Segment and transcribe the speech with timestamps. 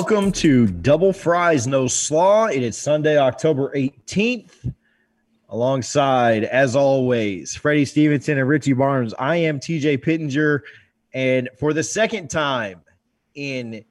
[0.00, 2.46] Welcome to Double Fries No Slaw.
[2.46, 4.72] It is Sunday, October 18th.
[5.50, 9.12] Alongside, as always, Freddie Stevenson and Richie Barnes.
[9.18, 10.62] I am TJ Pittenger.
[11.12, 12.80] And for the second time
[13.34, 13.84] in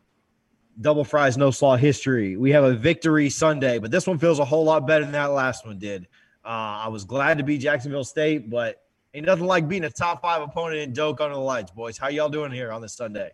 [0.82, 4.46] Double Fries No Slaw history, we have a victory Sunday, but this one feels a
[4.46, 6.07] whole lot better than that last one did.
[6.44, 8.82] Uh, I was glad to beat Jacksonville State, but
[9.13, 11.99] ain't nothing like being a top five opponent in Doak under the lights, boys.
[11.99, 13.30] How y'all doing here on this Sunday?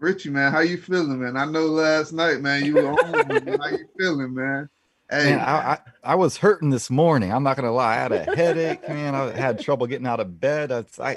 [0.00, 1.36] Richie, man, how you feeling, man?
[1.36, 3.58] I know last night, man, you were on.
[3.58, 4.68] How you feeling, man?
[5.10, 7.32] Hey, man, I, I, I, was hurting this morning.
[7.32, 7.94] I'm not gonna lie.
[7.94, 9.14] I had a headache, man.
[9.14, 10.70] I had trouble getting out of bed.
[10.70, 11.16] It's, I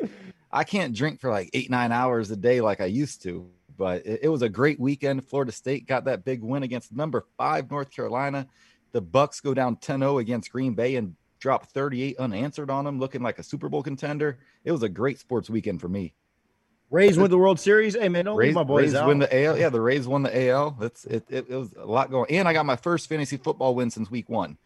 [0.52, 3.50] I can't drink for like eight nine hours a day like I used to.
[3.78, 5.28] But it, it was a great weekend.
[5.28, 8.48] Florida State got that big win against number five North Carolina.
[8.94, 13.22] The Bucks go down 10-0 against Green Bay and drop 38 unanswered on them, looking
[13.22, 14.38] like a Super Bowl contender.
[14.64, 16.14] It was a great sports weekend for me.
[16.92, 17.96] Rays win the World Series.
[17.96, 19.08] Hey man, don't Rays, leave my boys Rays out.
[19.08, 19.58] win the AL.
[19.58, 20.72] Yeah, the Rays won the AL.
[20.72, 21.56] That's it, it, it.
[21.56, 22.30] was a lot going.
[22.30, 24.58] And I got my first fantasy football win since week one.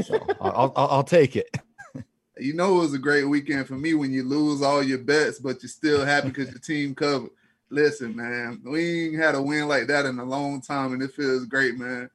[0.00, 1.54] So I'll, I'll, I'll take it.
[2.38, 5.40] You know, it was a great weekend for me when you lose all your bets,
[5.40, 7.30] but you're still happy because your team covered.
[7.68, 11.12] Listen, man, we ain't had a win like that in a long time, and it
[11.12, 12.08] feels great, man.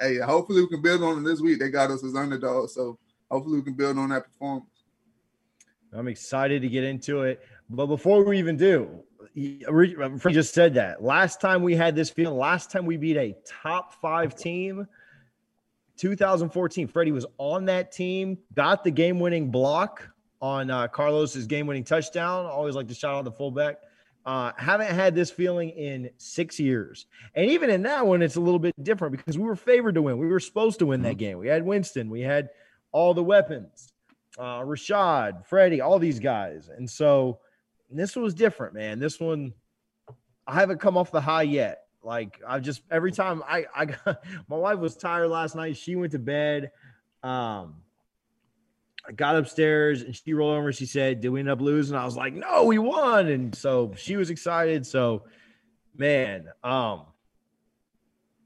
[0.00, 1.58] Hey, hopefully we can build on it this week.
[1.58, 4.70] They got us as underdogs, so hopefully we can build on that performance.
[5.92, 7.42] I'm excited to get into it.
[7.70, 8.88] But before we even do,
[9.66, 13.34] Frank just said that last time we had this feeling, last time we beat a
[13.44, 14.86] top five team,
[15.96, 16.88] 2014.
[16.88, 20.08] Freddie was on that team, got the game winning block
[20.40, 22.46] on uh, Karlos's game winning touchdown.
[22.46, 23.78] Always like to shout out the fullback.
[24.26, 27.06] Uh, haven't had this feeling in six years.
[27.34, 30.02] And even in that one, it's a little bit different because we were favored to
[30.02, 30.16] win.
[30.18, 31.18] We were supposed to win that mm-hmm.
[31.18, 31.38] game.
[31.38, 32.50] We had Winston, we had
[32.90, 33.92] all the weapons,
[34.38, 36.70] uh, Rashad, Freddie, all these guys.
[36.74, 37.40] And so
[37.98, 38.98] this one was different, man.
[38.98, 39.52] This one,
[40.46, 41.84] I haven't come off the high yet.
[42.02, 45.76] Like I've just every time I I got my wife was tired last night.
[45.76, 46.70] She went to bed.
[47.22, 47.76] Um,
[49.06, 50.72] I got upstairs and she rolled over.
[50.72, 53.92] She said, "Did we end up losing?" I was like, "No, we won." And so
[53.96, 54.86] she was excited.
[54.86, 55.24] So,
[55.96, 57.06] man, um,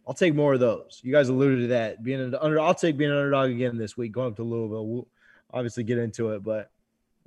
[0.06, 1.00] I'll take more of those.
[1.02, 2.60] You guys alluded to that being an under.
[2.60, 4.86] I'll take being an underdog again this week, going up to Louisville.
[4.86, 5.08] We'll
[5.52, 6.70] obviously get into it, but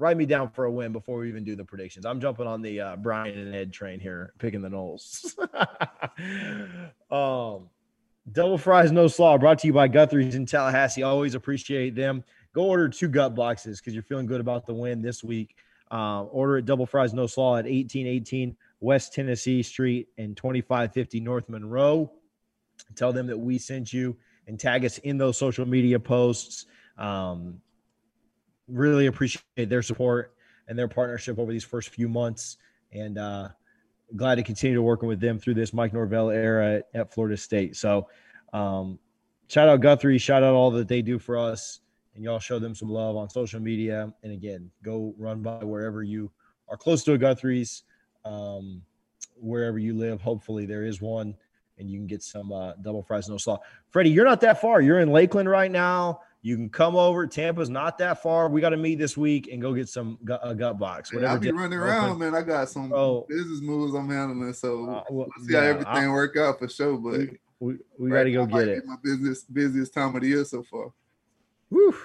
[0.02, 2.08] write me down for a win before we even do the predictions.
[2.08, 5.38] I'm jumping on the uh, Brian and Ed train here, picking the Noles.
[7.12, 7.70] um,
[8.32, 11.04] double fries, no slaw, brought to you by Guthrie's in Tallahassee.
[11.04, 12.24] Always appreciate them.
[12.54, 15.56] Go order two gut boxes because you're feeling good about the win this week.
[15.92, 21.48] Uh, order it double fries, no slaw at 1818 West Tennessee Street and 2550 North
[21.48, 22.12] Monroe.
[22.96, 24.18] Tell them that we sent you
[24.48, 26.66] and tag us in those social media posts.
[26.98, 27.62] Um,
[28.72, 30.34] really appreciate their support
[30.68, 32.58] and their partnership over these first few months.
[32.92, 33.50] And uh,
[34.16, 37.38] glad to continue to working with them through this Mike Norvell era at, at Florida
[37.38, 37.76] State.
[37.76, 38.08] So,
[38.54, 39.00] um,
[39.48, 41.82] shout out Guthrie, shout out all that they do for us,
[42.16, 44.14] and y'all show them some love on social media.
[44.24, 46.32] And again, go run by wherever you
[46.68, 47.84] are close to a Guthrie's,
[48.26, 48.82] um,
[49.36, 50.22] wherever you live.
[50.22, 51.36] Hopefully, there is one,
[51.78, 53.60] and you can get some uh, double fries no slaw.
[53.90, 54.82] Freddie, you're not that far.
[54.82, 56.22] You're in Lakeland right now.
[56.44, 57.28] You can come over.
[57.28, 58.50] Tampa's not that far.
[58.50, 61.14] We got to meet this week and go get some gut, a gut box.
[61.14, 61.34] Whatever.
[61.34, 62.34] I'll be running around, man.
[62.34, 65.94] I got some oh, business moves I'm handling, so uh, well, see yeah, how everything
[65.94, 66.98] i work out for sure.
[66.98, 68.86] But we, we, we got to go get it.
[68.86, 70.92] My business busiest time of the year so far.
[71.70, 71.96] Woo.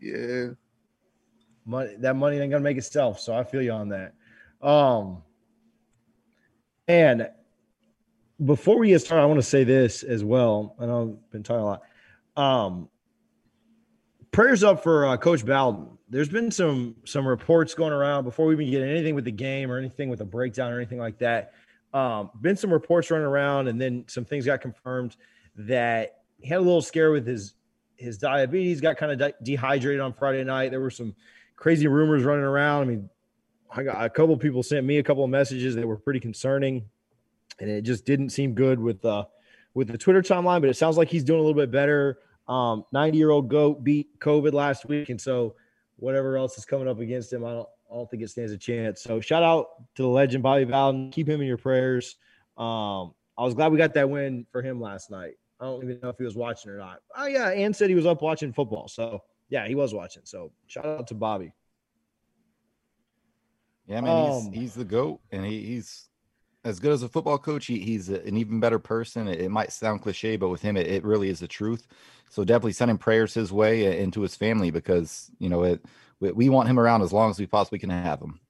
[0.00, 0.48] Yeah.
[1.64, 3.20] Money that money ain't gonna make itself.
[3.20, 4.14] So I feel you on that.
[4.60, 5.22] Um.
[6.88, 7.30] And
[8.44, 10.74] before we get started, I want to say this as well.
[10.80, 11.82] I know I've been talking a lot.
[12.36, 12.88] Um,
[14.32, 15.86] prayers up for uh, Coach Bowden.
[16.08, 19.70] There's been some some reports going around before we even get anything with the game
[19.70, 21.52] or anything with a breakdown or anything like that.
[21.92, 25.16] Um, been some reports running around, and then some things got confirmed
[25.56, 27.54] that he had a little scare with his
[27.96, 28.80] his diabetes.
[28.80, 30.70] Got kind of de- dehydrated on Friday night.
[30.70, 31.14] There were some
[31.56, 32.82] crazy rumors running around.
[32.82, 33.10] I mean,
[33.70, 36.84] I got a couple people sent me a couple of messages that were pretty concerning,
[37.60, 39.24] and it just didn't seem good with uh
[39.74, 40.60] with the Twitter timeline.
[40.60, 42.18] But it sounds like he's doing a little bit better.
[42.50, 45.54] Um, 90 year old goat beat COVID last week, and so
[45.96, 48.58] whatever else is coming up against him, I don't, I don't think it stands a
[48.58, 49.02] chance.
[49.02, 51.12] So shout out to the legend Bobby Bowden.
[51.12, 52.16] Keep him in your prayers.
[52.58, 55.34] Um, I was glad we got that win for him last night.
[55.60, 56.98] I don't even know if he was watching or not.
[57.16, 58.88] Oh yeah, Ann said he was up watching football.
[58.88, 60.22] So yeah, he was watching.
[60.24, 61.52] So shout out to Bobby.
[63.86, 66.09] Yeah, man, um, he's, he's the goat, and he, he's
[66.64, 69.28] as good as a football coach, he, he's an even better person.
[69.28, 71.86] It, it, might sound cliche, but with him, it, it, really is the truth.
[72.28, 75.84] So definitely sending prayers his way uh, and to his family because you know it.
[76.20, 78.40] We, we want him around as long as we possibly can have him.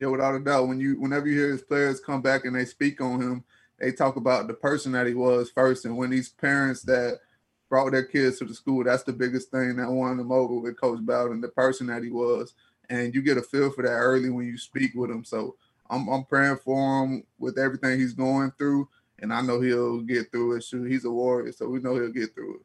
[0.00, 0.68] Yeah, without a doubt.
[0.68, 3.44] When you whenever you hear his players come back and they speak on him,
[3.78, 5.84] they talk about the person that he was first.
[5.84, 7.20] And when these parents that
[7.68, 10.80] brought their kids to the school, that's the biggest thing that won them over with
[10.80, 12.54] Coach Bowden, the person that he was.
[12.88, 15.24] And you get a feel for that early when you speak with him.
[15.24, 15.56] So
[15.90, 18.88] I'm, I'm praying for him with everything he's going through.
[19.18, 20.64] And I know he'll get through it.
[20.70, 22.60] He's a warrior, so we know he'll get through it.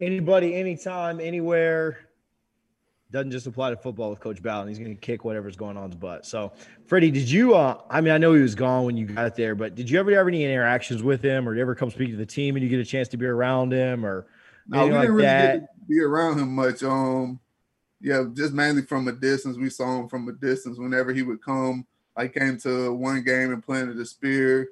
[0.00, 1.98] Anybody, anytime, anywhere,
[3.10, 4.68] doesn't just apply to football with Coach Bowden.
[4.68, 6.26] He's going to kick whatever's going on his butt.
[6.26, 6.52] So,
[6.86, 7.54] Freddie, did you?
[7.54, 9.98] Uh, I mean, I know he was gone when you got there, but did you
[9.98, 12.62] ever have any interactions with him, or you ever come speak to the team and
[12.62, 14.26] you get a chance to be around him, or
[14.68, 15.60] no, we didn't like really that?
[15.60, 16.82] get to be around him much.
[16.82, 17.40] Um,
[18.00, 19.56] yeah, just mainly from a distance.
[19.56, 21.86] We saw him from a distance whenever he would come.
[22.16, 24.70] I came to one game and planted a spear,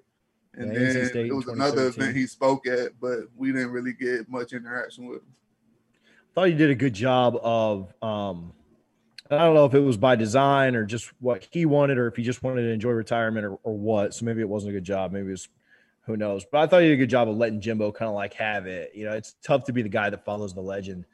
[0.55, 4.29] and yeah, then it was another event he spoke at, but we didn't really get
[4.29, 5.37] much interaction with him
[6.37, 8.53] thought he did a good job of um,
[9.31, 12.17] I don't know if it was by design or just what he wanted, or if
[12.17, 14.15] he just wanted to enjoy retirement or, or what.
[14.15, 15.13] So maybe it wasn't a good job.
[15.13, 15.49] Maybe it was
[16.03, 16.45] who knows.
[16.45, 18.67] But I thought he did a good job of letting Jimbo kind of like have
[18.67, 18.93] it.
[18.95, 21.07] You know, it's tough to be the guy that follows the legend.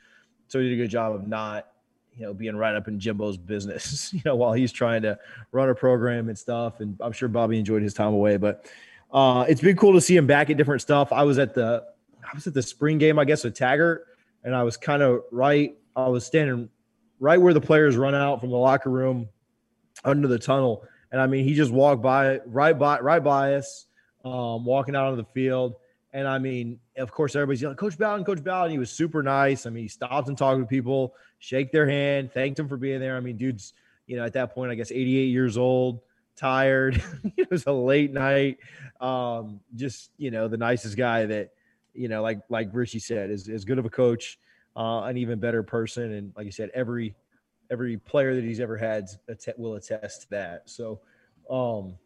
[0.48, 1.68] So he did a good job of not,
[2.16, 5.18] you know, being right up in Jimbo's business, you know, while he's trying to
[5.50, 6.80] run a program and stuff.
[6.80, 8.36] And I'm sure Bobby enjoyed his time away.
[8.36, 8.70] But
[9.12, 11.12] uh, it's been cool to see him back at different stuff.
[11.12, 11.84] I was at the
[12.24, 14.06] I was at the spring game, I guess, with Taggart
[14.44, 15.76] and I was kind of right.
[15.94, 16.68] I was standing
[17.20, 19.28] right where the players run out from the locker room
[20.04, 23.86] under the tunnel, and I mean, he just walked by right by right by us,
[24.24, 25.74] um, walking out on the field.
[26.12, 28.70] And I mean, of course, everybody's yelling, Coach Bowden, Coach Bowden.
[28.70, 29.64] He was super nice.
[29.64, 33.00] I mean, he stopped and talked to people, shake their hand, thanked him for being
[33.00, 33.16] there.
[33.16, 33.72] I mean, dude's,
[34.06, 36.00] you know, at that point, I guess 88 years old,
[36.36, 37.02] tired.
[37.36, 38.58] it was a late night.
[39.00, 41.50] Um, just, you know, the nicest guy that,
[41.94, 44.38] you know, like like Richie said, is as good of a coach,
[44.76, 47.14] uh, an even better person, and like you said, every
[47.70, 49.08] every player that he's ever had
[49.56, 50.70] will attest to that.
[50.70, 51.00] So,
[51.50, 51.96] um,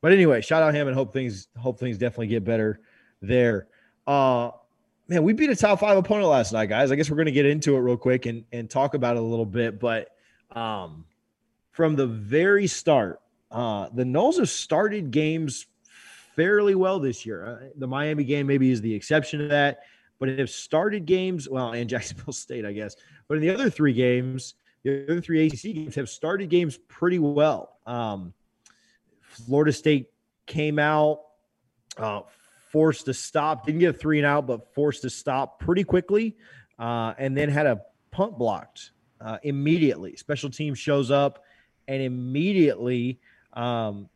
[0.00, 2.80] but anyway, shout out him and hope things hope things definitely get better
[3.20, 3.68] there.
[4.06, 4.50] Uh,
[5.08, 6.90] man, we beat a top five opponent last night, guys.
[6.90, 9.20] I guess we're going to get into it real quick and and talk about it
[9.20, 10.10] a little bit, but
[10.52, 11.04] um,
[11.72, 13.20] from the very start,
[13.50, 15.66] uh, the Noles have started games
[16.34, 17.46] fairly well this year.
[17.46, 19.80] Uh, the Miami game maybe is the exception to that,
[20.18, 22.96] but have started games well, and Jacksonville State, I guess.
[23.28, 27.18] But in the other three games, the other three ACC games have started games pretty
[27.18, 27.78] well.
[27.86, 28.32] Um,
[29.20, 30.10] Florida State
[30.46, 31.20] came out,
[31.96, 32.22] uh,
[32.76, 36.36] forced to stop, didn't get a three and out, but forced to stop pretty quickly,
[36.78, 37.80] uh, and then had a
[38.10, 40.14] punt blocked uh, immediately.
[40.16, 41.42] Special team shows up
[41.88, 43.18] and immediately
[43.54, 44.10] um,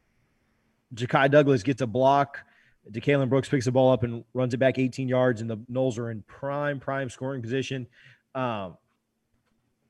[0.94, 2.44] Ja'Khi Douglas gets a block.
[2.92, 5.96] Decalon Brooks picks the ball up and runs it back 18 yards, and the Noles
[5.96, 7.86] are in prime, prime scoring position.
[8.34, 8.76] Um,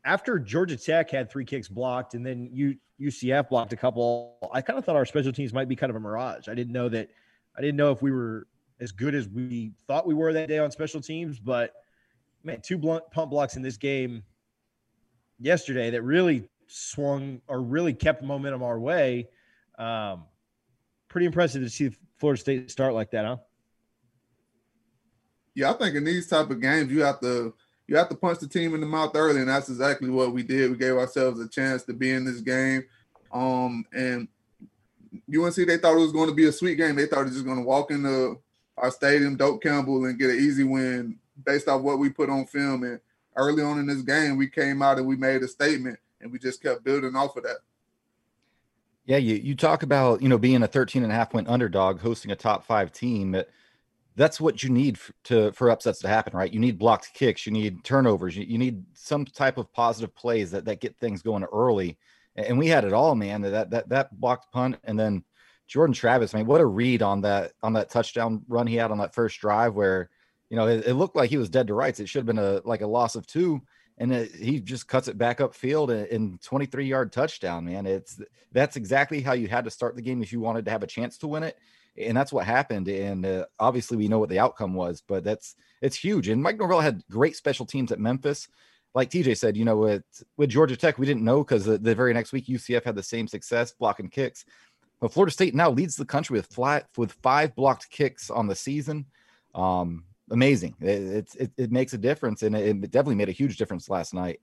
[0.05, 4.63] after Georgia Tech had three kicks blocked, and then U, UCF blocked a couple, I
[4.63, 6.49] kind of thought our special teams might be kind of a mirage.
[6.49, 7.09] I didn't know that.
[7.59, 8.47] I didn't know if we were
[8.81, 11.73] as good as we thought we were that day on special teams, but
[12.43, 14.23] man, two blunt pump blocks in this game
[15.39, 19.29] yesterday that really swung or really kept momentum our way.
[19.79, 20.25] Um,
[21.09, 23.37] pretty impressive to see Florida State start like that, huh?
[25.55, 27.55] Yeah, I think in these type of games, you have to
[27.87, 30.45] you have to punch the team in the mouth early, and that's exactly what we
[30.45, 30.71] did.
[30.71, 32.85] We gave ourselves a chance to be in this game.
[33.33, 34.29] Um, and
[35.13, 36.95] UNC they thought it was going to be a sweet game.
[36.95, 38.41] They thought it was just going to walk into
[38.81, 42.47] our stadium, Doak Campbell, and get an easy win based off what we put on
[42.47, 42.83] film.
[42.83, 43.01] And
[43.37, 46.39] early on in this game, we came out and we made a statement, and we
[46.39, 47.59] just kept building off of that.
[49.07, 52.01] Yeah, you, you talk about, you know, being a 13 and a half point underdog
[52.01, 53.33] hosting a top five team.
[53.33, 53.49] That
[54.17, 56.53] that's what you need for, to for upsets to happen, right?
[56.53, 60.51] You need blocked kicks, you need turnovers, you, you need some type of positive plays
[60.51, 61.99] that that get things going early.
[62.37, 63.41] And we had it all, man.
[63.43, 65.25] That that that blocked punt and then
[65.71, 68.91] Jordan Travis, I mean, what a read on that on that touchdown run he had
[68.91, 70.11] on that first drive where,
[70.50, 72.00] you know, it, it looked like he was dead to rights.
[72.00, 73.62] It should have been a like a loss of two
[74.00, 78.21] and it, he just cuts it back up field in 23 yard touchdown man it's
[78.50, 80.89] that's exactly how you had to start the game if you wanted to have a
[80.89, 81.57] chance to win it
[81.97, 85.55] and that's what happened and uh, obviously we know what the outcome was but that's
[85.83, 88.49] it's huge and mike norvell had great special teams at memphis
[88.95, 90.03] like tj said you know with
[90.37, 93.03] with georgia tech we didn't know because the, the very next week ucf had the
[93.03, 94.45] same success blocking kicks
[95.00, 98.54] but florida state now leads the country with flat with five blocked kicks on the
[98.54, 99.04] season
[99.54, 100.75] um amazing.
[100.80, 104.14] It, it, it makes a difference, and it, it definitely made a huge difference last
[104.14, 104.40] night.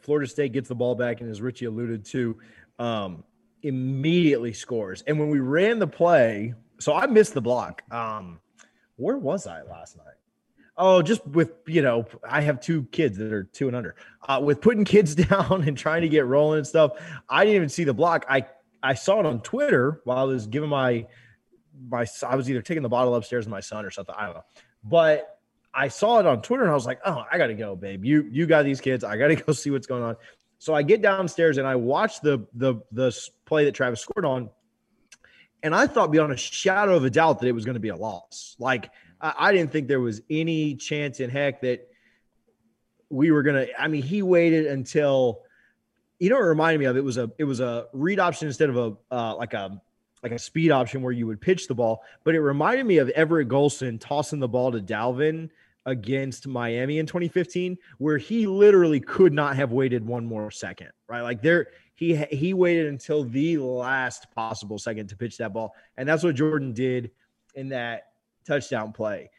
[0.00, 2.38] Florida State gets the ball back, and as Richie alluded to,
[2.78, 3.24] um,
[3.62, 5.02] immediately scores.
[5.06, 7.82] And when we ran the play, so I missed the block.
[7.90, 8.40] Um,
[8.96, 10.06] where was I last night?
[10.76, 13.96] Oh, just with you know, I have two kids that are two and under.
[14.26, 16.92] Uh, with putting kids down and trying to get rolling and stuff,
[17.28, 18.24] I didn't even see the block.
[18.28, 18.46] I
[18.82, 21.06] I saw it on Twitter while I was giving my
[21.88, 24.14] my I was either taking the bottle upstairs with my son or something.
[24.16, 24.44] I don't know,
[24.84, 25.38] but
[25.72, 28.04] I saw it on Twitter and I was like, oh, I gotta go, babe.
[28.04, 29.04] You you got these kids.
[29.04, 30.16] I gotta go see what's going on.
[30.58, 34.50] So I get downstairs and I watch the the the play that Travis scored on,
[35.62, 37.88] and I thought beyond a shadow of a doubt that it was going to be
[37.88, 38.56] a loss.
[38.58, 41.88] Like I, I didn't think there was any chance in heck that
[43.08, 43.66] we were gonna.
[43.78, 45.42] I mean, he waited until
[46.20, 46.36] you know.
[46.36, 48.96] It reminded me of it was a it was a read option instead of a
[49.14, 49.82] uh, like a
[50.22, 52.04] like a speed option where you would pitch the ball.
[52.22, 55.50] But it reminded me of Everett Golson tossing the ball to Dalvin
[55.86, 60.90] against Miami in 2015, where he literally could not have waited one more second.
[61.08, 65.74] Right, like there he he waited until the last possible second to pitch that ball,
[65.96, 67.10] and that's what Jordan did
[67.54, 68.12] in that
[68.46, 69.30] touchdown play.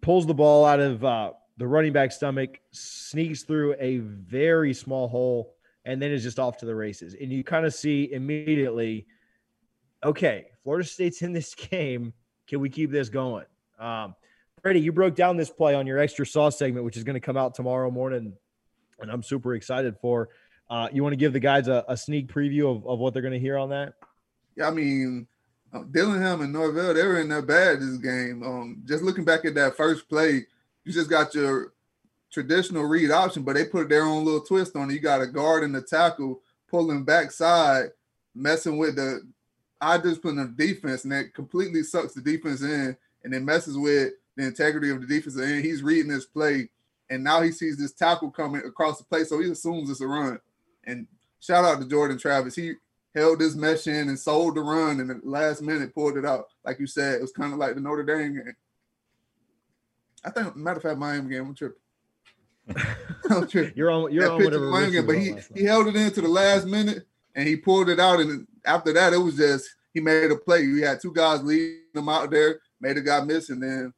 [0.00, 5.08] Pulls the ball out of uh, the running back stomach, sneaks through a very small
[5.08, 7.14] hole, and then is just off to the races.
[7.20, 9.06] And you kind of see immediately,
[10.02, 12.12] okay, Florida State's in this game.
[12.48, 13.46] Can we keep this going?
[13.78, 14.14] Um,
[14.62, 17.20] Freddie, you broke down this play on your extra sauce segment, which is going to
[17.20, 18.32] come out tomorrow morning,
[19.00, 20.30] and I'm super excited for.
[20.70, 23.22] Uh, you want to give the guys a, a sneak preview of, of what they're
[23.22, 23.94] going to hear on that?
[24.56, 25.26] Yeah, I mean,
[25.72, 28.42] uh, Dillingham and Norvell, they were in there bad this game.
[28.42, 30.46] Um, just looking back at that first play,
[30.84, 31.72] you just got your
[32.30, 34.94] traditional read option, but they put their own little twist on it.
[34.94, 37.90] You got a guard and a tackle pulling backside,
[38.34, 39.20] messing with the
[39.80, 44.12] eye discipline of defense, and that completely sucks the defense in, and it messes with
[44.36, 45.36] the integrity of the defense.
[45.36, 46.68] And he's reading this play,
[47.10, 50.06] and now he sees this tackle coming across the play, so he assumes it's a
[50.06, 50.40] run.
[50.84, 51.06] And
[51.40, 52.56] shout out to Jordan Travis.
[52.56, 52.74] He
[53.14, 56.46] held his mesh in and sold the run and the last minute pulled it out.
[56.64, 58.56] Like you said, it was kind of like the Notre Dame game.
[60.24, 61.78] I think, matter of fact, Miami game, I'm tripping.
[63.30, 63.74] I'm tripping.
[63.76, 64.70] you're on, you're on whatever.
[64.70, 68.00] Miami game, but he, he held it into the last minute and he pulled it
[68.00, 68.20] out.
[68.20, 70.66] And after that, it was just, he made a play.
[70.66, 73.92] We had two guys leading him out there, made a guy miss, and then.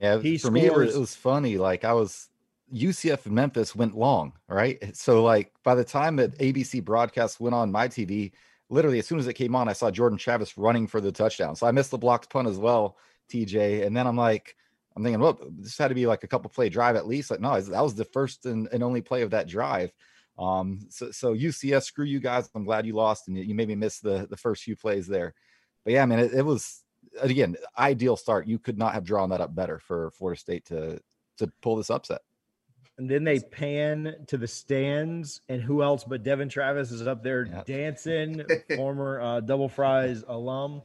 [0.00, 0.54] Yeah, he for scores.
[0.54, 1.56] me, it was, it was funny.
[1.56, 2.28] Like I was
[2.74, 4.94] UCF and Memphis went long, right?
[4.96, 8.32] So like by the time that ABC broadcast went on my TV,
[8.68, 11.54] literally as soon as it came on, I saw Jordan Travis running for the touchdown.
[11.56, 12.96] So I missed the blocked punt as well,
[13.30, 13.86] TJ.
[13.86, 14.56] And then I'm like,
[14.96, 17.30] I'm thinking, well, this had to be like a couple play drive at least.
[17.30, 19.92] Like, no, that was the first and, and only play of that drive.
[20.38, 22.48] Um, so, so UCF, screw you guys.
[22.54, 25.34] I'm glad you lost and you made me miss the the first few plays there.
[25.84, 26.82] But yeah, I mean, it, it was
[27.20, 28.46] again ideal start.
[28.46, 31.00] You could not have drawn that up better for Florida State to
[31.38, 32.22] to pull this upset
[32.98, 37.22] and then they pan to the stands, and who else but Devin Travis is up
[37.22, 37.66] there yep.
[37.66, 38.44] dancing.
[38.76, 40.82] former uh, Double Fries alum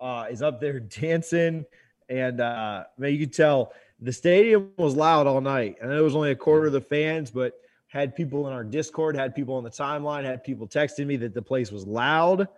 [0.00, 1.64] uh, is up there dancing,
[2.08, 5.76] and uh, man, you could tell the stadium was loud all night.
[5.80, 7.54] And it was only a quarter of the fans, but
[7.88, 11.34] had people in our Discord, had people on the timeline, had people texting me that
[11.34, 12.48] the place was loud,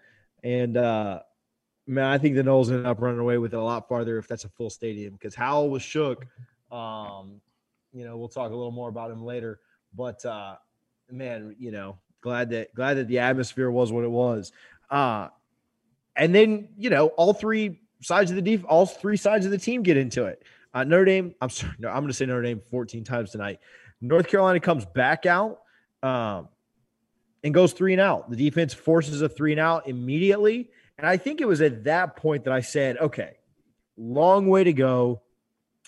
[0.42, 1.20] and uh,
[1.86, 4.28] man, I think the Noles ended up running away with it a lot farther if
[4.28, 6.26] that's a full stadium because Howell was shook.
[6.70, 7.40] Um,
[7.92, 9.60] you know, we'll talk a little more about him later.
[9.94, 10.56] But uh,
[11.10, 14.52] man, you know, glad that glad that the atmosphere was what it was.
[14.90, 15.28] Uh,
[16.16, 19.58] and then you know, all three sides of the def- all three sides of the
[19.58, 20.42] team get into it.
[20.74, 23.60] Uh, Notre Dame, I'm sorry, no, I'm going to say Notre Dame 14 times tonight.
[24.00, 25.60] North Carolina comes back out
[26.02, 26.48] um,
[27.44, 28.30] and goes three and out.
[28.30, 30.70] The defense forces a three and out immediately.
[30.98, 33.36] And I think it was at that point that I said, okay,
[33.96, 35.22] long way to go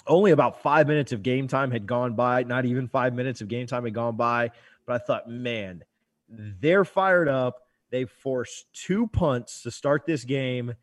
[0.07, 2.45] only about five minutes of game time had gone by.
[2.45, 4.51] Not even five minutes of game time had gone by.
[4.87, 5.83] But I thought, man,
[6.29, 7.64] they're fired up.
[7.95, 10.75] They forced two punts to start this game.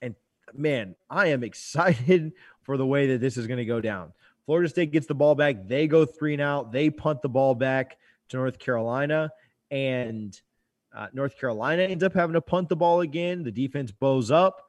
[0.00, 0.14] And
[0.54, 4.14] man, I am excited for the way that this is going to go down.
[4.46, 5.68] Florida State gets the ball back.
[5.68, 6.72] They go three and out.
[6.72, 7.98] They punt the ball back
[8.30, 9.30] to North Carolina.
[9.70, 10.40] And
[10.96, 13.42] uh, North Carolina ends up having to punt the ball again.
[13.42, 14.62] The defense bows up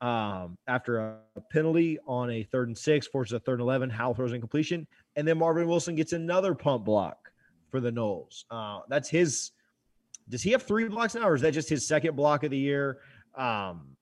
[0.00, 3.90] um, after a penalty on a third and six, forces a third and 11.
[3.90, 4.86] Howell throws incompletion.
[5.16, 7.32] And then Marvin Wilson gets another pump block
[7.72, 8.44] for the Noles.
[8.52, 9.50] Uh, that's his.
[10.30, 12.58] Does he have three blocks now, or is that just his second block of the
[12.58, 12.98] year?
[13.34, 13.96] Um,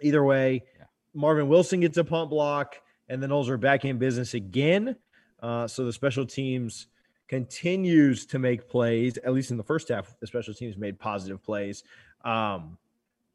[0.00, 0.86] either way, yeah.
[1.14, 2.76] Marvin Wilson gets a punt block,
[3.08, 4.96] and the Noles are back in business again.
[5.40, 6.86] Uh, so the special teams
[7.28, 9.18] continues to make plays.
[9.18, 11.84] At least in the first half, the special teams made positive plays.
[12.24, 12.78] Um,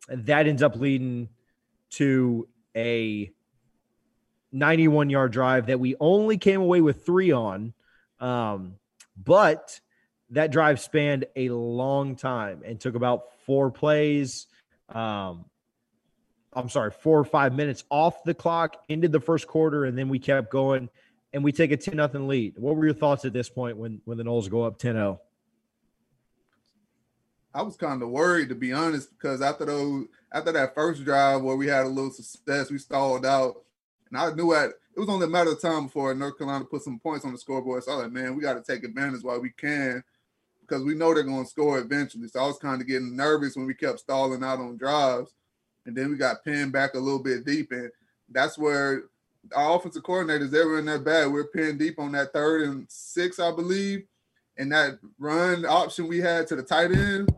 [0.10, 1.30] that ends up leading
[1.92, 3.32] to a
[4.52, 7.74] 91 yard drive that we only came away with three on.
[8.20, 8.76] Um,
[9.24, 9.80] but
[10.32, 14.48] that drive spanned a long time and took about four plays.
[14.90, 15.46] Um,
[16.54, 20.10] I'm sorry, four or five minutes off the clock, ended the first quarter, and then
[20.10, 20.90] we kept going
[21.34, 22.58] and we take a 10 nothing lead.
[22.58, 25.20] What were your thoughts at this point when when the Noles go up 10-0?
[27.54, 31.42] I was kind of worried to be honest, because after those after that first drive
[31.42, 33.64] where we had a little success, we stalled out.
[34.10, 36.82] And I knew at it was only a matter of time before North Carolina put
[36.82, 37.84] some points on the scoreboard.
[37.84, 40.04] So I was like, man, we got to take advantage while we can
[40.68, 42.28] because we know they're going to score eventually.
[42.28, 45.34] So I was kind of getting nervous when we kept stalling out on drives.
[45.86, 47.72] And then we got pinned back a little bit deep.
[47.72, 47.90] And
[48.30, 49.04] that's where
[49.56, 51.32] our offensive coordinators, they were in that bad.
[51.32, 54.04] We are pinned deep on that third and six, I believe.
[54.58, 57.34] And that run option we had to the tight end,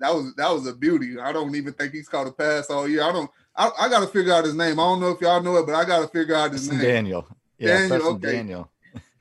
[0.00, 1.18] that was that was a beauty.
[1.18, 3.04] I don't even think he's caught a pass all year.
[3.04, 4.80] I don't I, I gotta figure out his name.
[4.80, 6.80] I don't know if y'all know it, but I gotta figure out his name.
[6.80, 7.26] Daniel.
[7.58, 8.32] Yeah, Daniel, okay.
[8.32, 8.70] Daniel.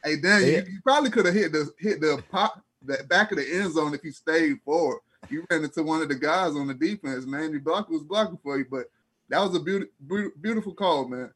[0.04, 0.58] Hey Daniel, yeah.
[0.60, 3.94] you, you, probably could have hit the hit the pop back of the end zone
[3.94, 5.00] if you stayed forward.
[5.30, 7.52] You ran into one of the guys on the defense, man.
[7.52, 8.86] Your block was blocking for you, but
[9.30, 11.32] that was a beautiful, beautiful call, man.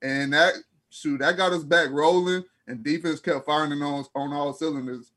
[0.00, 0.54] And that
[0.90, 5.12] shoot, that got us back rolling, and defense kept firing on on all cylinders.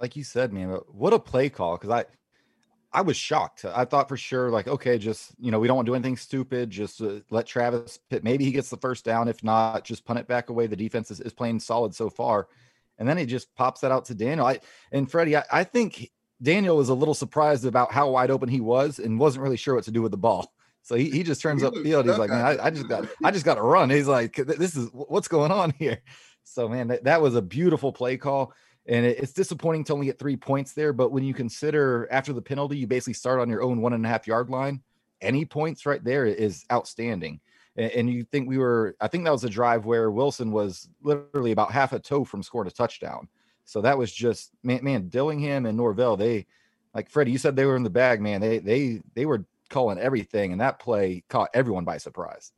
[0.00, 1.76] Like you said, man, what a play call!
[1.76, 3.64] Because I, I was shocked.
[3.64, 6.16] I thought for sure, like, okay, just you know, we don't want to do anything
[6.16, 6.70] stupid.
[6.70, 8.24] Just uh, let Travis Pitt.
[8.24, 9.28] Maybe he gets the first down.
[9.28, 10.66] If not, just punt it back away.
[10.66, 12.48] The defense is, is playing solid so far
[12.98, 14.46] and then he just pops that out to Daniel.
[14.46, 14.60] I
[14.92, 16.10] and Freddie, I, I think
[16.42, 19.74] Daniel was a little surprised about how wide open he was and wasn't really sure
[19.74, 20.52] what to do with the ball.
[20.82, 22.06] So he, he just turns up field.
[22.06, 23.90] He's like, man, I, I, just got I just got to run.
[23.90, 26.00] He's like, this is what's going on here.
[26.44, 28.54] So man, that, that was a beautiful play call.
[28.86, 30.94] And it, it's disappointing to only get three points there.
[30.94, 34.06] But when you consider after the penalty, you basically start on your own one and
[34.06, 34.80] a half yard line.
[35.20, 37.40] Any points right there is outstanding
[37.78, 40.88] and, and you think we were i think that was a drive where wilson was
[41.02, 43.28] literally about half a toe from scoring a touchdown.
[43.64, 46.46] So that was just man, man dillingham and norvell they
[46.94, 48.40] like freddie you said they were in the bag man.
[48.40, 52.52] They they they were calling everything and that play caught everyone by surprise.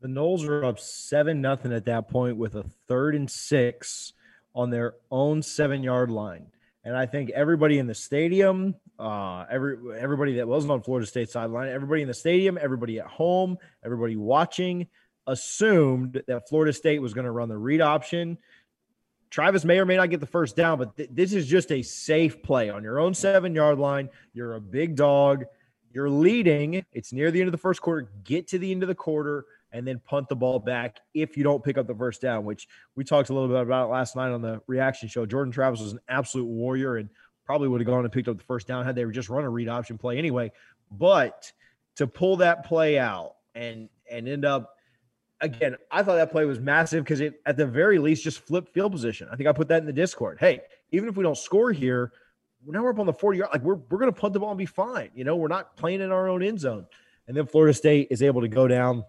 [0.00, 4.14] The Noles are up seven nothing at that point with a third and six
[4.54, 6.46] on their own seven yard line.
[6.84, 11.28] And I think everybody in the stadium, uh, every everybody that wasn't on Florida State
[11.28, 14.86] sideline, everybody in the stadium, everybody at home, everybody watching,
[15.26, 18.38] assumed that Florida State was going to run the read option.
[19.28, 21.82] Travis may or may not get the first down, but th- this is just a
[21.82, 24.08] safe play on your own seven yard line.
[24.32, 25.44] You're a big dog.
[25.92, 26.84] You're leading.
[26.92, 28.10] It's near the end of the first quarter.
[28.24, 31.44] Get to the end of the quarter and then punt the ball back if you
[31.44, 34.30] don't pick up the first down, which we talked a little bit about last night
[34.30, 35.24] on the reaction show.
[35.26, 37.08] Jordan Travis was an absolute warrior and
[37.44, 39.50] probably would have gone and picked up the first down had they just run a
[39.50, 40.52] read option play anyway.
[40.90, 41.52] But
[41.96, 44.74] to pull that play out and and end up
[45.40, 48.72] again, I thought that play was massive because it at the very least just flipped
[48.72, 49.28] field position.
[49.32, 50.38] I think I put that in the Discord.
[50.40, 52.12] Hey, even if we don't score here,
[52.66, 54.58] now we're up on the 40 yard, like we're we're gonna punt the ball and
[54.58, 55.10] be fine.
[55.14, 56.86] You know, we're not playing in our own end zone.
[57.26, 59.04] And then Florida State is able to go down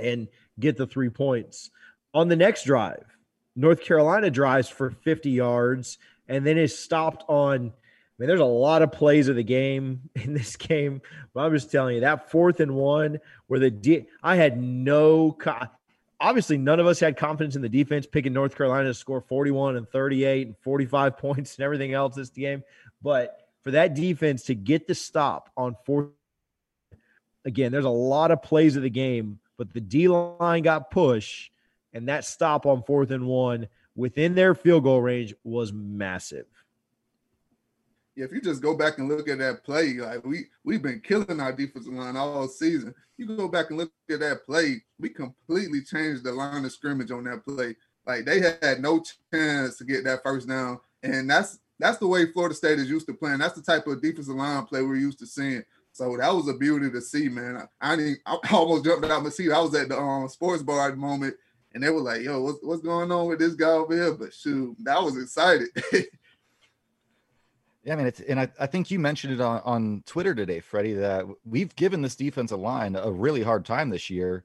[0.00, 0.28] and
[0.58, 1.70] get the three points.
[2.14, 3.04] On the next drive,
[3.54, 7.72] North Carolina drives for 50 yards and then is stopped on.
[7.72, 11.02] I mean, there's a lot of plays of the game in this game,
[11.34, 15.36] but I'm just telling you that fourth and one where the I had no.
[16.18, 19.76] Obviously, none of us had confidence in the defense picking North Carolina to score 41
[19.76, 22.62] and 38 and 45 points and everything else this game.
[23.02, 26.08] But for that defense to get the stop on fourth,
[27.44, 31.50] again, there's a lot of plays of the game but the D line got pushed,
[31.92, 36.46] and that stop on fourth and one within their field goal range was massive.
[38.14, 41.00] Yeah, if you just go back and look at that play, like we we've been
[41.00, 42.94] killing our defensive line all season.
[43.18, 47.10] You go back and look at that play, we completely changed the line of scrimmage
[47.10, 47.76] on that play.
[48.06, 52.32] Like they had no chance to get that first down, and that's that's the way
[52.32, 53.38] Florida State is used to playing.
[53.38, 55.62] That's the type of defensive line play we're used to seeing.
[55.96, 57.66] So that was a beauty to see, man.
[57.80, 59.50] I, I, I almost jumped out my seat.
[59.50, 61.36] I was at the um, sports bar at the moment,
[61.72, 64.34] and they were like, "Yo, what's, what's going on with this guy over here?" But
[64.34, 65.68] shoot, that was excited.
[67.82, 70.60] yeah, I mean, it's and I, I think you mentioned it on, on Twitter today,
[70.60, 74.44] Freddie, that we've given this defensive line a really hard time this year.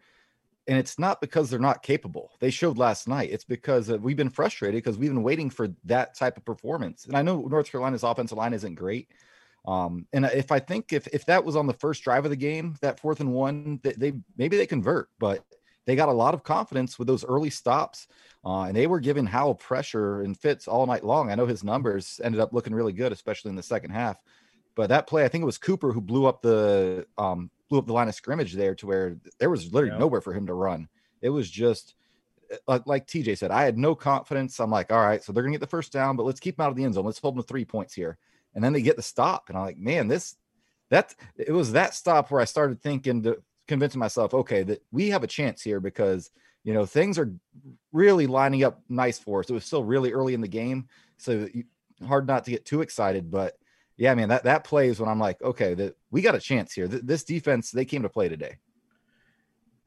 [0.67, 2.31] And it's not because they're not capable.
[2.39, 3.29] They showed last night.
[3.29, 7.07] It's because we've been frustrated because we've been waiting for that type of performance.
[7.07, 9.09] And I know North Carolina's offensive line isn't great,
[9.65, 12.37] um, and if I think if if that was on the first drive of the
[12.37, 15.45] game, that fourth and one, they, they maybe they convert, but
[15.85, 18.07] they got a lot of confidence with those early stops,
[18.43, 21.31] uh, and they were giving Howell pressure and fits all night long.
[21.31, 24.17] I know his numbers ended up looking really good, especially in the second half.
[24.73, 27.85] But that play, I think it was Cooper who blew up the um, blew up
[27.85, 29.99] the line of scrimmage there to where there was literally yeah.
[29.99, 30.87] nowhere for him to run.
[31.21, 31.93] It was just
[32.67, 34.59] like, like TJ said, I had no confidence.
[34.59, 36.65] I'm like, all right, so they're gonna get the first down, but let's keep them
[36.65, 37.05] out of the end zone.
[37.05, 38.17] Let's hold them to three points here
[38.53, 40.35] and then they get the stop, and I'm like, man, this
[40.89, 45.09] that it was that stop where I started thinking to convincing myself, okay, that we
[45.09, 46.29] have a chance here because
[46.63, 47.33] you know things are
[47.91, 49.49] really lining up nice for us.
[49.49, 50.87] It was still really early in the game,
[51.17, 51.47] so
[52.05, 53.31] hard not to get too excited.
[53.31, 53.57] But
[53.97, 56.87] yeah, man, that that plays when I'm like, okay, that we got a chance here.
[56.87, 58.57] This defense, they came to play today.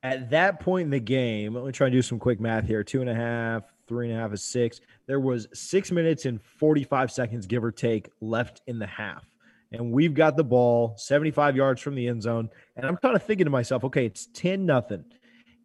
[0.03, 2.85] At that point in the game, let me try and do some quick math here.
[2.85, 4.81] Two and a half, three and a half is six.
[5.07, 9.25] There was six minutes and 45 seconds, give or take, left in the half.
[9.73, 12.49] And we've got the ball 75 yards from the end zone.
[12.77, 15.05] And I'm kind of thinking to myself, okay, it's 10 nothing.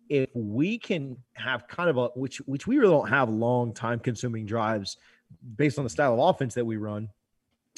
[0.10, 4.00] If we can have kind of a which which we really don't have long time
[4.00, 4.98] consuming drives
[5.56, 7.10] based on the style of offense that we run.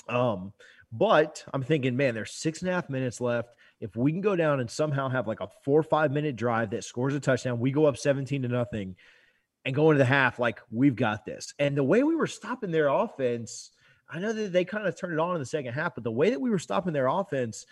[0.08, 0.54] Um,
[0.94, 3.50] but I'm thinking, man, there's six and a half minutes left
[3.82, 6.70] if we can go down and somehow have like a four or five minute drive
[6.70, 8.96] that scores a touchdown, we go up 17 to nothing
[9.66, 11.54] and going to the half like we've got this.
[11.60, 13.72] And the way we were stopping their offense,
[14.10, 16.12] I know that they kind of turned it on in the second half, but the
[16.12, 17.66] way that we were stopping their offense,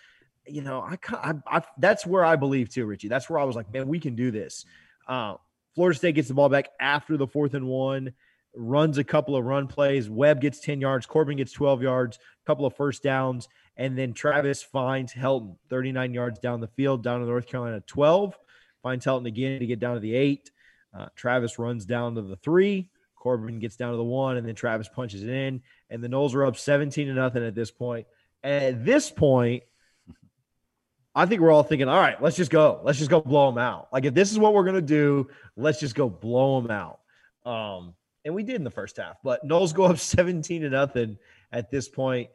[0.47, 3.07] you know, I, I, I that's where I believe too, Richie.
[3.07, 4.65] That's where I was like, man, we can do this.
[5.07, 5.35] Uh,
[5.75, 8.13] Florida State gets the ball back after the fourth and one,
[8.55, 10.09] runs a couple of run plays.
[10.09, 13.47] Webb gets 10 yards, Corbin gets 12 yards, a couple of first downs,
[13.77, 18.37] and then Travis finds Helton 39 yards down the field, down to North Carolina 12.
[18.81, 20.51] Finds Helton again to get down to the eight.
[20.97, 22.89] Uh, Travis runs down to the three.
[23.15, 25.61] Corbin gets down to the one, and then Travis punches it in.
[25.89, 28.07] And the Noles are up 17 to nothing at this point.
[28.43, 29.63] And at this point,
[31.13, 32.79] I think we're all thinking, all right, let's just go.
[32.83, 33.89] Let's just go blow them out.
[33.91, 36.99] Like, if this is what we're going to do, let's just go blow them out.
[37.45, 41.17] Um, and we did in the first half, but Noles go up 17 to nothing
[41.51, 42.29] at this point.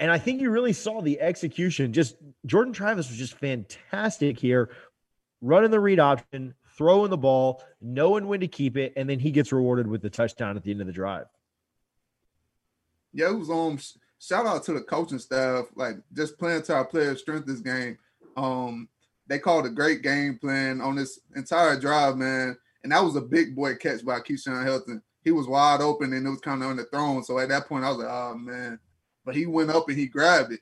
[0.00, 1.92] And I think you really saw the execution.
[1.92, 4.70] Just Jordan Travis was just fantastic here,
[5.40, 9.32] running the read option, throwing the ball, knowing when to keep it, and then he
[9.32, 11.26] gets rewarded with the touchdown at the end of the drive.
[13.12, 13.78] Yeah, it was um
[14.20, 17.98] shout out to the coaching staff, like just playing to our players' strength this game.
[18.36, 18.88] Um,
[19.26, 22.56] they called a great game plan on this entire drive, man.
[22.82, 25.02] And that was a big boy catch by Keyshawn Helton.
[25.22, 27.24] He was wide open and it was kind of underthrown.
[27.24, 28.78] So at that point, I was like, oh man,
[29.24, 30.60] but he went up and he grabbed it.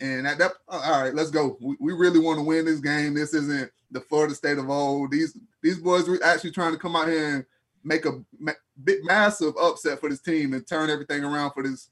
[0.00, 1.56] And at that, all right, let's go.
[1.60, 3.14] We, we really want to win this game.
[3.14, 5.10] This isn't the Florida State of old.
[5.10, 7.44] These these boys were actually trying to come out here and
[7.84, 11.90] make a ma- big, massive upset for this team and turn everything around for this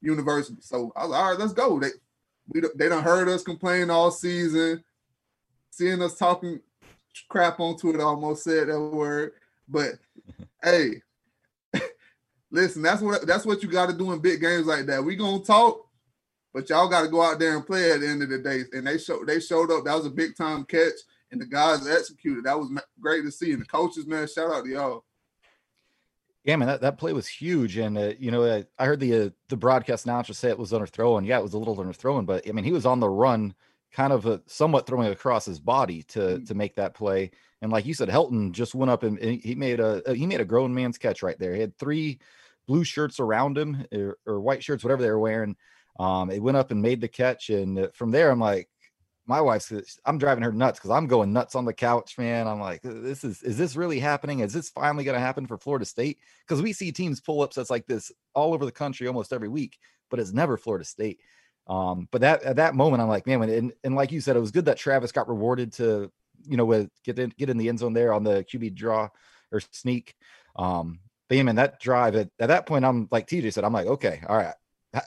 [0.00, 0.56] university.
[0.60, 1.78] So I was like, all right, let's go.
[1.80, 1.90] They
[2.48, 4.84] we they don't heard us complain all season,
[5.70, 6.60] seeing us talking
[7.28, 8.02] crap on Twitter.
[8.02, 9.32] Almost said that word,
[9.68, 9.92] but
[10.62, 11.00] hey,
[12.50, 15.04] Listen, that's what that's what you got to do in big games like that.
[15.04, 15.86] We gonna talk,
[16.52, 18.62] but y'all got to go out there and play at the end of the day.
[18.72, 19.84] And they showed they showed up.
[19.84, 20.92] That was a big time catch,
[21.34, 22.44] and the guys executed.
[22.44, 22.70] That was
[23.00, 23.52] great to see.
[23.52, 25.04] And the coaches, man, shout out to y'all.
[26.44, 29.14] Yeah, man, that, that play was huge, and uh, you know, uh, I heard the
[29.14, 31.24] uh, the broadcast announcer say it was underthrown.
[31.24, 33.54] Yeah, it was a little underthrown, but I mean, he was on the run,
[33.92, 36.44] kind of a, somewhat throwing across his body to mm-hmm.
[36.44, 37.30] to make that play.
[37.62, 40.42] And like you said, Helton just went up and, and he made a he made
[40.42, 41.54] a grown man's catch right there.
[41.54, 42.20] He had three
[42.66, 45.56] blue shirts around him or, or white shirts, whatever they were wearing.
[45.98, 48.68] Um, it went up and made the catch, and uh, from there, I'm like,
[49.26, 49.72] my wife's
[50.04, 52.46] I'm driving her nuts because I'm going nuts on the couch, man.
[52.46, 54.40] I'm like, this is is this really happening?
[54.40, 56.18] Is this finally going to happen for Florida State?
[56.46, 59.78] Because we see teams pull upsets like this all over the country almost every week,
[60.10, 61.20] but it's never Florida State.
[61.66, 64.40] Um, but that at that moment, I'm like, man, and, and like you said, it
[64.40, 66.12] was good that Travis got rewarded to,
[66.46, 69.08] you know, with get in, get in the end zone there on the QB draw
[69.50, 70.14] or sneak.
[70.56, 73.86] Um, Beam and that drive at, at that point, I'm like TJ said, I'm like,
[73.86, 74.54] okay, all right.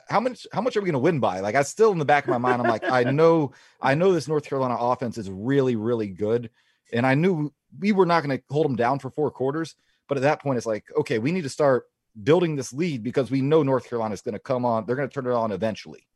[0.10, 1.40] How much how much are we going to win by?
[1.40, 4.12] Like I still in the back of my mind, I'm like, I know, I know
[4.12, 6.50] this North Carolina offense is really, really good.
[6.92, 9.76] And I knew we were not going to hold them down for four quarters.
[10.08, 11.86] But at that point, it's like, okay, we need to start
[12.22, 14.86] building this lead because we know North Carolina is going to come on.
[14.86, 16.08] They're going to turn it on eventually.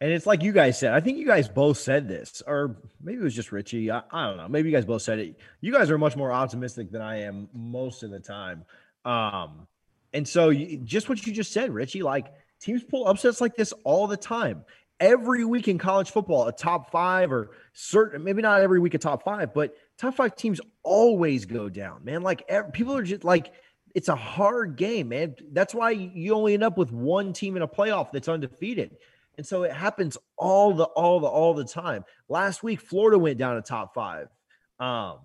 [0.00, 0.92] And it's like you guys said.
[0.92, 3.90] I think you guys both said this, or maybe it was just Richie.
[3.90, 4.48] I, I, don't know.
[4.48, 5.38] Maybe you guys both said it.
[5.60, 8.64] You guys are much more optimistic than I am most of the time.
[9.04, 9.66] Um,
[10.12, 12.26] and so just what you just said, Richie, like
[12.60, 14.64] teams pull upsets like this all the time.
[14.98, 18.98] Every week in college football, a top five or certain, maybe not every week a
[18.98, 22.22] top five, but top five teams always go down, man.
[22.22, 23.52] Like every, people are just like,
[23.94, 25.36] it's a hard game, man.
[25.52, 28.96] That's why you only end up with one team in a playoff that's undefeated.
[29.38, 32.04] And so it happens all the all the all the time.
[32.28, 34.28] Last week, Florida went down to top five.
[34.78, 35.18] Um,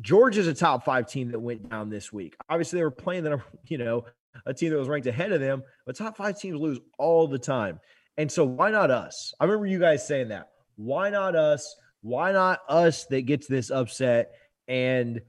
[0.00, 2.36] Georgia's a top five team that went down this week.
[2.48, 4.04] Obviously, they were playing that you know,
[4.46, 7.38] a team that was ranked ahead of them, but top five teams lose all the
[7.38, 7.80] time.
[8.16, 9.32] And so why not us?
[9.38, 10.50] I remember you guys saying that.
[10.76, 11.76] Why not us?
[12.02, 14.32] Why not us that gets this upset?
[14.66, 15.20] And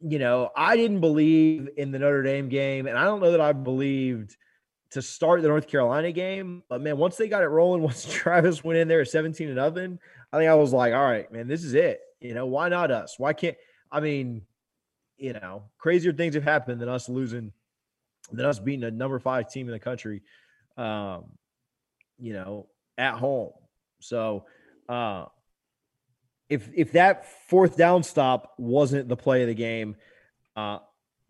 [0.00, 3.40] you know, I didn't believe in the Notre Dame game, and I don't know that
[3.40, 4.36] I believed
[4.92, 6.62] to start the North Carolina game.
[6.68, 9.56] But man, once they got it rolling, once Travis went in there at 17 and
[9.56, 9.98] nothing,
[10.32, 12.00] I think I was like, all right, man, this is it.
[12.20, 13.18] You know, why not us?
[13.18, 13.56] Why can't
[13.90, 14.42] I mean,
[15.16, 17.52] you know, crazier things have happened than us losing,
[18.32, 20.22] than us beating a number five team in the country,
[20.76, 21.24] um,
[22.18, 22.66] you know,
[22.98, 23.52] at home.
[24.00, 24.44] So
[24.88, 25.26] uh
[26.48, 29.96] if if that fourth down stop wasn't the play of the game,
[30.56, 30.78] uh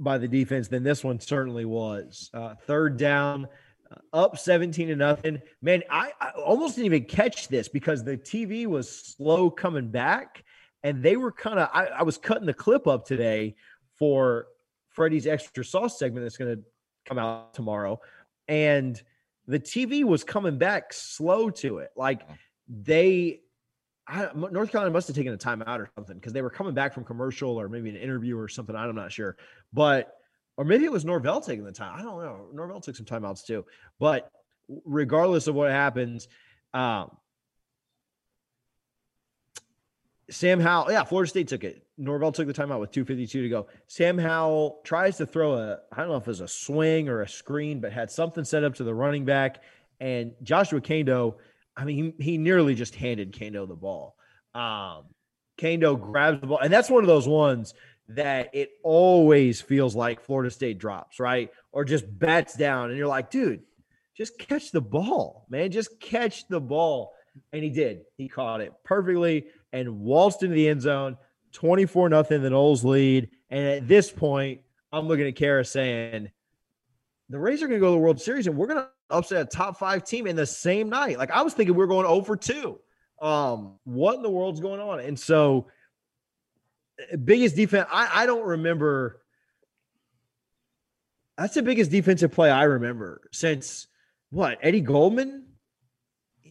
[0.01, 2.31] by the defense, then this one certainly was.
[2.33, 3.47] Uh, third down,
[3.93, 5.41] uh, up 17 to nothing.
[5.63, 10.43] Man, I, I, almost didn't even catch this because the TV was slow coming back.
[10.83, 13.55] And they were kind of, I, I, was cutting the clip up today
[13.99, 14.47] for
[14.89, 16.63] Freddie's extra sauce segment that's going to
[17.05, 18.01] come out tomorrow.
[18.49, 19.01] And
[19.47, 21.91] the TV was coming back slow to it.
[21.97, 22.23] Like
[22.69, 23.41] they,
[24.07, 26.95] I, North Carolina must have taken a timeout or something because they were coming back
[26.95, 28.75] from commercial or maybe an interview or something.
[28.75, 29.37] I'm not sure,
[29.73, 30.15] but
[30.57, 31.99] or maybe it was Norvell taking the time.
[31.99, 32.47] I don't know.
[32.53, 33.65] Norvell took some timeouts too,
[33.99, 34.31] but
[34.85, 36.29] regardless of what happens,
[36.75, 37.17] um,
[40.31, 41.85] Sam Howell, yeah, Florida State took it.
[41.99, 43.67] Norvell took the timeout with 2.52 to go.
[43.89, 47.23] Sam Howell tries to throw a, I don't know if it was a swing or
[47.23, 49.63] a screen, but had something set up to the running back.
[50.01, 51.35] And Joshua Kaindoh–
[51.77, 54.17] I mean, he, he nearly just handed Kaindoh the ball.
[54.55, 55.05] Um,
[55.59, 57.75] Kaindoh grabs the ball, and that's one of those ones
[58.09, 61.51] that it always feels like Florida State drops, right?
[61.73, 63.63] Or just bats down, and you're like, dude,
[64.17, 65.71] just catch the ball, man.
[65.71, 67.13] Just catch the ball.
[67.53, 68.03] And he did.
[68.17, 71.17] He caught it perfectly and waltzed into the end zone.
[71.53, 73.31] 24 nothing, the Noles lead.
[73.51, 74.61] And at this point,
[74.93, 76.31] I'm looking at Kara saying,
[77.29, 79.43] the Rays are going to go to the World Series, and we're going to upset
[79.43, 81.19] a top five team in the same night.
[81.19, 82.79] Like I was thinking we are going over two.
[83.21, 85.01] Um, what in the world's going on?
[85.01, 85.69] And so
[86.99, 89.23] eh, biggest defense, I, I don't remember.
[91.37, 93.87] That's the biggest defensive play I remember since
[94.31, 95.47] what Eddie Goldman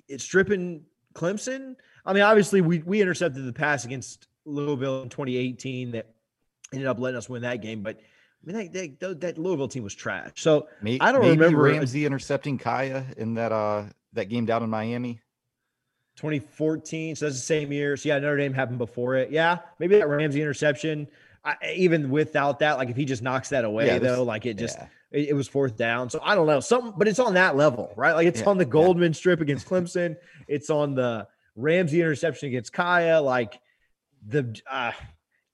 [0.09, 1.75] it's stripping Clemson.
[2.05, 6.07] I mean, obviously we we intercepted the pass against Louisville in 2018 that
[6.73, 7.99] ended up letting us win that game, but
[8.41, 10.31] I mean, they, they, that Louisville team was trash.
[10.35, 13.83] So maybe, I don't remember Ramsey intercepting Kaaya in that uh
[14.13, 15.21] that game down in Miami.
[16.15, 17.15] 2014.
[17.15, 17.95] So that's the same year.
[17.95, 19.31] So yeah, Notre Dame happened before it.
[19.31, 21.07] Yeah, maybe that Ramsey interception.
[21.45, 24.57] I, even without that, like if he just knocks that away, yeah, though, like it
[24.57, 24.87] just yeah.
[25.11, 26.09] it, it, was fourth down.
[26.09, 28.11] So I don't know, something, but it's on that level, right?
[28.11, 30.17] Like it's yeah, on the Goldman strip against Clemson.
[30.49, 31.27] It's on the
[31.59, 33.23] Ramsey interception against Kaaya.
[33.23, 33.59] Like
[34.27, 34.91] the uh,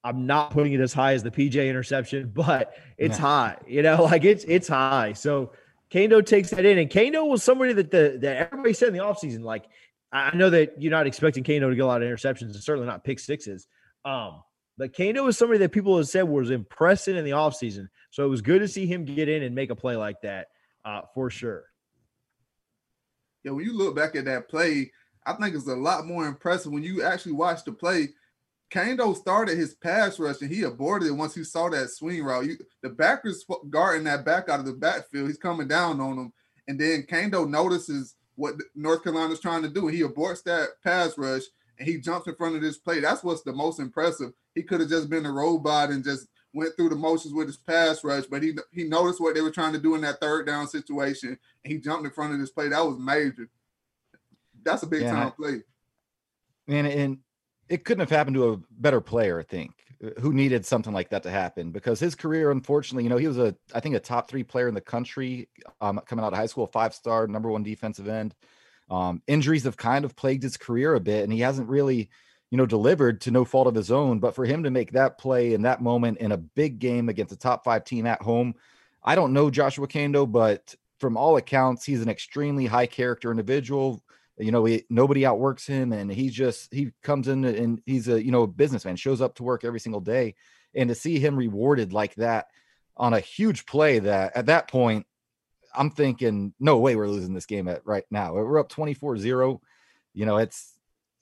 [0.03, 3.57] I'm not putting it as high as the PJ interception, but it's high.
[3.67, 5.13] You know, like it's it's high.
[5.13, 5.51] So
[5.91, 9.03] Kaindoh takes that in, and Kaindoh was somebody that the that everybody said in the
[9.03, 9.65] offseason, like
[10.11, 12.87] I know that you're not expecting Kaindoh to get a lot of interceptions and certainly
[12.87, 13.67] not pick sixes.
[14.05, 14.43] Um,
[14.77, 17.87] but Kaindoh was somebody that people have said was impressive in the offseason.
[18.11, 20.47] So it was good to see him get in and make a play like that
[20.83, 21.65] uh, for sure.
[23.43, 24.91] Yeah, when you look back at that play,
[25.25, 28.09] I think it's a lot more impressive when you actually watch the play
[28.71, 32.45] Kaindoh started his pass rush and he aborted it once he saw that swing route.
[32.45, 35.27] You, the backers guarding that back out of the backfield.
[35.27, 36.33] He's coming down on him,
[36.67, 39.87] and then Kaindoh notices what North Carolina's trying to do.
[39.87, 41.43] And he aborts that pass rush
[41.79, 42.99] and he jumps in front of this play.
[42.99, 44.33] That's what's the most impressive.
[44.55, 47.57] He could have just been a robot and just went through the motions with his
[47.57, 50.47] pass rush, but he he noticed what they were trying to do in that third
[50.47, 51.29] down situation,
[51.63, 52.67] and he jumped in front of this play.
[52.69, 53.49] That was major.
[54.65, 55.61] That's a big yeah, time play.
[56.67, 57.19] Man, and
[57.69, 59.71] it couldn't have happened to a better player, I think,
[60.19, 63.37] who needed something like that to happen because his career, unfortunately, you know, he was
[63.37, 65.47] a, I think, a top three player in the country
[65.81, 68.35] um, coming out of high school, five star, number one defensive end.
[68.89, 72.09] Um, injuries have kind of plagued his career a bit, and he hasn't really,
[72.51, 74.19] you know, delivered to no fault of his own.
[74.19, 77.33] But for him to make that play in that moment in a big game against
[77.33, 78.55] a top five team at home,
[79.03, 84.03] I don't know Joshua Kaindoh, but from all accounts, he's an extremely high character individual,
[84.37, 88.23] you know, he, nobody outworks him, and he's just he comes in and he's a
[88.23, 90.35] you know businessman, shows up to work every single day,
[90.73, 92.47] and to see him rewarded like that
[92.97, 95.05] on a huge play that at that point
[95.73, 98.33] I'm thinking, no way we're losing this game at right now.
[98.33, 99.59] We're up 24-0.
[100.13, 100.73] You know, it's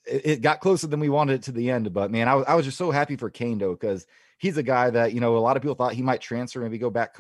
[0.06, 2.46] it, it, got closer than we wanted it to the end, but man, I was
[2.48, 4.06] I was just so happy for Kaindoh because
[4.38, 6.78] he's a guy that, you know, a lot of people thought he might transfer, maybe
[6.78, 7.16] go back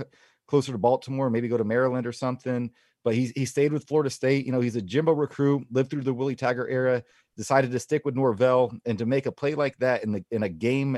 [0.47, 2.71] closer to Baltimore, maybe go to Maryland or something
[3.03, 4.45] but he he stayed with Florida State.
[4.45, 7.03] You know, he's a Jimbo recruit, lived through the Willie Taggart era,
[7.37, 10.43] decided to stick with Norvell, and to make a play like that in the in
[10.43, 10.97] a game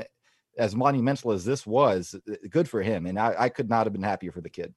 [0.58, 3.06] as monumental as this was, uh, good for him.
[3.06, 4.74] And I, I could not have been happier for the kid.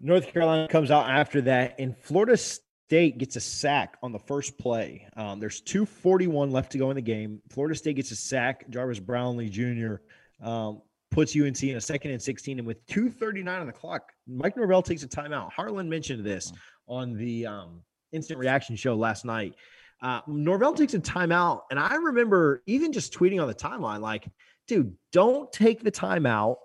[0.00, 4.58] North Carolina comes out after that, and Florida State gets a sack on the first
[4.58, 5.08] play.
[5.16, 7.40] Um, there's 241 left to go in the game.
[7.48, 8.68] Florida State gets a sack.
[8.68, 9.96] Jarvis Brownlee Jr.
[10.42, 10.82] Um,
[11.14, 12.58] puts UNC in a second and 16.
[12.58, 15.52] And with 239 on the clock, Mike Norvell takes a timeout.
[15.52, 16.52] Harlan mentioned this
[16.88, 19.54] on the um, instant reaction show last night.
[20.02, 21.62] Uh, Norvell takes a timeout.
[21.70, 24.26] And I remember even just tweeting on the timeline, like,
[24.66, 26.56] dude, don't take the timeout.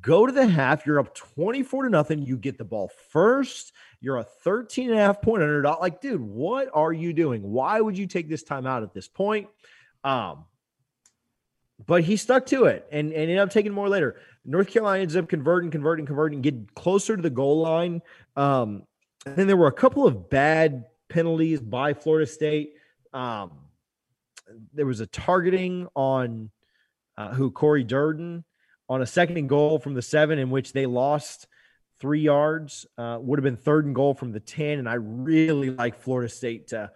[0.00, 0.86] Go to the half.
[0.86, 2.22] You're up 24 to nothing.
[2.22, 3.72] You get the ball first.
[4.00, 5.80] You're a 13 and a half point underdog.
[5.80, 7.42] Like, dude, what are you doing?
[7.42, 9.48] Why would you take this timeout at this point?
[10.02, 10.46] Um,
[11.86, 14.16] but he stuck to it and, and ended up taking more later.
[14.44, 18.02] North Carolina ends up converting, converting, converting, get closer to the goal line.
[18.36, 18.84] Um,
[19.26, 22.74] and then there were a couple of bad penalties by Florida State.
[23.12, 23.52] Um,
[24.72, 26.50] there was a targeting on
[27.16, 28.44] uh, who Cory Durden
[28.88, 31.46] on a second and goal from the seven, in which they lost
[32.00, 32.86] three yards.
[32.96, 34.78] Uh, would have been third and goal from the 10.
[34.78, 36.90] And I really like Florida State to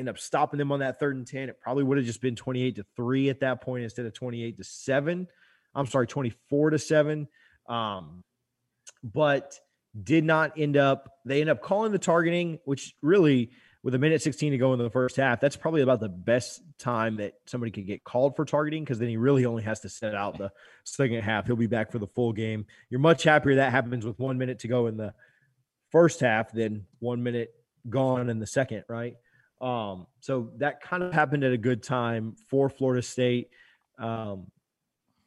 [0.00, 1.48] end up stopping them on that third and 10.
[1.48, 4.56] It probably would have just been 28 to 3 at that point instead of 28
[4.56, 5.28] to 7.
[5.74, 7.28] I'm sorry, 24 to 7.
[7.68, 8.24] Um,
[9.04, 9.58] but
[10.02, 13.50] did not end up, they end up calling the targeting, which really,
[13.82, 16.62] with a minute 16 to go in the first half, that's probably about the best
[16.78, 19.88] time that somebody could get called for targeting because then he really only has to
[19.88, 20.50] set out the
[20.84, 21.46] second half.
[21.46, 22.66] He'll be back for the full game.
[22.90, 25.14] You're much happier that happens with one minute to go in the
[25.90, 27.54] first half than one minute
[27.88, 29.16] gone in the second, right?
[29.60, 33.50] Um, so that kind of happened at a good time for Florida State.
[33.98, 34.46] Um,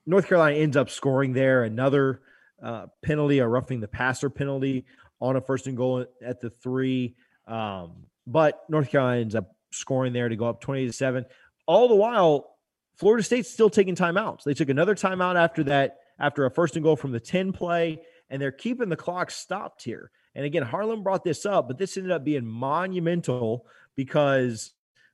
[0.06, 1.64] North Carolina ends up scoring there.
[1.64, 2.22] Another
[2.62, 4.86] uh, penalty, a roughing the passer penalty
[5.22, 7.16] on a first and goal at the three.
[7.48, 11.26] Um, but North Carolina ends up scoring there to go up 20 to 7.
[11.66, 12.58] All the while,
[12.98, 14.44] Florida State's still taking timeouts.
[14.44, 18.02] They took another timeout after that, after a first and goal from the 10 play,
[18.30, 20.12] and they're keeping the clock stopped here.
[20.36, 24.72] And again, Harlan brought this up, but this ended up being monumental because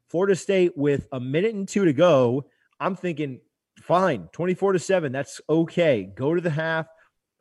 [0.08, 2.46] Florida State with a minute and two to go,
[2.80, 3.42] I'm thinking,
[3.82, 5.12] fine, 24 to 7.
[5.12, 6.04] That's okay.
[6.16, 6.88] Go to the half,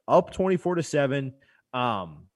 [0.07, 1.33] up 24 to 7.
[1.73, 2.29] Um,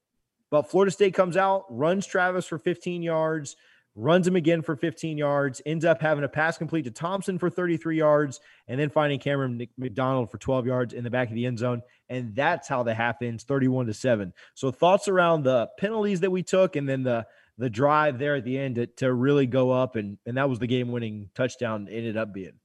[0.50, 3.56] but Florida State comes out, runs Travis for 15 yards,
[3.94, 7.50] runs him again for 15 yards, ends up having a pass complete to Thompson for
[7.50, 11.46] 33 yards, and then finding Cameron McDonald for 12 yards in the back of the
[11.46, 11.82] end zone.
[12.08, 14.32] And that's how the half ends 31 to 7.
[14.54, 17.26] So thoughts around the penalties that we took and then the
[17.58, 20.58] the drive there at the end to, to really go up and and that was
[20.58, 22.58] the game winning touchdown ended up being.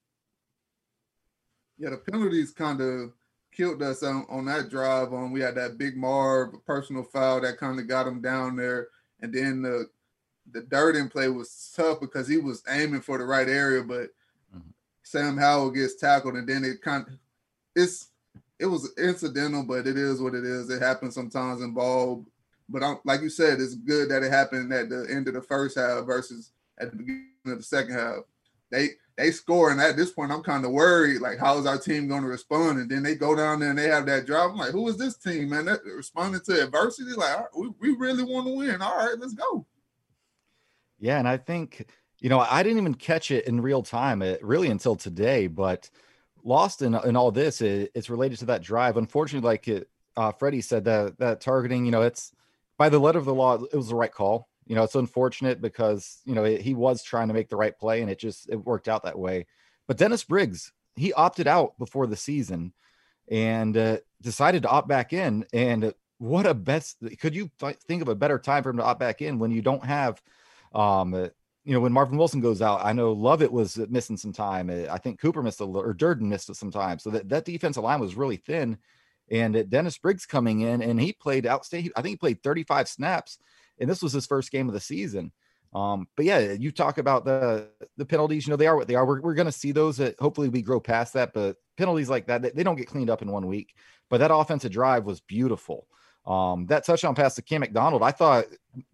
[1.78, 3.12] Yeah, the penalties kind of
[3.52, 5.14] killed us on, on that drive.
[5.14, 8.56] On um, we had that big Marv personal foul that kind of got him down
[8.56, 8.88] there,
[9.22, 9.88] and then the
[10.52, 14.10] the Durden play was tough because he was aiming for the right area, but
[14.56, 14.70] mm-hmm.
[15.04, 17.14] Sam Howell gets tackled, and then it kind of
[17.76, 18.08] it's
[18.60, 20.70] it was incidental, but it is what it is.
[20.70, 22.26] It happens sometimes in ball.
[22.70, 25.42] But I'm, like you said, it's good that it happened at the end of the
[25.42, 28.18] first half versus at the beginning of the second half.
[28.72, 31.22] They they score, and at this point, I'm kind of worried.
[31.22, 32.80] Like, how is our team going to respond?
[32.80, 34.52] And then they go down there and they have that drive.
[34.52, 35.66] I'm like, who is this team, man?
[35.66, 37.14] That responding to adversity.
[37.14, 38.82] Like, we, we really want to win.
[38.82, 39.66] All right, let's go.
[41.00, 44.44] Yeah, and I think you know I didn't even catch it in real time, it,
[44.44, 45.48] really until today.
[45.48, 45.90] But
[46.44, 48.98] lost in in all this, it, it's related to that drive.
[48.98, 52.34] Unfortunately, like it, uh, Freddie said, that that targeting, you know, it's
[52.78, 54.50] by the letter of the law, it was the right call.
[54.66, 57.78] You know, it's unfortunate because you know it, he was trying to make the right
[57.78, 59.46] play, and it just it worked out that way.
[59.88, 62.74] But Dennis Briggs, he opted out before the season,
[63.30, 65.46] and uh, decided to opt back in.
[65.54, 66.98] And what a best!
[67.20, 67.50] Could you
[67.88, 70.22] think of a better time for him to opt back in when you don't have
[70.74, 71.28] um, uh,
[71.68, 74.70] you know, when Marvin Wilson goes out, I know Lovett was missing some time.
[74.70, 76.98] Uh, I think Cooper missed a little, or Durden missed some time.
[76.98, 78.78] So that, that defensive line was really thin.
[79.30, 81.92] And Dennis Briggs coming in, and he played outstate.
[81.96, 83.40] I think he played 35 snaps,
[83.80, 85.32] and this was his first game of the season.
[85.74, 88.48] Um, but yeah, you talk about the the penalties.
[88.48, 89.06] You know, they are what they are.
[89.06, 89.98] We're, we're going to see those.
[89.98, 91.34] That hopefully we grow past that.
[91.34, 93.76] But penalties like that, they don't get cleaned up in one week.
[94.10, 95.88] But that offensive drive was beautiful.
[96.26, 98.46] Um, that touchdown pass to Cam McDonald, I thought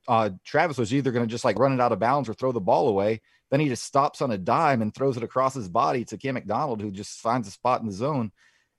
[0.08, 2.52] uh, Travis was either going to just like run it out of bounds or throw
[2.52, 3.22] the ball away.
[3.50, 6.36] Then he just stops on a dime and throws it across his body to Cam
[6.36, 8.32] McDonald, who just finds a spot in the zone.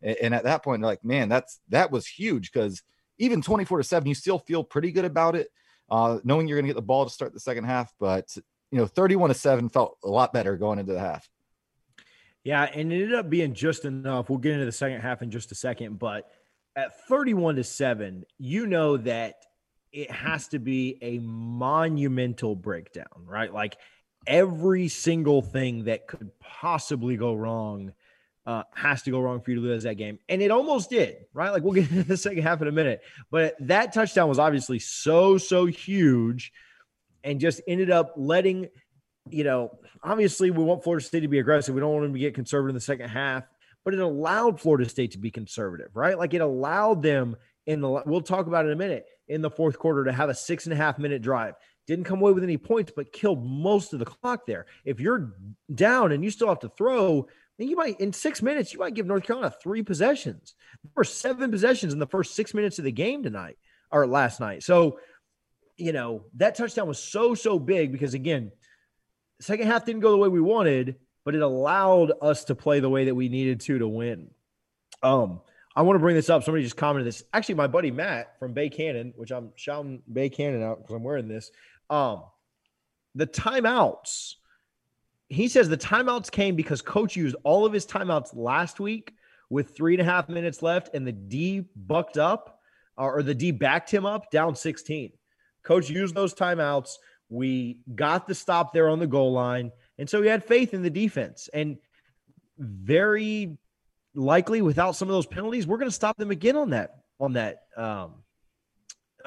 [0.04, 2.82] And, at that point, they're like, man, that's that was huge because
[3.18, 5.48] even 24 to 7, you still feel pretty good about it,
[5.90, 7.92] uh, knowing you're to get the ball to start the second half.
[7.98, 8.36] But,
[8.70, 11.28] you know, 31 to 7 felt a lot better going into the half.
[12.42, 14.28] Yeah, and it ended up being just enough.
[14.28, 16.30] We'll get into the second half in just a second, but–
[16.76, 19.36] at 31 to 7, you know that
[19.92, 23.52] it has to be a monumental breakdown, right?
[23.52, 23.76] Like
[24.26, 27.92] every single thing that could possibly go wrong
[28.46, 30.18] uh, has to go wrong for you to lose that game.
[30.28, 31.50] And it almost did, right?
[31.50, 33.02] Like we'll get into the second half in a minute.
[33.30, 36.52] But that touchdown was obviously so, so huge
[37.22, 38.68] and just ended up letting,
[39.30, 41.74] you know, obviously we want Florida State to be aggressive.
[41.74, 43.44] We don't want them to get conservative in the second half.
[43.84, 46.18] but it allowed Florida State to be conservative, right?
[46.18, 47.36] Like it allowed them
[47.66, 50.28] in the, we'll talk about it in a minute, in the fourth quarter to have
[50.28, 51.54] a six and a half minute drive.
[51.86, 54.66] Didn't come away with any points, but killed most of the clock there.
[54.84, 55.34] If you're
[55.74, 57.26] down and you still have to throw,
[57.58, 60.54] then you might, in six minutes, you might give North Carolina three possessions.
[60.82, 63.56] There were seven possessions in the first six minutes of the game tonight
[63.90, 64.62] or last night.
[64.62, 64.98] So,
[65.76, 68.50] you know, that touchdown was so, so big because, again,
[69.40, 72.90] second half didn't go the way we wanted, but it allowed us to play the
[72.90, 74.30] way that we needed to to win.
[75.02, 75.40] Um,
[75.76, 76.44] I want to bring this up.
[76.44, 77.24] Somebody just commented this.
[77.32, 81.02] Actually, my buddy Matt from Bay Cannon, which I'm shouting Bay Cannon out because I'm
[81.02, 81.50] wearing this.
[81.90, 82.22] Um,
[83.14, 84.34] the timeouts.
[85.28, 89.14] He says the timeouts came because coach used all of his timeouts last week
[89.50, 92.60] with three and a half minutes left, and the D bucked up
[92.96, 95.12] or the D backed him up down 16.
[95.64, 96.94] Coach used those timeouts.
[97.28, 99.72] We got the stop there on the goal line.
[99.98, 101.48] And so he had faith in the defense.
[101.52, 101.78] And
[102.58, 103.56] very
[104.14, 107.32] likely without some of those penalties, we're going to stop them again on that, on
[107.32, 108.14] that, um,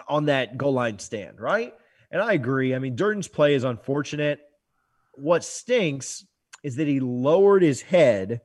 [0.08, 1.74] on that goal line stand, right?
[2.12, 2.76] And I agree.
[2.76, 4.40] I mean, Durden's play is unfortunate.
[5.18, 6.26] What stinks
[6.64, 8.42] is that he lowered his head.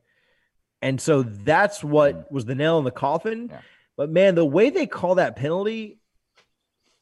[0.81, 2.31] And so that's what mm.
[2.31, 3.49] was the nail in the coffin.
[3.51, 3.61] Yeah.
[3.97, 5.99] But man, the way they call that penalty,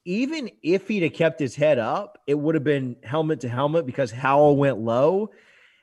[0.06, 3.86] even if he'd have kept his head up, it would have been helmet to helmet
[3.86, 5.30] because Howell went low.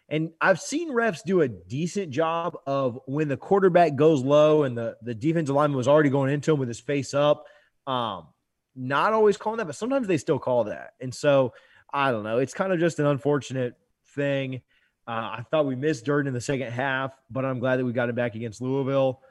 [0.08, 4.76] And I've seen refs do a decent job of when the quarterback goes low and
[4.76, 7.44] the, the defensive lineman was already going into him with his face up.
[7.86, 8.26] Um,
[8.74, 10.94] not always calling that, but sometimes they still call that.
[11.00, 11.52] And so
[11.92, 12.38] I don't know.
[12.38, 13.74] It's kind of just an unfortunate
[14.14, 14.62] thing.
[15.06, 17.92] Uh, I thought we missed Durden in the second half, but I'm glad that we
[17.92, 19.22] got him back against Louisville.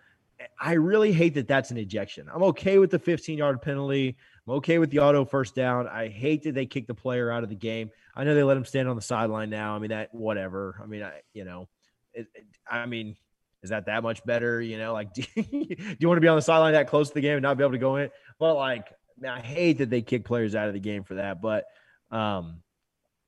[0.60, 2.28] I really hate that that's an ejection.
[2.34, 4.18] I'm okay with the 15 yard penalty.
[4.48, 5.88] I'm okay with the auto first down.
[5.88, 7.92] I hate that they kick the player out of the game.
[8.16, 9.76] I know they let him stand on the sideline now.
[9.76, 10.80] I mean, that whatever.
[10.82, 11.68] I mean, I, you know,
[12.14, 13.16] it, it, I mean,
[13.64, 14.62] is that that much better?
[14.62, 17.10] You know, like, do you, do you want to be on the sideline that close
[17.10, 18.10] to the game and not be able to go in?
[18.40, 18.88] But like,
[19.20, 21.42] man, I hate that they kick players out of the game for that.
[21.42, 21.66] But
[22.12, 22.62] um,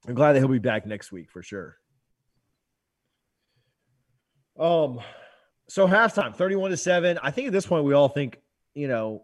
[0.08, 1.78] I'm glad that he'll be back next week for sure.
[4.60, 5.00] Um,
[5.68, 7.20] so halftime, 31 to 7.
[7.22, 8.40] I think at this point we all think,
[8.74, 9.24] you know,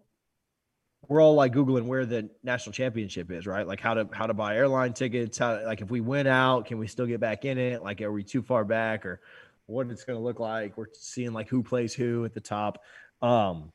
[1.07, 3.67] we're all like googling where the national championship is, right?
[3.67, 6.77] Like how to how to buy airline tickets, how like if we win out, can
[6.77, 7.83] we still get back in it?
[7.83, 9.21] Like are we too far back or
[9.67, 10.77] what it's going to look like?
[10.77, 12.81] We're seeing like who plays who at the top.
[13.21, 13.71] Um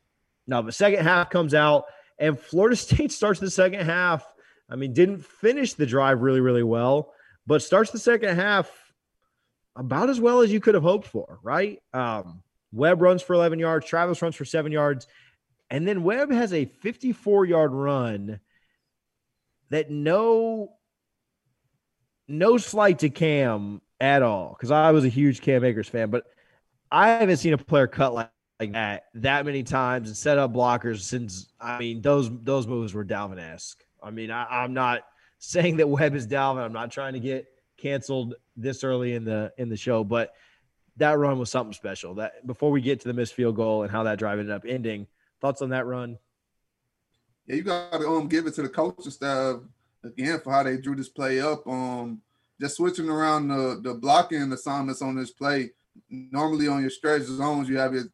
[0.47, 1.85] now the second half comes out
[2.19, 4.27] and Florida State starts the second half.
[4.71, 7.13] I mean, didn't finish the drive really really well,
[7.47, 8.71] but starts the second half
[9.77, 11.81] about as well as you could have hoped for, right?
[11.93, 12.43] Um
[12.73, 13.87] Webb runs for 11 yards.
[13.87, 15.07] Travis runs for seven yards.
[15.71, 18.41] And then Webb has a 54 yard run
[19.71, 20.73] that no
[22.29, 26.25] no slight to Cam at all because I was a huge Cam Akers fan, but
[26.91, 30.53] I haven't seen a player cut like, like that that many times and set up
[30.53, 33.83] blockers since I mean those those moves were Dalvin esque.
[34.03, 35.03] I mean I, I'm not
[35.39, 36.65] saying that Webb is Dalvin.
[36.65, 37.47] I'm not trying to get
[37.79, 40.35] canceled this early in the in the show, but
[40.97, 42.15] that run was something special.
[42.15, 44.65] That before we get to the missed field goal and how that drive ended up
[44.67, 45.07] ending,
[45.41, 46.19] thoughts on that run?
[47.47, 49.57] Yeah, you got to um give it to the coaching staff
[50.05, 51.67] again for how they drew this play up.
[51.67, 52.21] Um,
[52.61, 55.71] just switching around the the blocking assignments on this play.
[56.09, 58.05] Normally on your stretch zones, you have your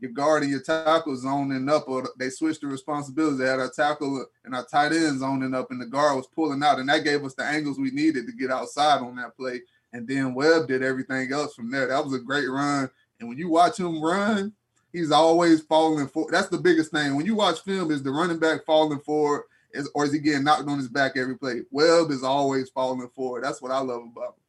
[0.00, 3.38] your guard and your tackle zoning up, or they switched the responsibilities.
[3.38, 6.62] They had our tackle and our tight end zoning up, and the guard was pulling
[6.62, 9.60] out, and that gave us the angles we needed to get outside on that play.
[9.92, 11.88] And then Webb did everything else from there.
[11.88, 12.90] That was a great run.
[13.18, 14.52] And when you watch him run,
[14.92, 16.32] he's always falling forward.
[16.32, 17.16] That's the biggest thing.
[17.16, 20.44] When you watch film, is the running back falling forward, is or is he getting
[20.44, 21.62] knocked on his back every play?
[21.70, 23.44] Webb is always falling forward.
[23.44, 24.42] That's what I love about him.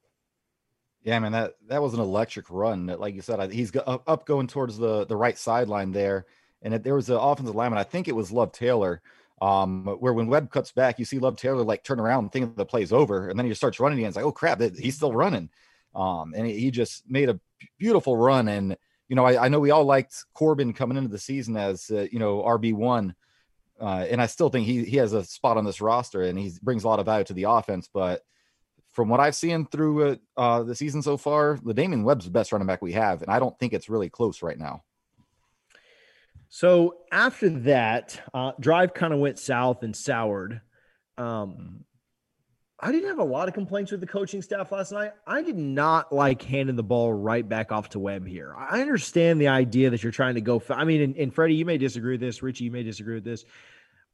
[1.10, 2.86] Yeah, man, that that was an electric run.
[2.86, 6.28] Like you said, he's up, going towards the the right sideline there,
[6.62, 7.80] and there was an offensive lineman.
[7.80, 9.02] I think it was Love Taylor.
[9.42, 12.56] Um, where when Webb cuts back, you see Love Taylor like turn around and think
[12.56, 14.10] the play's over, and then he starts running again.
[14.10, 15.50] It's like, oh crap, he's still running.
[15.96, 17.40] Um, and he, he just made a
[17.80, 18.48] beautiful run.
[18.48, 21.90] And you know, I, I, know we all liked Corbin coming into the season as
[21.90, 23.16] uh, you know RB one,
[23.82, 26.52] uh, and I still think he he has a spot on this roster and he
[26.62, 27.90] brings a lot of value to the offense.
[27.92, 28.22] But
[29.00, 32.68] from what I've seen through uh, the season so far, La'Damian Webb's the best running
[32.68, 34.84] back we have, and I don't think it's really close right now.
[36.50, 40.60] So after that, uh, drive kind of went south and soured.
[41.18, 41.86] Um,
[42.78, 45.14] I didn't have a lot of complaints with the coaching staff last night.
[45.26, 48.54] I did not like handing the ball right back off to Webb here.
[48.54, 50.60] I understand the idea that you're trying to go.
[50.60, 52.44] Fa- I mean, and, and Freddie, you may disagree with this.
[52.44, 53.46] Richie, you may disagree with this.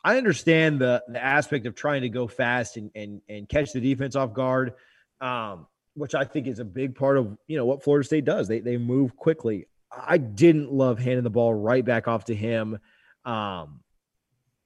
[0.06, 3.82] I understand the the aspect of trying to go fast and and and catch the
[3.82, 4.74] defense off guard,
[5.20, 8.48] um, which I think is a big part of you know what Florida State does.
[8.48, 9.68] They they move quickly.
[9.92, 12.78] I didn't love handing the ball right back off to him
[13.26, 13.80] um,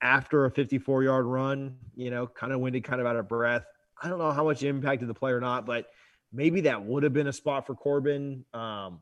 [0.02, 3.64] after a 54 yard run, you know, kind of winded, kind of out of breath.
[4.02, 5.88] I don't know how much impacted the play or not, but
[6.34, 8.44] maybe that would have been a spot for Corbin.
[8.54, 9.00] Um,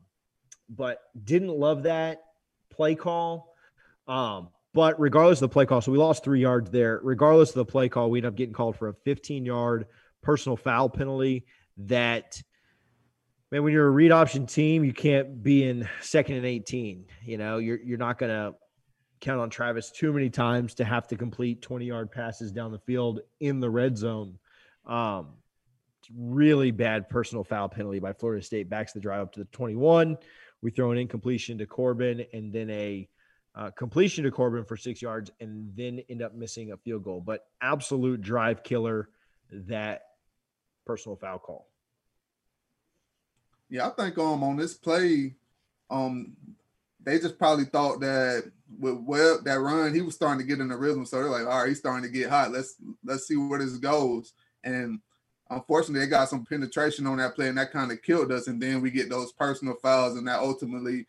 [0.68, 2.22] but didn't love that
[2.70, 3.54] play call.
[4.06, 7.00] Um, but regardless of the play call, so we lost three yards there.
[7.02, 9.86] Regardless of the play call, we end up getting called for a 15 yard
[10.22, 11.46] personal foul penalty
[11.78, 12.40] that
[13.50, 17.06] man, when you're a read option team, you can't be in second and 18.
[17.24, 18.52] You know, you're you're not gonna
[19.20, 22.78] count on Travis too many times to have to complete 20 yard passes down the
[22.78, 24.38] field in the red zone.
[24.86, 25.30] Um,
[26.16, 30.16] really bad personal foul penalty by Florida State backs the drive up to the 21.
[30.62, 33.08] We throw an incompletion to Corbin and then a
[33.58, 37.20] uh, completion to Corbin for six yards and then end up missing a field goal.
[37.20, 39.10] But absolute drive killer
[39.50, 40.02] that
[40.86, 41.66] personal foul call.
[43.68, 45.34] Yeah, I think um on this play,
[45.90, 46.36] um
[47.02, 50.68] they just probably thought that with Webb that run, he was starting to get in
[50.68, 51.04] the rhythm.
[51.04, 52.52] So they're like, all right, he's starting to get hot.
[52.52, 54.34] Let's let's see where this goes.
[54.62, 55.00] And
[55.50, 58.46] unfortunately, they got some penetration on that play, and that kind of killed us.
[58.46, 61.06] And then we get those personal fouls, and that ultimately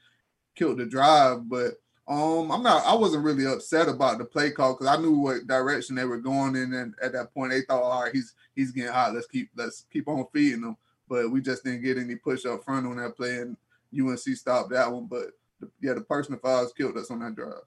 [0.56, 1.48] killed the drive.
[1.48, 1.74] But
[2.10, 2.84] um, I'm not.
[2.88, 6.18] I wasn't really upset about the play call because I knew what direction they were
[6.18, 9.14] going in, and at that point, they thought, all right, he's he's getting hot.
[9.14, 10.76] Let's keep let's keep on feeding him.
[11.08, 13.56] But we just didn't get any push up front on that play, and
[13.98, 15.06] UNC stopped that one.
[15.06, 15.28] But
[15.80, 17.62] yeah, the personal fouls killed us on that drive.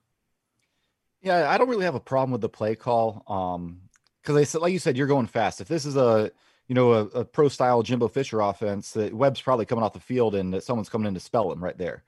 [1.21, 3.23] Yeah, I don't really have a problem with the play call.
[3.29, 3.83] Um,
[4.23, 5.61] because they said, like you said, you're going fast.
[5.61, 6.33] If this is a
[6.67, 10.01] you know a, a pro style Jimbo Fisher offense, that Webb's probably coming off the
[10.01, 12.03] field and someone's coming in to spell him right there.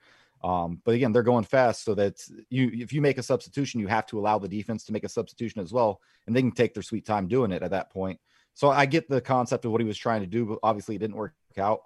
[0.45, 2.21] Um, but again, they're going fast, so that
[2.51, 5.09] you if you make a substitution, you have to allow the defense to make a
[5.09, 8.19] substitution as well, and they can take their sweet time doing it at that point.
[8.53, 10.99] So I get the concept of what he was trying to do, but obviously it
[10.99, 11.81] didn't work out.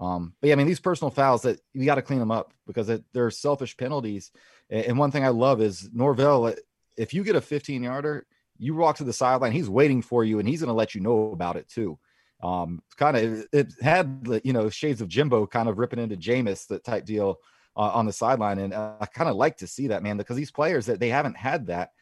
[0.00, 2.52] Um, but yeah, I mean, these personal fouls that you got to clean them up
[2.66, 4.32] because it, they're selfish penalties.
[4.68, 6.52] And one thing I love is Norvell.
[6.96, 8.26] If you get a 15 yarder,
[8.58, 11.00] you walk to the sideline, he's waiting for you, and he's going to let you
[11.00, 11.96] know about it too.
[12.42, 16.66] Um, kind of it had you know shades of Jimbo kind of ripping into Jameis
[16.68, 17.38] that type deal
[17.76, 20.36] uh, on the sideline, and uh, I kind of like to see that man because
[20.36, 21.92] these players that they haven't had that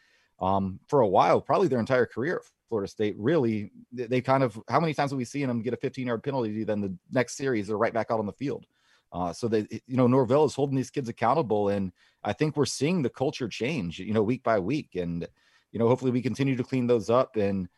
[0.41, 3.16] um, for a while, probably their entire career Florida State.
[3.19, 6.23] Really, they kind of how many times have we seen them get a 15 yard
[6.23, 6.64] penalty?
[6.64, 8.66] Then the next series they're right back out on the field.
[9.11, 11.93] Uh, so that you know Norvell is holding these kids accountable, and
[12.25, 15.27] I think we're seeing the culture change, you know, week by week, and
[15.73, 17.69] you know hopefully we continue to clean those up, and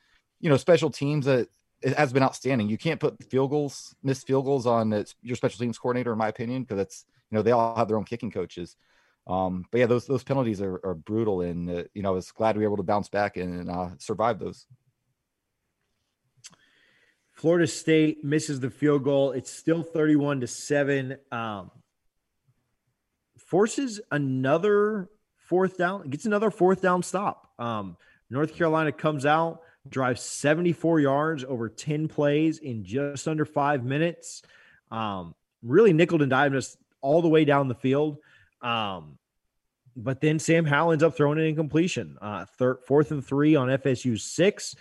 [0.40, 1.48] you know special teams that
[1.82, 2.68] it has been outstanding.
[2.68, 4.90] You can't put field goals, missed field goals on
[5.22, 7.96] your special teams coordinator, in my opinion, because it's you know they all have their
[7.96, 8.76] own kicking coaches.
[9.26, 12.32] Um, but yeah, those those penalties are, are brutal, and uh, you know I was
[12.32, 14.66] glad we were able to bounce back and uh, survive those.
[17.32, 19.32] Florida State misses the field goal.
[19.32, 21.16] It's still 31 to 7.
[21.32, 21.70] Um,
[23.38, 25.08] forces another
[25.48, 27.50] fourth down, gets another fourth down stop.
[27.58, 27.96] Um,
[28.28, 34.42] North Carolina comes out, drives 74 yards over 10 plays in just under five minutes.
[34.90, 38.18] Um, really nickel and dime us all the way down the field.
[38.62, 39.18] Um,
[39.96, 42.16] but then Sam Howell ends up throwing an incompletion.
[42.20, 44.74] Uh, third, fourth and three on FSU six.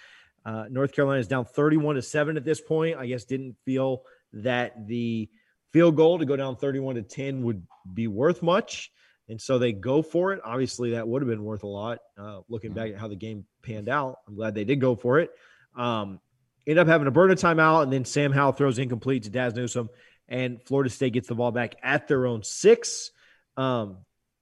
[0.45, 2.97] Uh, North Carolina is down 31 to 7 at this point.
[2.97, 4.03] I guess didn't feel
[4.33, 5.29] that the
[5.71, 8.91] field goal to go down 31 to 10 would be worth much.
[9.27, 10.41] And so they go for it.
[10.43, 11.99] Obviously, that would have been worth a lot.
[12.17, 15.19] Uh, looking back at how the game panned out, I'm glad they did go for
[15.19, 15.29] it.
[15.75, 16.19] Um,
[16.65, 19.53] end up having to burn a timeout, and then Sam Howell throws incomplete to Dazz
[19.53, 19.89] Newsome,
[20.29, 23.11] and Florida State gets the ball back at their own six.
[23.57, 23.97] Um,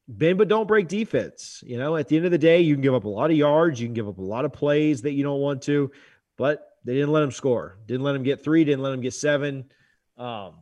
[0.08, 1.64] bend but don't break defense.
[1.66, 3.38] You know, at the end of the day, you can give up a lot of
[3.38, 5.92] yards, you can give up a lot of plays that you don't want to,
[6.38, 7.80] but they didn't let them score.
[7.88, 9.72] Didn't let them get three, didn't let them get seven.
[10.18, 10.54] Um,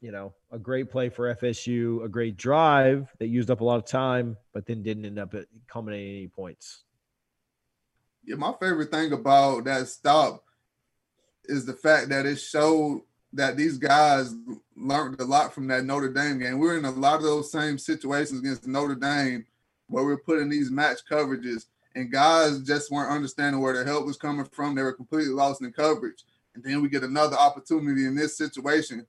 [0.00, 3.76] you know, a great play for FSU, a great drive that used up a lot
[3.76, 5.34] of time, but then didn't end up
[5.66, 6.84] culminating any points.
[8.24, 10.44] Yeah, my favorite thing about that stop
[11.44, 13.02] is the fact that it showed
[13.32, 14.34] that these guys
[14.76, 16.58] learned a lot from that Notre Dame game.
[16.58, 19.44] We are in a lot of those same situations against Notre Dame
[19.88, 24.06] where we we're putting these match coverages and guys just weren't understanding where the help
[24.06, 24.74] was coming from.
[24.74, 26.24] They were completely lost in coverage.
[26.54, 29.06] And then we get another opportunity in this situation.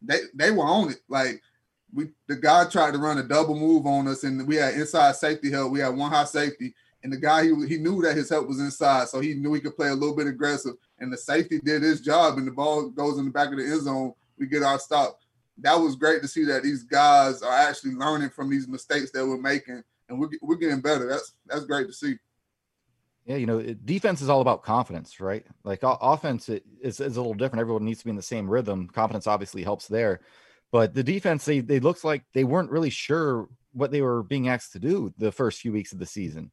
[0.00, 1.00] They they were on it.
[1.08, 1.42] Like
[1.92, 5.16] we the guy tried to run a double move on us, and we had inside
[5.16, 5.72] safety help.
[5.72, 8.60] We had one high safety, and the guy he, he knew that his help was
[8.60, 10.74] inside, so he knew he could play a little bit aggressive.
[11.00, 13.64] And the safety did his job, and the ball goes in the back of the
[13.64, 15.20] end zone we get our stop.
[15.58, 19.26] That was great to see that these guys are actually learning from these mistakes that
[19.26, 21.08] we're making, and we're we're getting better.
[21.08, 22.16] That's that's great to see.
[23.26, 25.44] Yeah, you know, defense is all about confidence, right?
[25.62, 27.60] Like offense is, is a little different.
[27.60, 28.88] Everyone needs to be in the same rhythm.
[28.88, 30.20] Confidence obviously helps there,
[30.70, 34.48] But the defense, they they looked like they weren't really sure what they were being
[34.48, 36.50] asked to do the first few weeks of the season.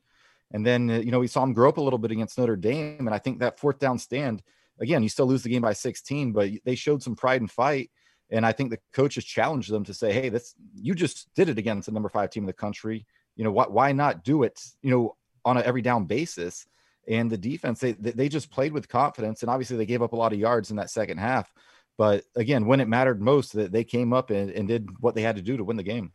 [0.55, 2.55] And then, uh, you know, we saw him grow up a little bit against Notre
[2.55, 2.95] Dame.
[3.07, 4.41] And I think that fourth down stand,
[4.79, 7.91] again, you still lose the game by 16, but they showed some pride and fight.
[8.29, 11.57] And I think the coaches challenged them to say, hey, this you just did it
[11.57, 13.05] against the number five team in the country.
[13.35, 16.65] You know, why, why not do it, you know, on an every down basis?
[17.05, 19.41] And the defense, they, they just played with confidence.
[19.41, 21.51] And obviously, they gave up a lot of yards in that second half.
[21.97, 25.21] But again, when it mattered most, that they came up and, and did what they
[25.21, 26.13] had to do to win the game.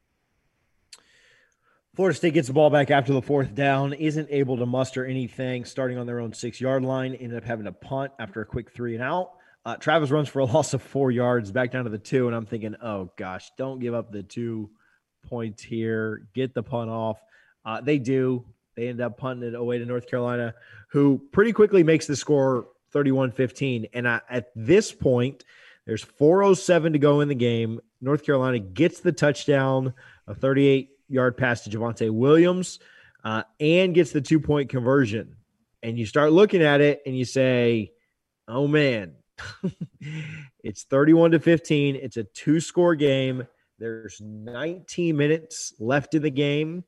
[1.96, 5.64] Florida State gets the ball back after the fourth down, isn't able to muster anything,
[5.64, 8.70] starting on their own six yard line, ended up having a punt after a quick
[8.70, 9.32] three and out.
[9.64, 12.36] Uh, Travis runs for a loss of four yards back down to the two, and
[12.36, 14.70] I'm thinking, oh gosh, don't give up the two
[15.26, 16.28] points here.
[16.32, 17.18] Get the punt off.
[17.64, 18.44] Uh, they do.
[18.76, 20.54] They end up punting it away to North Carolina,
[20.92, 23.88] who pretty quickly makes the score 31 15.
[23.92, 25.44] And I, at this point,
[25.86, 27.80] there's 407 to go in the game.
[28.00, 29.92] North Carolina gets the touchdown,
[30.28, 32.78] a 38 yard pass to Javonte Williams,
[33.24, 35.36] uh, and gets the two point conversion.
[35.82, 37.92] And you start looking at it and you say,
[38.48, 39.14] oh man,
[40.62, 41.96] it's 31 to 15.
[41.96, 43.46] It's a two score game.
[43.78, 46.84] There's 19 minutes left in the game.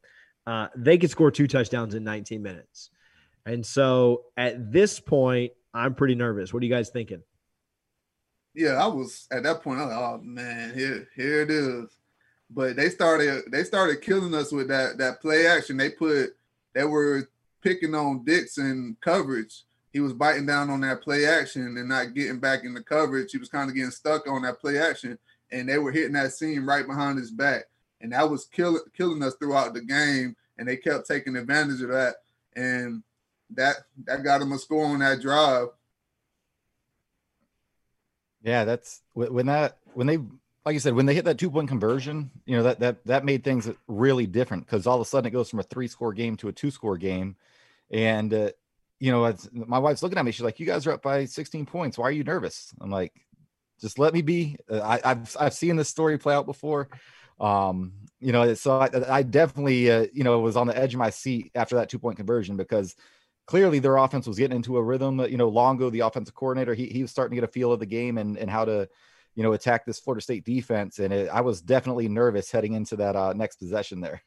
[0.47, 2.91] Uh, they could score two touchdowns in 19 minutes.
[3.47, 6.53] And so at this point, I'm pretty nervous.
[6.53, 7.23] What are you guys thinking?
[8.55, 9.81] Yeah, I was at that point.
[9.81, 11.87] I was like, oh man, here, here it is.
[12.55, 15.77] But they started they started killing us with that that play action.
[15.77, 16.37] They put
[16.75, 17.29] they were
[17.63, 19.65] picking on Dixon coverage.
[19.93, 23.33] He was biting down on that play action and not getting back in the coverage.
[23.33, 25.19] He was kind of getting stuck on that play action,
[25.51, 27.65] and they were hitting that seam right behind his back,
[28.01, 30.37] and that was killing killing us throughout the game.
[30.59, 32.17] And they kept taking advantage of that,
[32.55, 33.03] and
[33.51, 35.69] that that got him a score on that drive.
[38.43, 40.19] Yeah, that's when that when they
[40.65, 43.25] like you said, when they hit that two point conversion, you know, that that that
[43.25, 46.13] made things really different because all of a sudden it goes from a three score
[46.13, 47.37] game to a two score game.
[47.91, 48.51] And, uh,
[49.01, 50.33] you know, my wife's looking at me.
[50.33, 51.99] She's like, You guys are up by 16 points.
[51.99, 52.73] Why are you nervous?
[52.81, 53.13] I'm like,
[53.81, 54.57] Just let me be.
[54.71, 56.89] Uh, I, have I've seen this story play out before.
[57.41, 60.99] Um, you know, so I, I definitely, uh, you know, was on the edge of
[60.99, 62.95] my seat after that two point conversion because
[63.47, 65.19] clearly their offense was getting into a rhythm.
[65.19, 67.81] You know, Longo, the offensive coordinator, he, he was starting to get a feel of
[67.81, 68.89] the game and, and how to,
[69.35, 70.99] you know, attack this Florida State defense.
[70.99, 74.23] And it, I was definitely nervous heading into that uh, next possession there.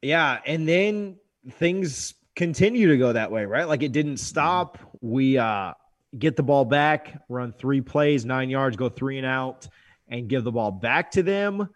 [0.00, 0.38] Yeah.
[0.46, 1.16] And then
[1.52, 3.68] things continue to go that way, right?
[3.68, 4.78] Like it didn't stop.
[5.00, 5.74] We uh,
[6.18, 9.68] get the ball back, run three plays, nine yards, go three and out,
[10.08, 11.68] and give the ball back to them.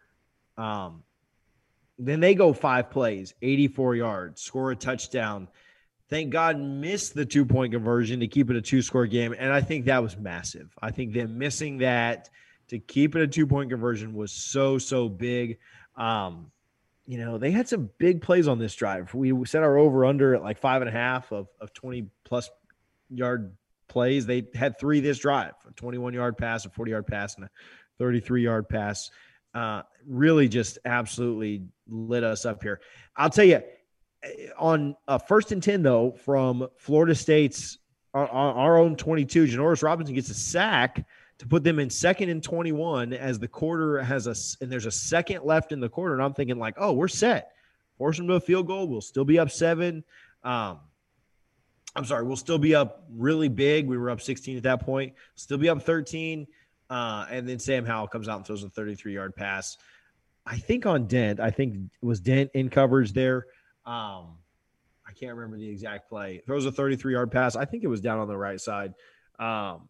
[0.57, 1.03] Um,
[1.99, 5.49] then they go five plays, 84 yards, score a touchdown
[6.09, 9.35] thank God missed the two point conversion to keep it a two score game.
[9.39, 10.73] And I think that was massive.
[10.81, 12.31] I think them missing that
[12.69, 15.59] to keep it a two point conversion was so, so big.
[15.97, 16.51] Um,
[17.07, 19.15] you know, they had some big plays on this drive.
[19.15, 22.51] We set our over under at like five and a half of, of 20 plus
[23.11, 23.57] yard
[23.89, 24.27] plays.
[24.27, 27.51] They had three this drive a 21 yard pass, a 40 yard pass, and a
[27.99, 29.11] 33 yard pass.
[29.55, 32.81] Uh, really just absolutely lit us up here.
[33.17, 33.63] I'll tell you,
[34.59, 37.79] on a first and 10, though, from Florida State's
[38.15, 41.07] our, our own 22, Janarius Robinson gets a sack
[41.39, 44.91] to put them in second and 21 as the quarter has a, and there's a
[44.91, 46.15] second left in the quarter.
[46.15, 47.53] And I'm thinking, like, oh, we're set.
[47.99, 48.89] Force them to a field goal.
[48.89, 50.03] We'll still be up seven.
[50.43, 50.81] Um,
[51.95, 53.87] I'm sorry, we'll still be up really big.
[53.87, 56.47] We were up 16 at that point, still be up 13.
[56.89, 59.77] Uh, and then Sam Howell comes out and throws a 33 yard pass.
[60.47, 63.47] I think on Dent, I think was Dent in coverage there.
[63.87, 64.39] Um,
[65.07, 66.43] I can't remember the exact play.
[66.45, 67.57] Throws a 33 yard pass.
[67.57, 68.95] I think it was down on the right side
[69.39, 69.89] um,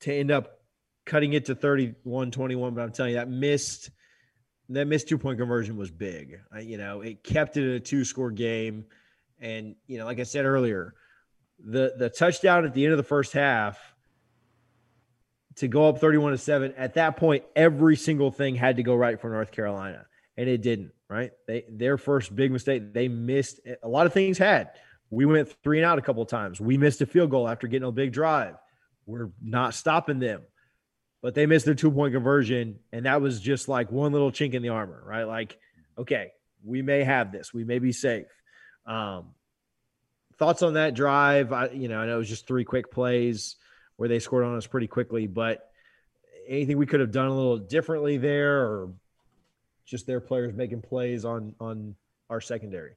[0.00, 0.60] to end up
[1.06, 2.74] cutting it to 31 21.
[2.74, 3.90] But I'm telling you, that missed
[4.70, 6.40] that missed two point conversion was big.
[6.52, 8.86] I, you know, it kept it in a two score game.
[9.40, 10.94] And, you know, like I said earlier,
[11.58, 13.78] the the touchdown at the end of the first half
[15.56, 18.94] to go up 31 to 7 at that point every single thing had to go
[18.94, 20.06] right for North Carolina
[20.36, 21.32] and it didn't right?
[21.48, 24.70] They their first big mistake, they missed a lot of things had.
[25.10, 26.60] We went three and out a couple of times.
[26.60, 28.54] We missed a field goal after getting a big drive.
[29.06, 30.42] We're not stopping them.
[31.20, 32.78] But they missed their two-point conversion.
[32.92, 35.24] And that was just like one little chink in the armor, right?
[35.24, 35.58] Like,
[35.98, 36.28] okay,
[36.64, 37.52] we may have this.
[37.52, 38.28] We may be safe.
[38.86, 39.32] Um,
[40.38, 41.52] thoughts on that drive?
[41.52, 43.56] I, you know, I know it was just three quick plays
[43.96, 45.68] where they scored on us pretty quickly, but
[46.48, 48.92] anything we could have done a little differently there or
[49.90, 51.96] just their players making plays on on
[52.30, 52.92] our secondary?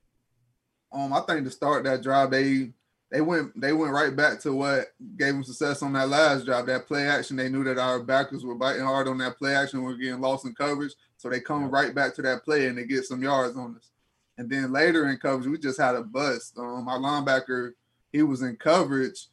[0.91, 2.69] Um, I think to start that drive, they
[3.11, 4.87] they went they went right back to what
[5.17, 6.67] gave them success on that last drive.
[6.67, 9.83] That play action, they knew that our backers were biting hard on that play action.
[9.83, 12.77] We are getting lost in coverage, so they come right back to that play and
[12.77, 13.89] they get some yards on us.
[14.37, 16.57] And then later in coverage, we just had a bust.
[16.57, 17.73] Um, our linebacker,
[18.11, 19.27] he was in coverage,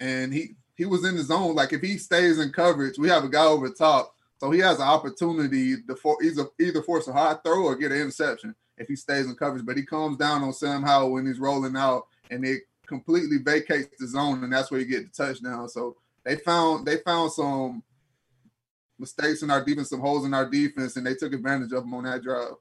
[0.00, 1.54] and he he was in the zone.
[1.54, 4.13] Like if he stays in coverage, we have a guy over top,
[4.44, 7.92] so he has an opportunity to for either either force a high throw or get
[7.92, 9.64] an interception if he stays in coverage.
[9.64, 13.96] But he comes down on Sam Howell when he's rolling out, and it completely vacates
[13.98, 15.66] the zone, and that's where you get the touchdown.
[15.70, 17.82] So they found they found some
[18.98, 21.94] mistakes in our defense, some holes in our defense, and they took advantage of them
[21.94, 22.52] on that drive.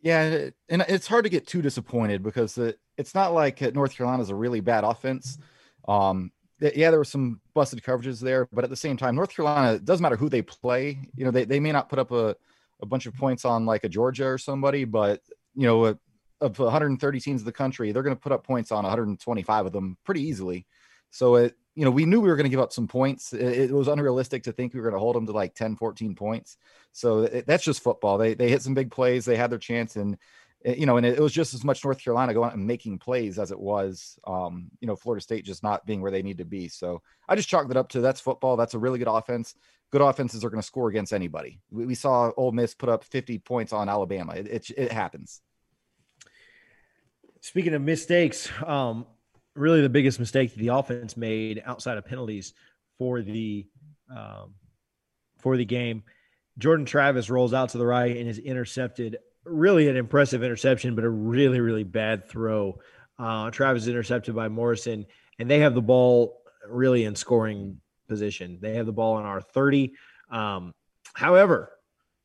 [0.00, 2.58] Yeah, and it's hard to get too disappointed because
[2.96, 5.38] it's not like North Carolina is a really bad offense.
[5.86, 6.32] Um,
[6.74, 10.02] yeah, there were some busted coverages there, but at the same time, North Carolina doesn't
[10.02, 10.98] matter who they play.
[11.16, 12.36] You know, they, they may not put up a,
[12.80, 15.20] a bunch of points on like a Georgia or somebody, but
[15.54, 15.96] you know,
[16.40, 19.72] of 130 teams in the country, they're going to put up points on 125 of
[19.72, 20.66] them pretty easily.
[21.10, 23.32] So it, you know, we knew we were going to give up some points.
[23.32, 25.76] It, it, was unrealistic to think we were going to hold them to like 10,
[25.76, 26.56] 14 points.
[26.92, 28.18] So it, that's just football.
[28.18, 29.24] They they hit some big plays.
[29.24, 30.16] They had their chance, and
[30.64, 33.38] you know, and it, was just as much North Carolina going out and making plays
[33.38, 36.44] as it was, um, you know, Florida State just not being where they need to
[36.44, 36.68] be.
[36.68, 38.56] So I just chalked it up to that's football.
[38.56, 39.54] That's a really good offense.
[39.90, 41.60] Good offenses are going to score against anybody.
[41.70, 44.32] We, we, saw Ole Miss put up 50 points on Alabama.
[44.32, 45.42] It, it, it happens.
[47.40, 49.06] Speaking of mistakes, um,
[49.54, 52.54] really the biggest mistake the offense made outside of penalties
[52.98, 53.66] for the
[54.10, 54.54] um,
[55.38, 56.04] for the game.
[56.58, 59.18] Jordan Travis rolls out to the right and is intercepted.
[59.44, 62.78] Really an impressive interception, but a really really bad throw.
[63.18, 65.06] Uh, Travis is intercepted by Morrison,
[65.38, 68.58] and they have the ball really in scoring position.
[68.60, 69.92] They have the ball in our 30.
[70.30, 70.74] Um,
[71.12, 71.70] however,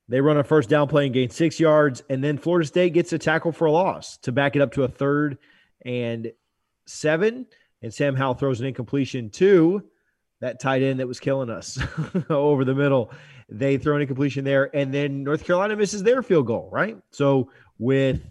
[0.08, 3.14] they run a first down play and gain six yards, and then Florida State gets
[3.14, 5.38] a tackle for a loss to back it up to a third
[5.86, 6.32] and
[6.86, 7.46] seven.
[7.82, 9.84] And Sam Howell throws an incompletion to
[10.42, 11.80] that tight end that was killing us
[12.30, 13.12] over the middle.
[13.50, 16.98] They throw an incompletion there, and then North Carolina misses their field goal, right?
[17.12, 18.22] So with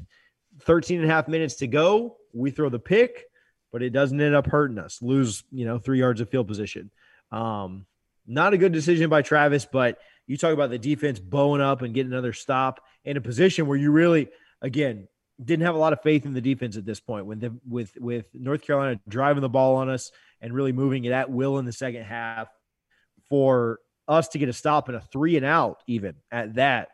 [0.62, 3.24] 13 and a half minutes to go, we throw the pick,
[3.72, 5.02] but it doesn't end up hurting us.
[5.02, 6.90] Lose, you know, three yards of field position.
[7.32, 7.86] Um,
[8.26, 9.98] not a good decision by Travis, but–
[10.28, 13.78] you talk about the defense bowing up and getting another stop in a position where
[13.78, 14.28] you really,
[14.60, 15.08] again,
[15.42, 17.24] didn't have a lot of faith in the defense at this point.
[17.24, 21.12] When the, with with North Carolina driving the ball on us and really moving it
[21.12, 22.48] at will in the second half,
[23.30, 26.88] for us to get a stop and a three and out, even at that,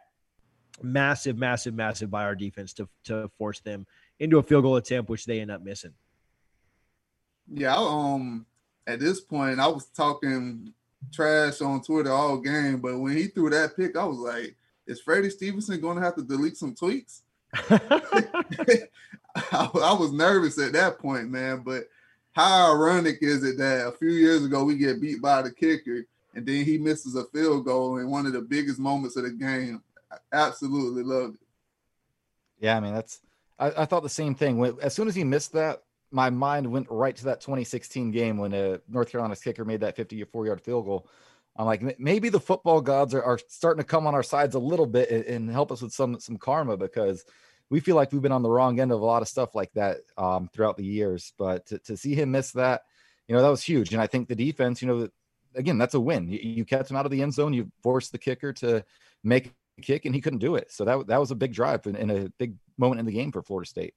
[0.82, 3.86] massive, massive, massive by our defense to to force them
[4.18, 5.94] into a field goal attempt, which they end up missing.
[7.52, 8.46] Yeah, um,
[8.86, 10.72] at this point, I was talking
[11.12, 14.56] trash on Twitter all game, but when he threw that pick, I was like,
[14.86, 17.20] is Freddie Stevenson going to have to delete some tweets?
[19.36, 21.62] I, I, was nervous at that point, man.
[21.64, 21.84] But
[22.32, 26.06] how ironic is it that a few years ago we get beat by the kicker
[26.34, 29.30] and then he misses a field goal in one of the biggest moments of the
[29.30, 29.82] game?
[30.10, 31.40] I absolutely loved it.
[32.60, 33.20] Yeah, I mean that's
[33.58, 34.78] I, I thought the same thing.
[34.82, 38.52] As soon as he missed that, my mind went right to that 2016 game when
[38.52, 41.08] a uh, North Carolina's kicker made that 54 yard field goal.
[41.56, 44.58] I'm like, maybe the football gods are, are starting to come on our sides a
[44.58, 47.24] little bit and, and, help us with some some karma because
[47.70, 49.72] we feel like we've been on the wrong end of a lot of stuff like
[49.74, 51.32] that um, throughout the years.
[51.38, 52.82] But to, to see him miss that,
[53.28, 53.92] you know, that was huge.
[53.92, 55.08] And I think the defense, you know,
[55.54, 56.28] again, that's a win.
[56.28, 57.52] You, you kept him out of the end zone.
[57.52, 58.84] You forced the kicker to
[59.22, 60.72] make a kick, and he couldn't do it.
[60.72, 63.32] So that that was a big drive and, and a big moment in the game
[63.32, 63.94] for Florida State.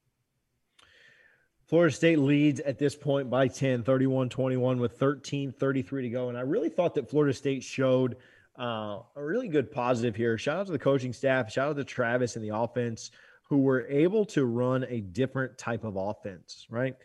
[1.68, 6.30] Florida State leads at this point by 10, 31 21 with 13 33 to go.
[6.30, 8.16] And I really thought that Florida State showed
[8.58, 10.38] uh, a really good positive here.
[10.38, 13.12] Shout out to the coaching staff, shout out to Travis and the offense
[13.49, 16.95] who were able to run a different type of offense, right?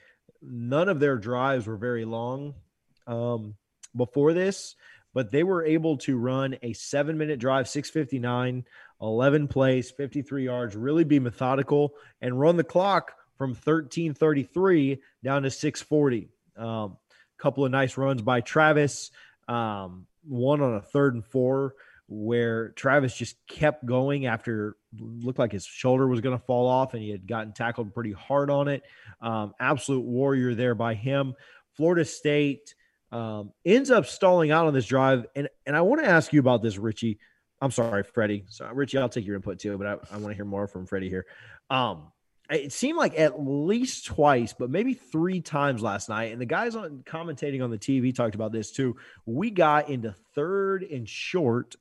[0.41, 2.55] None of their drives were very long
[3.07, 3.55] um,
[3.97, 4.77] before this,
[5.15, 8.65] but they were able to run a seven minute drive, 659,
[9.01, 15.51] 11 plays, 53 yards, really be methodical and run the clock from 1333 down to
[15.51, 16.29] 640.
[16.57, 16.97] A um,
[17.39, 19.11] couple of nice runs by Travis.
[19.49, 21.75] Um, one on a third and four
[22.09, 26.95] where Travis just kept going after looked like his shoulder was going to fall off
[26.95, 28.83] and he had gotten tackled pretty hard on it.
[29.21, 31.35] Um, absolute warrior there by him.
[31.75, 32.75] Florida State
[33.13, 35.27] um, ends up stalling out on this drive.
[35.37, 37.19] And, and I want to ask you about this, Richie.
[37.61, 38.45] I'm sorry, Freddie.
[38.49, 40.87] So Richie, I'll take your input too, but I, I want to hear more from
[40.87, 41.27] Freddie here.
[41.71, 42.11] Um,
[42.51, 46.33] it seemed like at least twice, but maybe three times last night.
[46.33, 48.97] And the guys on commentating on the TV talked about this too.
[49.27, 51.77] We got into third and short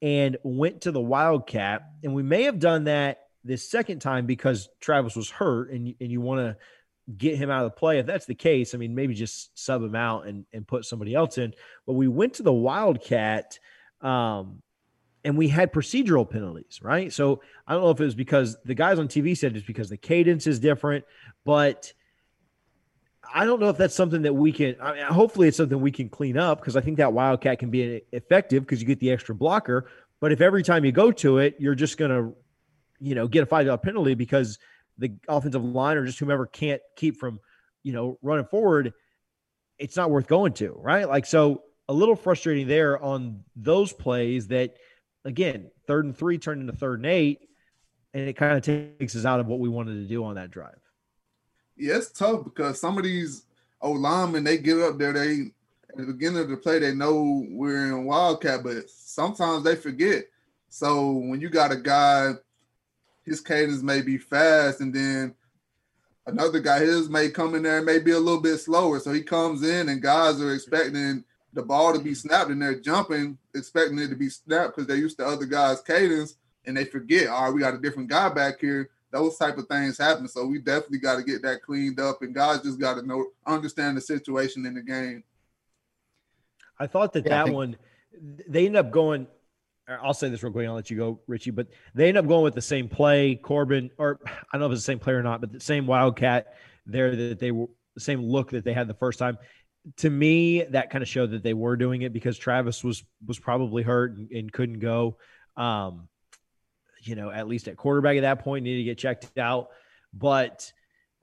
[0.00, 1.82] and went to the Wildcat.
[2.02, 6.10] And we may have done that this second time because Travis was hurt and, and
[6.10, 6.56] you want to
[7.16, 7.98] get him out of the play.
[7.98, 11.14] If that's the case, I mean, maybe just sub him out and, and put somebody
[11.14, 11.54] else in.
[11.86, 13.58] But we went to the Wildcat
[14.00, 14.62] um,
[15.24, 17.12] and we had procedural penalties, right?
[17.12, 19.88] So I don't know if it was because the guys on TV said it's because
[19.88, 21.04] the cadence is different,
[21.44, 21.92] but
[23.32, 24.76] I don't know if that's something that we can.
[24.80, 27.70] I mean, hopefully, it's something we can clean up because I think that Wildcat can
[27.70, 29.90] be effective because you get the extra blocker.
[30.20, 32.34] But if every time you go to it, you're just going to,
[33.00, 34.58] you know, get a five dollar penalty because
[34.98, 37.40] the offensive line or just whomever can't keep from,
[37.82, 38.92] you know, running forward,
[39.78, 41.08] it's not worth going to, right?
[41.08, 44.76] Like, so a little frustrating there on those plays that,
[45.24, 47.48] again, third and three turned into third and eight,
[48.12, 50.50] and it kind of takes us out of what we wanted to do on that
[50.50, 50.78] drive.
[51.76, 53.44] Yeah, it's tough because some of these
[53.80, 55.52] old linemen, they get up there, they
[55.90, 60.24] at the beginning of the play, they know we're in Wildcat, but sometimes they forget.
[60.68, 62.32] So when you got a guy
[63.28, 65.34] his cadence may be fast, and then
[66.26, 69.00] another guy his may come in there and may be a little bit slower.
[69.00, 72.80] So he comes in, and guys are expecting the ball to be snapped, and they're
[72.80, 76.84] jumping, expecting it to be snapped because they're used to other guys' cadence, and they
[76.84, 78.90] forget, all right, we got a different guy back here.
[79.10, 80.28] Those type of things happen.
[80.28, 83.28] So we definitely got to get that cleaned up, and guys just got to know,
[83.46, 85.24] understand the situation in the game.
[86.78, 87.76] I thought that yeah, that think- one,
[88.46, 89.26] they end up going
[89.88, 90.66] I'll say this real quick.
[90.66, 91.50] I'll let you go, Richie.
[91.50, 94.72] But they end up going with the same play, Corbin, or I don't know if
[94.72, 96.54] it's the same player or not, but the same Wildcat
[96.86, 99.38] there that they were the same look that they had the first time.
[99.98, 103.38] To me, that kind of showed that they were doing it because Travis was was
[103.38, 105.16] probably hurt and, and couldn't go.
[105.56, 106.08] Um,
[107.02, 109.68] you know, at least at quarterback at that point, needed to get checked out,
[110.12, 110.70] but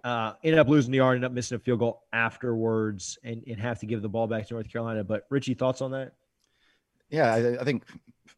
[0.03, 3.59] uh, ended up losing the yard, ended up missing a field goal afterwards, and, and
[3.59, 5.03] have to give the ball back to North Carolina.
[5.03, 6.13] But Richie, thoughts on that?
[7.09, 7.83] Yeah, I, I think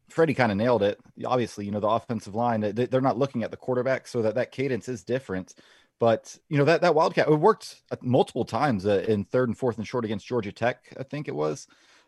[0.09, 0.99] Freddie kind of nailed it.
[1.25, 4.51] Obviously, you know, the offensive line, they're not looking at the quarterback, so that that
[4.51, 5.55] cadence is different.
[5.99, 9.77] But, you know, that, that Wildcat, it worked multiple times uh, in third and fourth
[9.77, 11.67] and short against Georgia Tech, I think it was.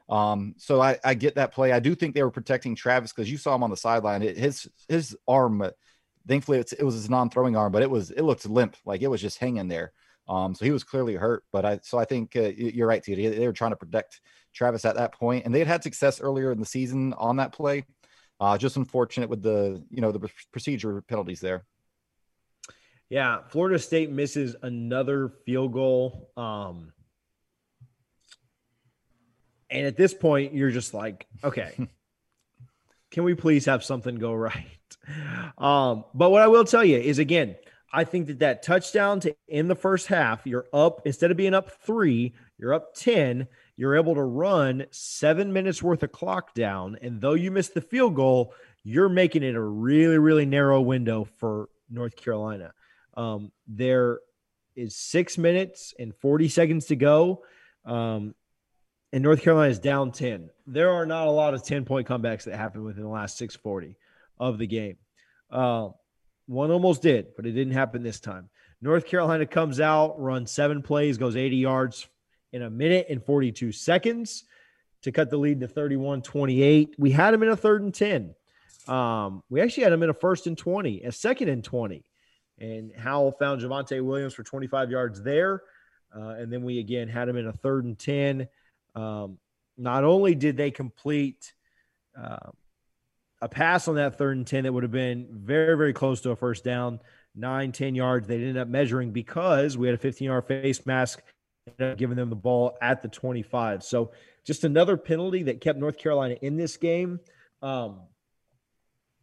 [0.09, 1.71] Um, so I, I get that play.
[1.71, 4.21] I do think they were protecting Travis because you saw him on the sideline.
[4.21, 5.69] It, his his arm, uh,
[6.27, 9.21] thankfully, it was his non-throwing arm, but it was it looked limp, like it was
[9.21, 9.91] just hanging there.
[10.29, 11.43] Um, so he was clearly hurt.
[11.51, 13.29] But I so I think uh, you're right, Tito.
[13.29, 14.21] They were trying to protect
[14.53, 17.51] Travis at that point, and they had had success earlier in the season on that
[17.51, 17.85] play.
[18.39, 21.65] Uh, just unfortunate with the you know the procedure penalties there.
[23.09, 26.29] Yeah, Florida State misses another field goal.
[26.37, 26.93] Um,
[29.71, 31.73] and at this point, you're just like, okay,
[33.11, 34.67] can we please have something go right?
[35.57, 37.55] Um, but what I will tell you is again,
[37.91, 41.53] I think that that touchdown to in the first half, you're up instead of being
[41.53, 43.47] up three, you're up 10
[43.79, 46.97] you're able to run seven minutes worth of clock down.
[47.01, 51.25] And though you missed the field goal, you're making it a really, really narrow window
[51.37, 52.73] for North Carolina.
[53.15, 54.19] Um, there
[54.75, 57.45] is six minutes and 40 seconds to go.
[57.85, 58.35] Um,
[59.13, 60.49] and North Carolina is down 10.
[60.67, 63.95] There are not a lot of 10 point comebacks that happen within the last 640
[64.41, 64.97] of the game.
[65.49, 65.91] Uh,
[66.49, 68.49] one almost did, but it didn't happen this time.
[68.81, 72.07] North Carolina comes out, runs seven plays, goes 80 yards,
[72.51, 74.45] in a minute and 42 seconds
[75.03, 76.95] to cut the lead to 31 28.
[76.97, 78.33] We had him in a third and 10.
[78.87, 82.03] Um, we actually had him in a first and 20, a second and 20.
[82.57, 85.61] And Howell found Javonte Williams for 25 yards there.
[86.15, 88.47] Uh, and then we again had him in a third and 10.
[88.95, 89.37] Um,
[89.77, 91.53] not only did they complete
[92.19, 92.49] uh,
[93.41, 96.31] a pass on that third and 10 that would have been very, very close to
[96.31, 96.99] a first down,
[97.35, 101.21] nine, 10 yards, they ended up measuring because we had a 15 yard face mask
[101.97, 103.83] giving them the ball at the 25.
[103.83, 104.11] So
[104.45, 107.19] just another penalty that kept North Carolina in this game.
[107.61, 108.01] Um,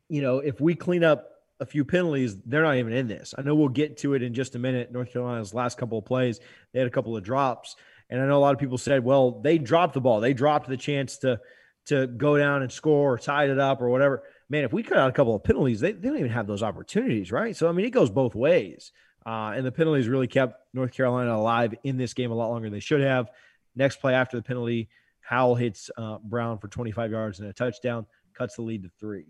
[0.09, 3.35] you know, if we clean up a few penalties, they're not even in this.
[3.37, 4.93] I know we'll get to it in just a minute.
[4.93, 6.39] North Carolina's last couple of plays,
[6.73, 7.77] they had a couple of drops.
[8.09, 10.21] And I know a lot of people said, well, they dropped the ball.
[10.21, 11.41] They dropped the chance to
[11.87, 14.22] to go down and score or tied it up or whatever.
[14.49, 16.62] Man, if we cut out a couple of penalties, they, they don't even have those
[16.62, 17.57] opportunities, right?
[17.57, 18.93] So I mean, it goes both ways.
[19.24, 22.66] Uh, and the penalties really kept North Carolina alive in this game a lot longer
[22.66, 23.28] than they should have.
[23.74, 24.89] Next play after the penalty,
[25.20, 29.26] Howell hits uh, Brown for 25 yards and a touchdown, cuts the lead to three.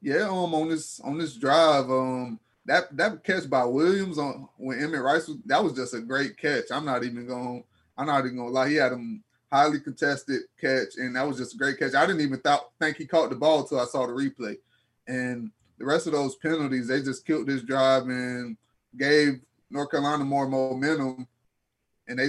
[0.00, 4.82] Yeah, um, on this on this drive, um, that that catch by Williams on when
[4.82, 6.64] Emmett Rice was that was just a great catch.
[6.72, 7.62] I'm not even going.
[7.96, 8.70] I'm not even gonna lie.
[8.70, 9.16] He had a
[9.52, 11.94] highly contested catch, and that was just a great catch.
[11.94, 14.56] I didn't even th- think he caught the ball until I saw the replay,
[15.06, 18.56] and the rest of those penalties, they just killed this drive and
[18.96, 19.40] gave
[19.70, 21.26] North Carolina more momentum.
[22.08, 22.28] And they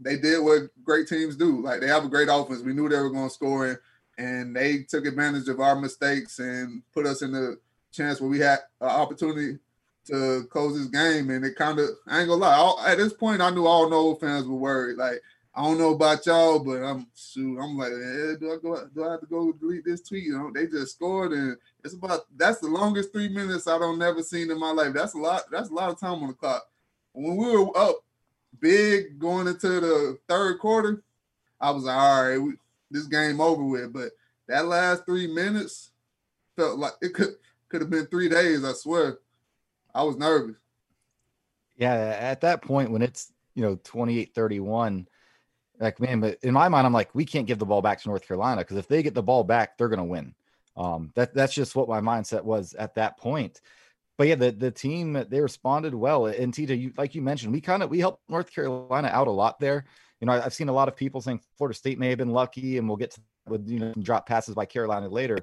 [0.00, 1.62] they did what great teams do.
[1.62, 2.62] Like they have a great offense.
[2.62, 3.80] We knew they were going to score,
[4.16, 7.58] and they took advantage of our mistakes and put us in the
[7.92, 9.58] chance where we had an opportunity
[10.06, 12.54] to close this game, and it kind of I ain't gonna lie.
[12.54, 14.96] All, at this point, I knew all no fans were worried.
[14.96, 15.22] Like
[15.58, 17.58] I don't know about y'all, but I'm shoot.
[17.58, 18.88] I'm like, eh, do I go?
[18.94, 20.22] Do I have to go delete this tweet?
[20.22, 23.98] You know, they just scored, and it's about that's the longest three minutes I don't
[23.98, 24.92] never seen in my life.
[24.94, 25.50] That's a lot.
[25.50, 26.64] That's a lot of time on the clock.
[27.10, 27.96] When we were up
[28.60, 31.02] big going into the third quarter,
[31.60, 32.52] I was like, all right, we,
[32.92, 33.92] this game over with.
[33.92, 34.12] But
[34.46, 35.90] that last three minutes
[36.56, 37.34] felt like it could
[37.68, 38.64] could have been three days.
[38.64, 39.18] I swear,
[39.92, 40.54] I was nervous.
[41.76, 45.08] Yeah, at that point when it's you know 28 31
[45.80, 48.08] like man but in my mind i'm like we can't give the ball back to
[48.08, 50.34] north carolina because if they get the ball back they're going to win.
[50.76, 53.60] Um that that's just what my mindset was at that point.
[54.16, 56.26] But yeah the, the team they responded well.
[56.26, 59.32] And tita you like you mentioned we kind of we helped north carolina out a
[59.32, 59.86] lot there.
[60.20, 62.78] You know i've seen a lot of people saying florida state may have been lucky
[62.78, 65.38] and we'll get to with you know drop passes by carolina later.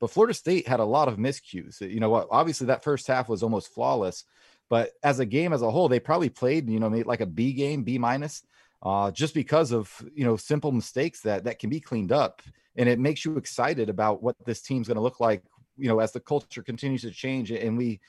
[0.00, 1.80] But florida state had a lot of miscues.
[1.80, 4.24] You know obviously that first half was almost flawless.
[4.70, 7.52] But as a game as a whole they probably played you know like a b
[7.52, 8.42] game b minus
[8.82, 12.42] uh, just because of you know simple mistakes that that can be cleaned up,
[12.76, 15.42] and it makes you excited about what this team's going to look like.
[15.76, 18.00] You know, as the culture continues to change and we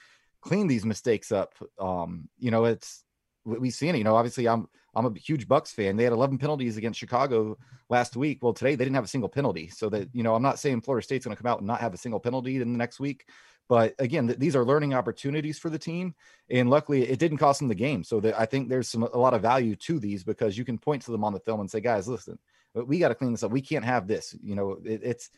[0.42, 1.54] clean these mistakes up.
[1.80, 3.04] Um, you know, it's
[3.46, 4.00] we've seen it.
[4.00, 5.96] You know, obviously, I'm I'm a huge Bucks fan.
[5.96, 7.58] They had 11 penalties against Chicago
[7.90, 8.40] last week.
[8.42, 9.70] Well, today they didn't have a single penalty.
[9.70, 11.82] So that you know, I'm not saying Florida State's going to come out and not
[11.82, 13.30] have a single penalty in the next week,
[13.70, 16.14] but again, th- these are learning opportunities for the team,
[16.50, 18.04] and luckily, it didn't cost them the game.
[18.04, 20.78] So that I think there's some a lot of value to these because you can
[20.78, 22.38] point to them on the film and say, guys, listen,
[22.74, 23.52] we got to clean this up.
[23.52, 24.36] We can't have this.
[24.44, 25.30] You know, it, it's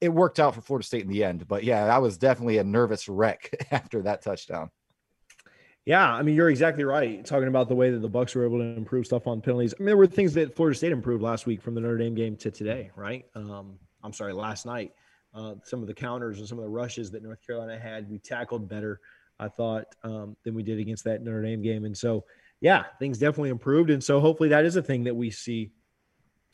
[0.00, 1.48] it worked out for Florida State in the end.
[1.48, 4.70] But yeah, I was definitely a nervous wreck after that touchdown.
[5.86, 7.24] Yeah, I mean you're exactly right.
[7.24, 9.72] Talking about the way that the Bucks were able to improve stuff on penalties.
[9.72, 12.14] I mean there were things that Florida State improved last week from the Notre Dame
[12.14, 13.24] game to today, right?
[13.34, 14.92] Um, I'm sorry, last night
[15.34, 18.10] uh, some of the counters and some of the rushes that North Carolina had.
[18.10, 19.00] We tackled better,
[19.38, 21.84] I thought, um, than we did against that Notre Dame game.
[21.84, 22.24] And so,
[22.60, 23.90] yeah, things definitely improved.
[23.90, 25.70] And so, hopefully, that is a thing that we see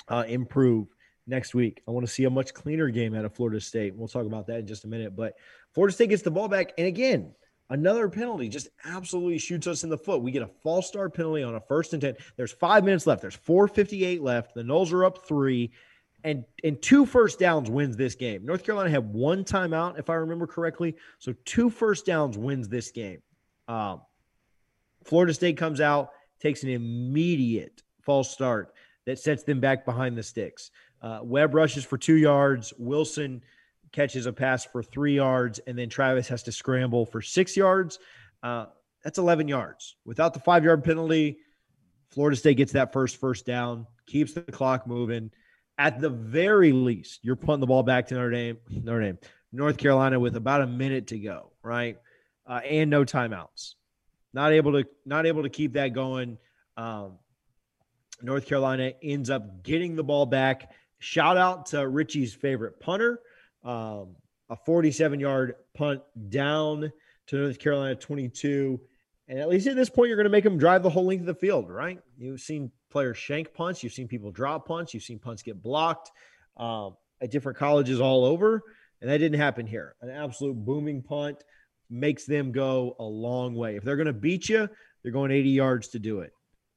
[0.08, 0.88] uh, improve
[1.26, 1.82] next week.
[1.88, 3.94] I want to see a much cleaner game out of Florida State.
[3.94, 5.16] We'll talk about that in just a minute.
[5.16, 5.34] But
[5.72, 6.72] Florida State gets the ball back.
[6.76, 7.34] And again,
[7.70, 10.22] another penalty just absolutely shoots us in the foot.
[10.22, 12.16] We get a false start penalty on a first and 10.
[12.36, 13.22] There's five minutes left.
[13.22, 14.54] There's 458 left.
[14.54, 15.72] The Noles are up three
[16.24, 18.44] and and two first downs wins this game.
[18.44, 20.96] North Carolina had one timeout, if I remember correctly.
[21.18, 23.20] So two first downs wins this game.
[23.68, 24.00] Um,
[25.04, 26.10] Florida State comes out,
[26.40, 28.72] takes an immediate false start
[29.06, 30.70] that sets them back behind the sticks.
[31.02, 32.72] Uh, Webb rushes for two yards.
[32.78, 33.42] Wilson
[33.92, 37.98] catches a pass for three yards, and then Travis has to scramble for six yards.
[38.42, 38.66] Uh,
[39.04, 39.96] that's 11 yards.
[40.06, 41.38] Without the five yard penalty,
[42.10, 45.30] Florida State gets that first first down, keeps the clock moving
[45.78, 49.18] at the very least, you're putting the ball back to Notre Dame, Notre Dame,
[49.52, 51.98] North Carolina with about a minute to go, right?
[52.46, 53.74] Uh, and no timeouts.
[54.32, 56.38] Not able to not able to keep that going.
[56.76, 57.18] Um,
[58.22, 60.72] North Carolina ends up getting the ball back.
[60.98, 63.20] Shout out to Richie's favorite punter,
[63.64, 64.16] um,
[64.50, 66.92] a 47 yard punt down
[67.26, 68.80] to North Carolina 22.
[69.28, 71.22] And at least at this point, you're going to make them drive the whole length
[71.22, 71.98] of the field, right?
[72.18, 73.82] You've seen players shank punts.
[73.82, 74.94] You've seen people drop punts.
[74.94, 76.12] You've seen punts get blocked
[76.56, 78.62] um, at different colleges all over.
[79.00, 79.96] And that didn't happen here.
[80.00, 81.42] An absolute booming punt
[81.90, 83.74] makes them go a long way.
[83.74, 84.68] If they're going to beat you,
[85.02, 86.32] they're going 80 yards to do it.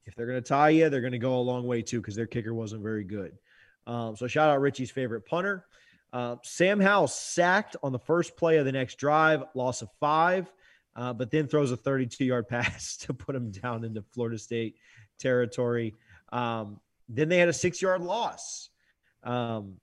[0.07, 2.15] If they're going to tie you, they're going to go a long way too because
[2.15, 3.37] their kicker wasn't very good.
[3.85, 5.65] Um, so shout out Richie's favorite punter.
[6.11, 10.51] Uh, Sam Howell sacked on the first play of the next drive, loss of five,
[10.95, 14.77] uh, but then throws a 32 yard pass to put him down into Florida State
[15.19, 15.93] territory.
[16.31, 18.69] Um, then they had a six yard loss
[19.23, 19.75] um,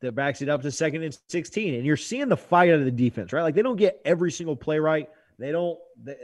[0.00, 1.74] that backs it up to second and 16.
[1.74, 3.42] And you're seeing the fight out of the defense, right?
[3.42, 5.08] Like they don't get every single play right.
[5.38, 6.16] They don't, they,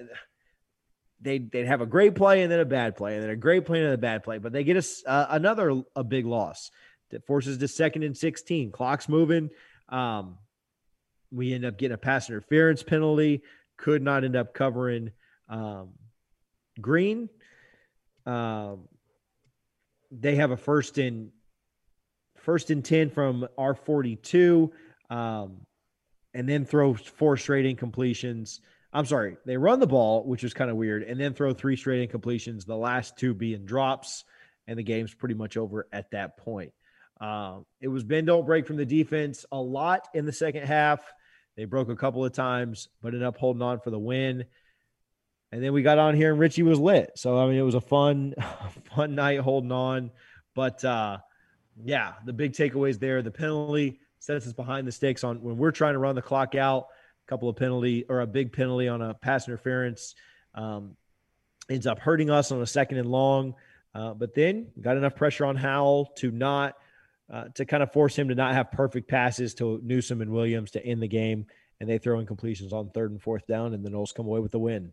[1.21, 3.65] they, they'd have a great play and then a bad play and then a great
[3.65, 6.71] play and then a bad play, but they get a, uh, another, a big loss
[7.11, 8.71] that forces to second and 16.
[8.71, 9.51] Clock's moving.
[9.89, 10.39] Um,
[11.31, 13.43] we end up getting a pass interference penalty,
[13.77, 15.11] could not end up covering
[15.49, 15.91] um,
[16.81, 17.29] Green.
[18.27, 18.89] Um,
[20.11, 21.31] they have a first in
[22.37, 24.71] first and 10 from R42
[25.11, 25.67] um,
[26.35, 28.61] and then throw four straight incompletions.
[28.93, 31.77] I'm sorry, they run the ball, which is kind of weird, and then throw three
[31.77, 34.25] straight incompletions, the last two being drops,
[34.67, 36.73] and the game's pretty much over at that point.
[37.21, 41.01] Um, it was bend don't break from the defense a lot in the second half.
[41.57, 44.45] They broke a couple of times, but ended up holding on for the win.
[45.51, 47.13] And then we got on here and Richie was lit.
[47.17, 48.35] So I mean it was a fun,
[48.95, 50.11] fun night holding on.
[50.55, 51.19] But uh
[51.83, 53.23] yeah, the big takeaways there.
[53.23, 56.55] The penalty sets us behind the stakes on when we're trying to run the clock
[56.55, 56.89] out.
[57.27, 60.15] A couple of penalty or a big penalty on a pass interference.
[60.55, 60.97] Um,
[61.71, 63.55] ends up hurting us on a second and long.
[63.95, 66.75] Uh, but then got enough pressure on Howell to not
[67.33, 70.71] uh, to kind of force him to not have perfect passes to Newsome and Williams
[70.73, 71.47] to end the game.
[71.81, 74.41] And they throw in completions on third and fourth down, and the Noles come away
[74.41, 74.93] with the win.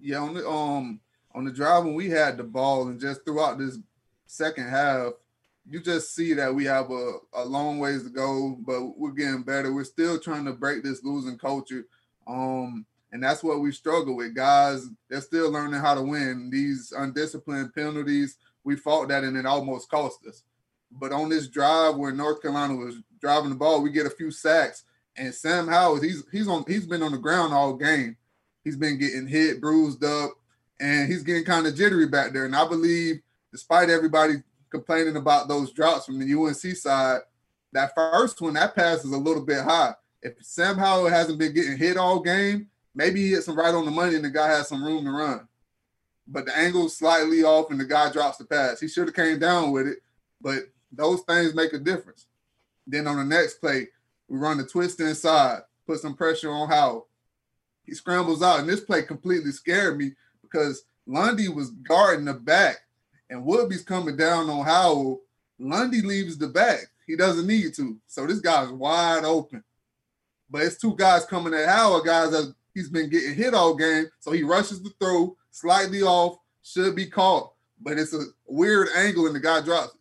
[0.00, 1.00] Yeah, on the um
[1.34, 3.78] on the drive when we had the ball and just throughout this
[4.26, 5.12] second half,
[5.68, 9.42] you just see that we have a, a long ways to go, but we're getting
[9.42, 9.72] better.
[9.72, 11.84] We're still trying to break this losing culture.
[12.26, 14.34] Um, and that's what we struggle with.
[14.34, 16.50] Guys, they're still learning how to win.
[16.50, 20.42] These undisciplined penalties, we fought that and it almost cost us.
[20.90, 24.30] But on this drive where North Carolina was driving the ball, we get a few
[24.30, 24.84] sacks.
[25.16, 28.16] And Sam Howell, he's he's on he's been on the ground all game.
[28.64, 30.32] He's been getting hit, bruised up,
[30.80, 32.44] and he's getting kind of jittery back there.
[32.44, 33.20] And I believe,
[33.52, 34.34] despite everybody
[34.70, 37.20] complaining about those drops from the UNC side,
[37.72, 39.94] that first one, that pass is a little bit high.
[40.22, 43.84] If Sam Howell hasn't been getting hit all game, maybe he hits him right on
[43.84, 45.46] the money and the guy has some room to run.
[46.26, 48.80] But the angle's slightly off and the guy drops the pass.
[48.80, 49.98] He should have came down with it,
[50.40, 52.26] but those things make a difference.
[52.86, 53.88] Then on the next play,
[54.28, 57.06] we run the twist inside, put some pressure on Howell.
[57.88, 60.12] He scrambles out, and this play completely scared me
[60.42, 62.76] because Lundy was guarding the back,
[63.30, 65.22] and Woodbey's coming down on Howell.
[65.58, 66.80] Lundy leaves the back.
[67.06, 67.96] He doesn't need to.
[68.06, 69.64] So this guy's wide open.
[70.50, 74.08] But it's two guys coming at Howell, guys that he's been getting hit all game.
[74.20, 77.54] So he rushes the throw, slightly off, should be caught.
[77.80, 80.00] But it's a weird angle, and the guy drops it.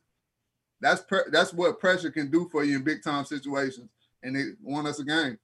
[0.82, 3.90] That's pre- that's what pressure can do for you in big time situations,
[4.24, 5.40] and they won us a game.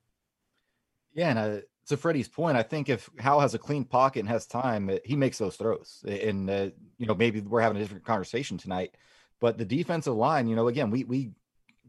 [1.14, 4.30] Yeah, and uh, to Freddie's point, I think if Howell has a clean pocket and
[4.30, 6.04] has time, uh, he makes those throws.
[6.08, 8.96] And uh, you know, maybe we're having a different conversation tonight,
[9.40, 11.32] but the defensive line, you know, again, we we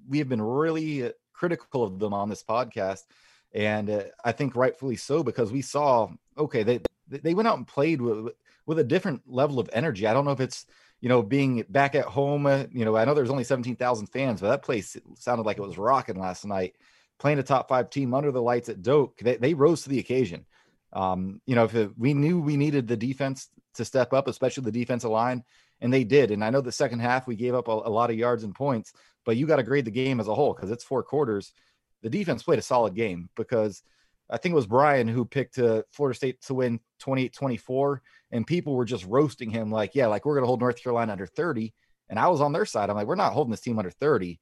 [0.09, 3.05] we have been really critical of them on this podcast,
[3.53, 7.67] and uh, I think rightfully so because we saw okay, they they went out and
[7.67, 8.35] played with
[8.67, 10.07] with a different level of energy.
[10.07, 10.67] I don't know if it's
[11.01, 12.47] you know being back at home.
[12.47, 15.59] Uh, you know, I know there's only seventeen thousand fans, but that place sounded like
[15.59, 16.75] it was rocking last night
[17.19, 19.99] playing a top five team under the lights at Doak, they, they rose to the
[19.99, 20.47] occasion.
[20.93, 24.65] Um, you know, if it, we knew we needed the defense to step up, especially
[24.65, 25.43] the defensive line,
[25.81, 26.31] and they did.
[26.31, 28.55] And I know the second half we gave up a, a lot of yards and
[28.55, 28.93] points,
[29.25, 31.53] but you got to grade the game as a whole because it's four quarters.
[32.03, 33.83] The defense played a solid game because
[34.31, 38.03] I think it was Brian who picked uh, Florida State to win 28 24,
[38.33, 41.13] and people were just roasting him like, yeah, like we're going to hold North Carolina
[41.13, 41.75] under 30.
[42.09, 42.91] And I was on their side.
[42.91, 44.39] I'm like, we're not holding this team under 30.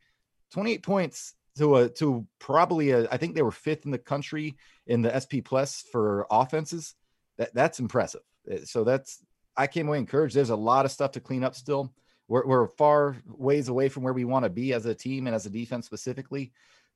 [0.53, 4.57] 28 points to a to probably a I think they were fifth in the country
[4.87, 6.95] in the SP plus for offenses.
[7.39, 8.23] That that's impressive.
[8.51, 9.23] Eh, so that's
[9.57, 10.35] I came away encouraged.
[10.35, 11.93] There's a lot of stuff to clean up still.
[12.29, 15.37] We're we're far ways away from where we want to be as a team and
[15.37, 16.53] as a defense specifically.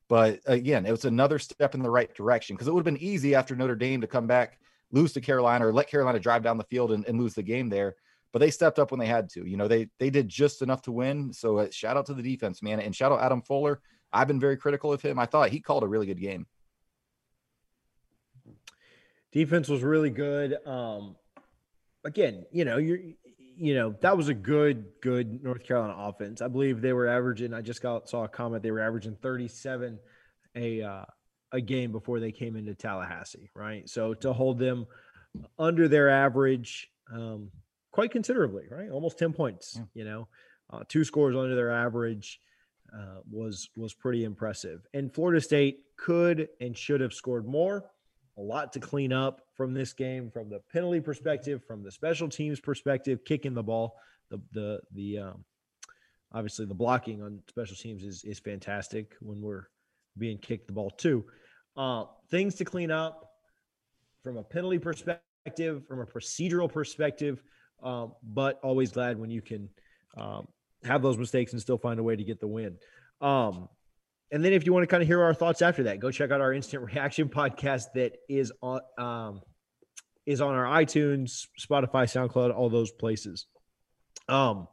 [0.09, 3.03] But again, it was another step in the right direction because it would have been
[3.03, 4.59] easy after Notre Dame to come back,
[4.93, 7.69] lose to Carolina, or let Carolina drive down the field and, and lose the game
[7.69, 7.97] there.
[8.33, 9.45] But they stepped up when they had to.
[9.45, 11.33] You know, they they did just enough to win.
[11.33, 13.81] So uh, shout out to the defense, man, and shout out Adam Fuller
[14.13, 15.19] I've been very critical of him.
[15.19, 16.47] I thought he called a really good game.
[19.33, 20.57] Defense was really good.
[20.67, 21.17] Um,
[22.05, 22.99] again, you know, you're,
[23.57, 26.41] you know, that was a good, good North Carolina offense.
[26.41, 27.53] I believe they were averaging.
[27.53, 28.62] I just got saw a comment.
[28.62, 29.99] They were averaging 37
[30.55, 31.05] a uh,
[31.53, 33.89] a game before they came into Tallahassee, right?
[33.89, 34.87] So to hold them
[35.59, 37.51] under their average, um,
[37.93, 38.91] quite considerably, right?
[38.91, 39.77] Almost 10 points.
[39.77, 39.85] Yeah.
[39.95, 40.28] You know,
[40.70, 42.41] uh, two scores under their average.
[42.95, 44.87] Uh, was was pretty impressive.
[44.95, 47.91] And Florida State could and should have scored more.
[48.39, 52.29] A lot to clean up from this game, from the penalty perspective, from the special
[52.29, 53.97] teams perspective, kicking the ball.
[54.31, 55.45] The the the um,
[56.33, 59.69] obviously the blocking on special teams is is fantastic when we're
[60.19, 61.25] being kicked the ball too.
[61.77, 63.31] Uh, things to clean up
[64.23, 67.43] from a penalty perspective, from a procedural perspective,
[67.83, 69.69] uh, but always glad when you can
[70.17, 70.49] um,
[70.85, 72.77] have those mistakes and still find a way to get the win.
[73.20, 73.69] Um,
[74.32, 76.31] and then if you want to kind of hear our thoughts after that, go check
[76.31, 79.40] out our instant reaction podcast that is on um,
[80.24, 83.47] is on our iTunes, Spotify, SoundCloud, all those places.
[84.28, 84.66] Um,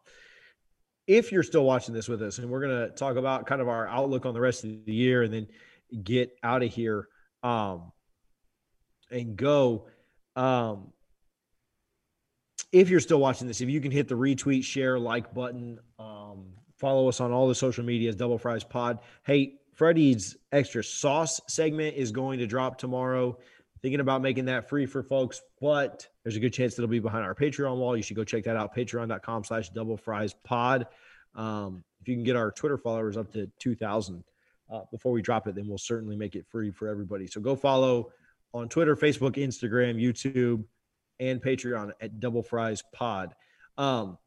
[1.05, 3.87] if you're still watching this with us, and we're gonna talk about kind of our
[3.87, 5.47] outlook on the rest of the year, and then
[6.03, 7.07] get out of here
[7.43, 7.91] um,
[9.11, 9.87] and go.
[10.35, 10.91] Um,
[12.73, 16.47] if you're still watching this, if you can hit the retweet, share, like button, um,
[16.75, 18.99] follow us on all the social medias, Double Fries Pod.
[19.23, 23.37] Hey, Freddie's extra sauce segment is going to drop tomorrow.
[23.83, 27.25] Thinking about making that free for folks, but there's a good chance it'll be behind
[27.25, 27.95] our Patreon wall.
[27.95, 28.73] You should go check that out.
[28.75, 30.87] Patreon.com slash double fries pod.
[31.35, 34.23] Um, if you can get our Twitter followers up to 2,000,
[34.71, 37.27] uh, before we drop it, then we'll certainly make it free for everybody.
[37.27, 38.11] So go follow
[38.53, 40.63] on Twitter, Facebook, Instagram, YouTube,
[41.19, 43.33] and Patreon at Double Fries Pod.
[43.77, 44.17] Um,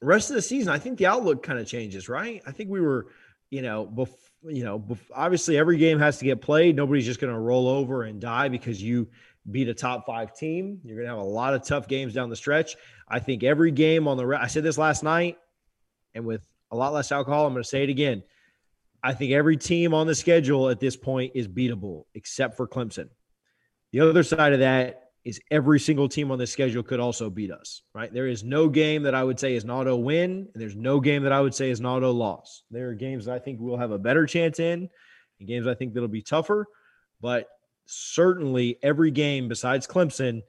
[0.00, 2.42] rest of the season, I think the outlook kind of changes, right?
[2.46, 3.06] I think we were,
[3.50, 4.14] you know, bef-
[4.44, 6.76] you know, bef- obviously every game has to get played.
[6.76, 9.08] Nobody's just going to roll over and die because you
[9.50, 10.80] beat a top five team.
[10.84, 12.76] You're going to have a lot of tough games down the stretch.
[13.08, 15.38] I think every game on the, re- I said this last night,
[16.14, 18.22] and with a lot less alcohol, I'm going to say it again.
[19.02, 23.08] I think every team on the schedule at this point is beatable except for Clemson.
[23.92, 27.50] The other side of that is every single team on the schedule could also beat
[27.50, 28.10] us, right?
[28.10, 31.00] There is no game that I would say is an auto win, and there's no
[31.00, 32.62] game that I would say is an auto loss.
[32.70, 34.88] There are games that I think we'll have a better chance in,
[35.38, 36.66] and games I think that'll be tougher,
[37.20, 37.46] but
[37.84, 40.40] certainly every game besides Clemson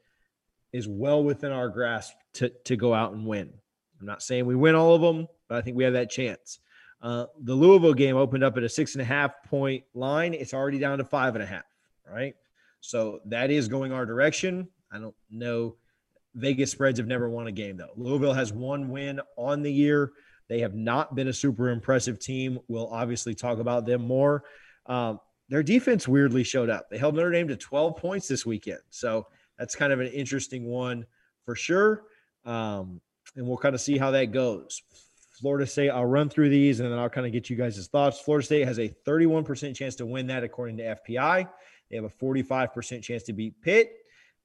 [0.72, 3.52] is well within our grasp to, to go out and win.
[4.00, 6.60] I'm not saying we win all of them, but I think we have that chance.
[7.02, 10.34] Uh, the Louisville game opened up at a six and a half point line.
[10.34, 11.66] It's already down to five and a half,
[12.10, 12.36] right?
[12.82, 14.68] So that is going our direction.
[14.92, 15.76] I don't know.
[16.36, 17.92] Vegas spreads have never won a game, though.
[17.96, 20.12] Louisville has one win on the year.
[20.48, 22.60] They have not been a super impressive team.
[22.68, 24.44] We'll obviously talk about them more.
[24.86, 25.20] Um,
[25.50, 26.90] their defense weirdly showed up.
[26.90, 28.80] They held Notre Dame to 12 points this weekend.
[28.90, 29.28] So
[29.58, 31.06] that's kind of an interesting one
[31.44, 32.04] for sure.
[32.46, 33.02] Um,
[33.36, 34.82] and we'll kind of see how that goes.
[35.40, 38.20] Florida State, I'll run through these and then I'll kind of get you guys' thoughts.
[38.20, 41.48] Florida State has a 31% chance to win that according to FPI.
[41.90, 43.94] They have a 45% chance to beat Pitt.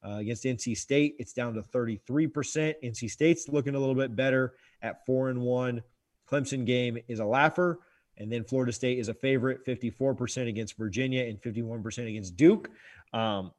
[0.05, 2.75] Uh, against NC State, it's down to 33%.
[2.85, 5.83] NC State's looking a little bit better at four and one.
[6.31, 7.81] Clemson game is a laugher.
[8.19, 12.71] And then Florida State is a favorite, 54% against Virginia and 51% against Duke.
[13.13, 13.53] Um,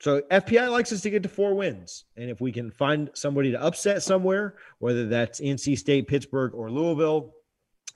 [0.00, 2.04] so FPI likes us to get to four wins.
[2.16, 6.70] And if we can find somebody to upset somewhere, whether that's NC State, Pittsburgh, or
[6.70, 7.34] Louisville,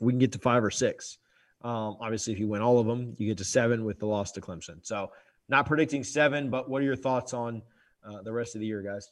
[0.01, 1.19] we can get to five or six.
[1.63, 4.33] Um, obviously, if you win all of them, you get to seven with the loss
[4.33, 4.79] to Clemson.
[4.83, 5.11] So,
[5.49, 7.63] not predicting seven, but what are your thoughts on
[8.07, 9.11] uh, the rest of the year, guys?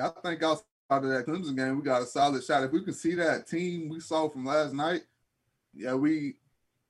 [0.00, 2.64] I think outside of that Clemson game, we got a solid shot.
[2.64, 5.02] If we can see that team we saw from last night,
[5.72, 6.34] yeah, we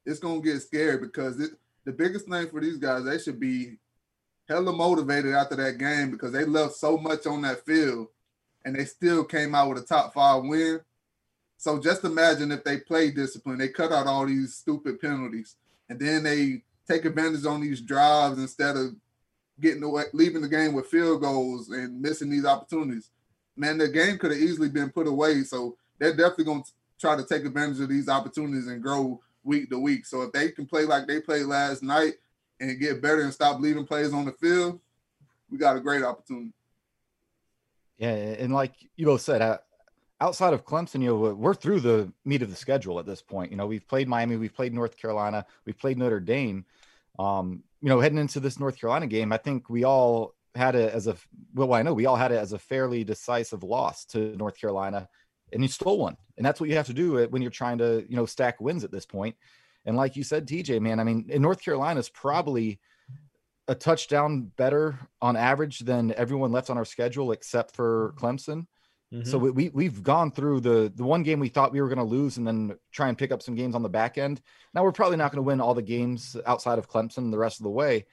[0.05, 1.53] it's gonna get scary because it,
[1.85, 3.79] the biggest thing for these guys, they should be
[4.49, 8.09] hella motivated after that game because they left so much on that field
[8.65, 10.81] and they still came out with a top five win.
[11.65, 15.57] So just imagine if they play discipline, they cut out all these stupid penalties,
[15.89, 18.95] and then they take advantage on these drives instead of
[19.59, 23.09] getting away, leaving the game with field goals and missing these opportunities.
[23.57, 25.43] Man, the game could have easily been put away.
[25.43, 26.71] So they're definitely going to
[27.01, 30.05] try to take advantage of these opportunities and grow week to week.
[30.05, 32.13] So if they can play like they played last night
[32.61, 34.81] and get better and stop leaving plays on the field,
[35.51, 36.53] we got a great opportunity.
[37.97, 39.61] Yeah, and like you both said,
[40.25, 43.51] outside of Clemson, you know, we're through the meat of the schedule at this point.
[43.51, 46.65] You know, we've played Miami, we've played North Carolina, we've played Notre Dame.
[47.19, 50.95] Um, you know, heading into this North Carolina game, I think we all had it
[50.95, 51.17] as a
[51.55, 55.09] well, I know we all had it as a fairly decisive loss to North Carolina,
[55.53, 58.07] and you stole one, and that's what you have to do when you're trying to
[58.09, 59.37] you know stack wins at this point.
[59.85, 62.81] And like you said, TJ, man, I mean, in North Carolina is probably
[63.69, 68.67] a touchdown better on average than everyone left on our schedule except for Clemson.
[69.15, 69.31] Mm-hmm.
[69.31, 71.99] So we, we have gone through the the one game we thought we were going
[71.99, 74.43] to lose, and then try and pick up some games on the back end.
[74.75, 77.61] Now we're probably not going to win all the games outside of Clemson the rest
[77.61, 78.07] of the way,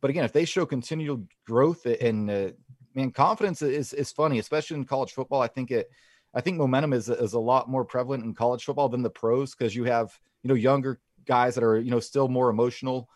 [0.00, 2.48] but again, if they show continual growth and uh,
[2.94, 5.40] man, confidence is is funny, especially in college football.
[5.40, 5.90] I think it,
[6.34, 9.54] I think momentum is is a lot more prevalent in college football than the pros
[9.54, 13.08] because you have you know younger guys that are you know still more emotional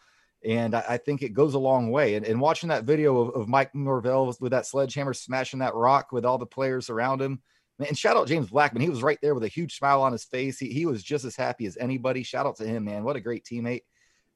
[0.44, 2.16] and I, I, think it goes a long way.
[2.16, 6.12] And, and watching that video of, of, Mike Norvell with that sledgehammer smashing that rock
[6.12, 7.40] with all the players around him,
[7.78, 10.24] and shout out James Blackman, he was right there with a huge smile on his
[10.24, 10.59] face.
[10.59, 12.23] He, he was just as happy as anybody.
[12.23, 13.05] Shout out to him, man!
[13.05, 13.82] What a great teammate.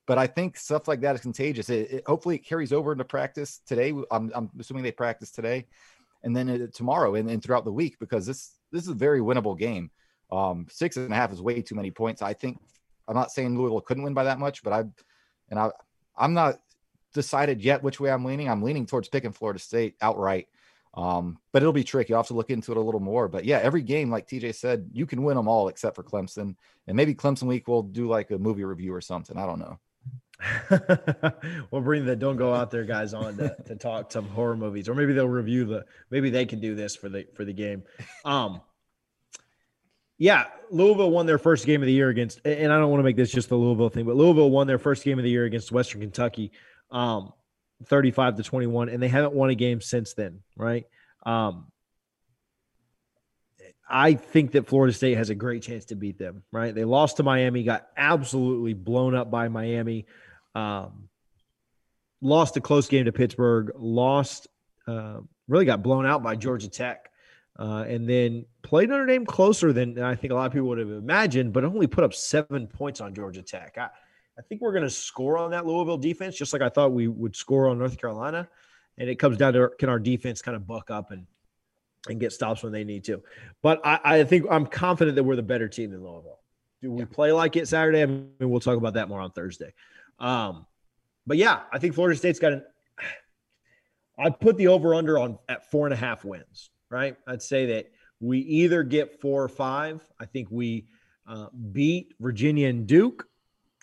[0.06, 1.68] But I think stuff like that is contagious.
[1.68, 3.92] It, it, hopefully, it carries over into practice today.
[4.10, 5.66] I'm, I'm assuming they practice today,
[6.22, 9.20] and then uh, tomorrow, and, and throughout the week because this this is a very
[9.20, 9.90] winnable game.
[10.30, 12.22] Um, six and a half is way too many points.
[12.22, 12.58] I think
[13.06, 14.84] I'm not saying Louisville couldn't win by that much, but I
[15.50, 15.70] and I
[16.16, 16.60] I'm not
[17.12, 18.48] decided yet which way I'm leaning.
[18.48, 20.48] I'm leaning towards picking Florida State outright.
[20.94, 22.12] Um, but it'll be tricky.
[22.12, 23.28] You'll have to look into it a little more.
[23.28, 26.56] But yeah, every game, like TJ said, you can win them all except for Clemson.
[26.86, 29.36] And maybe Clemson week we'll do like a movie review or something.
[29.36, 29.78] I don't know.
[31.70, 34.88] we'll bring the don't go out there guys on to, to talk some horror movies,
[34.88, 37.82] or maybe they'll review the maybe they can do this for the for the game.
[38.24, 38.60] Um
[40.18, 43.04] yeah, Louisville won their first game of the year against, and I don't want to
[43.04, 45.44] make this just the Louisville thing, but Louisville won their first game of the year
[45.44, 46.52] against Western Kentucky,
[46.90, 47.32] um,
[47.84, 50.86] 35 to 21, and they haven't won a game since then, right?
[51.24, 51.66] Um,
[53.88, 56.42] I think that Florida State has a great chance to beat them.
[56.50, 56.74] Right?
[56.74, 60.06] They lost to Miami, got absolutely blown up by Miami.
[60.54, 61.08] Um,
[62.20, 63.72] lost a close game to Pittsburgh.
[63.76, 64.48] Lost,
[64.88, 67.10] uh, really got blown out by Georgia Tech.
[67.58, 70.78] Uh, and then played Notre Dame closer than I think a lot of people would
[70.78, 73.78] have imagined, but only put up seven points on Georgia Tech.
[73.78, 73.88] I,
[74.38, 77.08] I think we're going to score on that Louisville defense, just like I thought we
[77.08, 78.48] would score on North Carolina.
[78.98, 81.26] And it comes down to can our defense kind of buck up and
[82.08, 83.22] and get stops when they need to.
[83.62, 86.40] But I, I think I'm confident that we're the better team than Louisville.
[86.82, 87.06] Do we yeah.
[87.10, 88.02] play like it Saturday?
[88.02, 89.72] I mean, we'll talk about that more on Thursday.
[90.18, 90.66] Um,
[91.26, 92.64] but yeah, I think Florida State's got an.
[94.18, 96.70] I put the over under on at four and a half wins.
[96.90, 97.90] Right, I'd say that
[98.20, 100.08] we either get four or five.
[100.20, 100.86] I think we
[101.26, 103.26] uh, beat Virginia and Duke,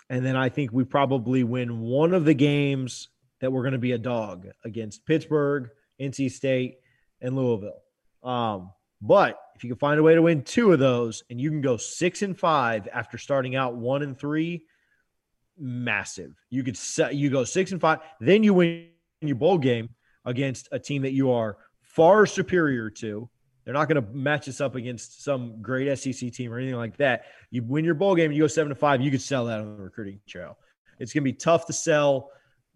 [0.08, 3.08] and then I think we probably win one of the games
[3.40, 5.68] that we're going to be a dog against Pittsburgh,
[6.00, 6.78] NC State,
[7.20, 7.82] and Louisville.
[8.22, 8.70] Um,
[9.02, 11.60] but if you can find a way to win two of those and you can
[11.60, 14.64] go six and five after starting out one and three,
[15.58, 16.34] massive.
[16.50, 18.88] You could set you go six and five, then you win
[19.20, 19.90] your bowl game
[20.24, 21.58] against a team that you are
[21.94, 23.28] far superior to.
[23.64, 26.98] They're not going to match us up against some great SEC team or anything like
[26.98, 27.24] that.
[27.50, 29.76] You win your bowl game, you go seven to five, you could sell that on
[29.76, 30.58] the recruiting trail.
[30.98, 32.30] It's going to be tough to sell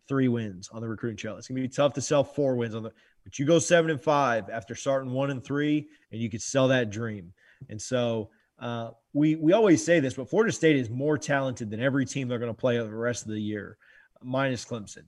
[0.08, 1.36] three wins on the recruiting trail.
[1.36, 2.92] It's going to be tough to sell four wins on the
[3.24, 6.68] but you go seven and five after starting one and three, and you could sell
[6.68, 7.34] that dream.
[7.68, 11.78] And so uh, we we always say this, but Florida State is more talented than
[11.78, 13.76] every team they're going to play the rest of the year,
[14.22, 15.04] minus Clemson.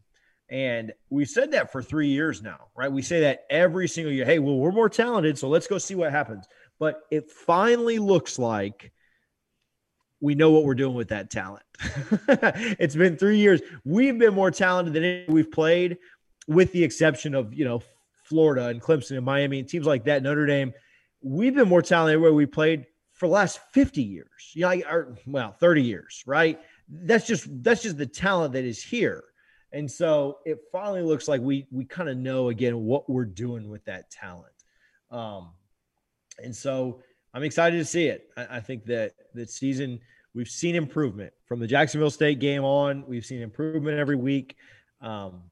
[0.50, 2.90] And we said that for three years now, right?
[2.90, 4.24] We say that every single year.
[4.24, 6.46] Hey, well, we're more talented, so let's go see what happens.
[6.78, 8.92] But it finally looks like
[10.20, 11.62] we know what we're doing with that talent.
[12.80, 13.60] it's been three years.
[13.84, 15.98] We've been more talented than we've played,
[16.48, 17.82] with the exception of you know
[18.30, 20.72] Florida and Clemson and Miami and teams like that, Notre Dame,
[21.20, 24.52] we've been more talented where we played for the last 50 years.
[24.54, 26.58] You know, well, 30 years, right?
[26.88, 29.24] That's just that's just the talent that is here.
[29.72, 33.68] And so it finally looks like we we kind of know again what we're doing
[33.68, 34.52] with that talent.
[35.10, 35.50] Um,
[36.42, 37.02] and so
[37.34, 38.30] I'm excited to see it.
[38.36, 40.00] I, I think that the season
[40.34, 43.04] we've seen improvement from the Jacksonville State game on.
[43.06, 44.56] We've seen improvement every week.
[45.00, 45.42] Um,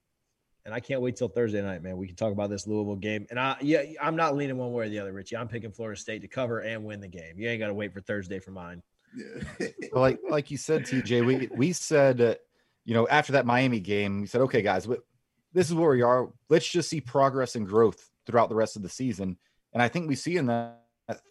[0.64, 1.96] and I can't wait till Thursday night, man.
[1.96, 3.26] We can talk about this Louisville game.
[3.30, 5.36] And I, yeah, I'm not leaning one way or the other, Richie.
[5.36, 7.38] I'm picking Florida State to cover and win the game.
[7.38, 8.82] You ain't got to wait for Thursday for mine.
[9.16, 9.68] Yeah.
[9.94, 12.34] like like you said, TJ, we we said, uh,
[12.88, 14.88] you know, after that Miami game, we said, okay, guys,
[15.52, 16.30] this is where we are.
[16.48, 19.36] Let's just see progress and growth throughout the rest of the season.
[19.74, 20.80] And I think we see in that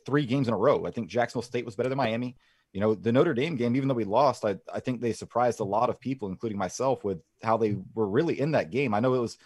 [0.05, 0.85] three games in a row.
[0.85, 2.38] I think Jacksonville State was better than Miami
[2.73, 5.59] you know, the Notre Dame game, even though we lost, I, I think they surprised
[5.59, 8.93] a lot of people, including myself, with how they were really in that game.
[8.93, 9.38] I know it was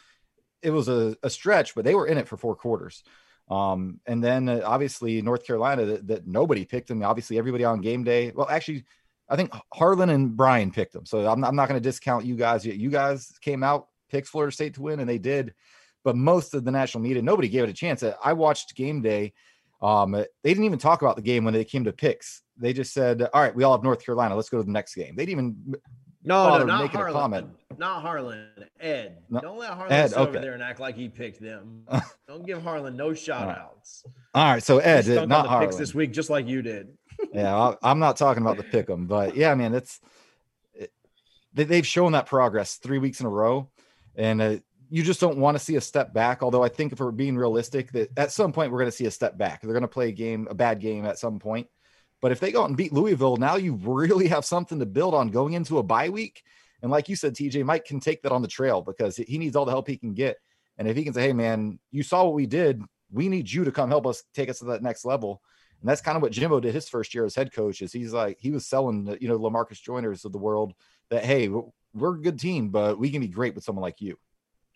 [0.62, 3.04] it was a, a stretch, but they were in it for four quarters.
[3.50, 7.04] Um, and then uh, obviously North Carolina that, that, nobody picked them.
[7.04, 8.32] Obviously everybody on game day.
[8.32, 8.86] Well, actually,
[9.32, 11.06] I think Harlan and Brian picked them.
[11.06, 12.66] So I'm, I'm not going to discount you guys.
[12.66, 12.76] Yet.
[12.76, 15.54] You guys came out, picked Florida State to win, and they did.
[16.04, 18.04] But most of the national media, nobody gave it a chance.
[18.24, 19.34] I watched game day.
[19.82, 22.42] Um, they didn't even talk about the game when they came to picks.
[22.58, 24.36] They just said, "All right, we all have North Carolina.
[24.36, 25.76] Let's go to the next game." They didn't even
[26.24, 27.14] no, no, not Harlan.
[27.14, 27.48] comment.
[27.78, 28.48] Not Harlan.
[28.80, 29.18] Ed.
[29.30, 30.30] No, Don't let Harlan Ed, sit okay.
[30.30, 31.84] over there and act like he picked them.
[32.28, 34.04] Don't give Harlan no shout outs.
[34.36, 35.68] All right, so Ed, not Harlan.
[35.68, 36.90] Picks this week, just like you did.
[37.34, 40.00] Yeah, I'm not talking about the pick them, but yeah, man, it's
[40.74, 40.92] it,
[41.54, 43.70] they've shown that progress three weeks in a row,
[44.16, 44.56] and uh,
[44.90, 46.44] you just don't want to see a step back.
[46.44, 49.06] Although I think if we're being realistic, that at some point we're going to see
[49.06, 49.62] a step back.
[49.62, 51.68] They're going to play a game, a bad game at some point.
[52.22, 55.16] But if they go out and beat Louisville, now you really have something to build
[55.16, 56.44] on going into a bye week.
[56.82, 59.56] And like you said, TJ, Mike can take that on the trail because he needs
[59.56, 60.38] all the help he can get.
[60.78, 62.82] And if he can say, hey, man, you saw what we did,
[63.12, 65.42] we need you to come help us take us to that next level.
[65.82, 67.82] And that's kind of what Jimbo did his first year as head coach.
[67.82, 70.74] Is he's like he was selling, you know, Lamarcus Joyners of the world
[71.10, 71.50] that hey,
[71.94, 74.18] we're a good team, but we can be great with someone like you.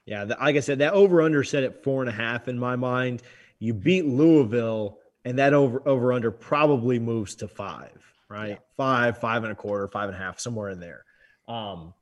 [0.06, 2.76] Yeah, like I said, that over under set at four and a half in my
[2.76, 3.24] mind.
[3.60, 8.50] You beat Louisville and that over over under probably moves to five, right?
[8.50, 8.58] Yeah.
[8.78, 11.04] Five, five and a quarter, five and a half, somewhere in there.
[11.48, 11.94] Um,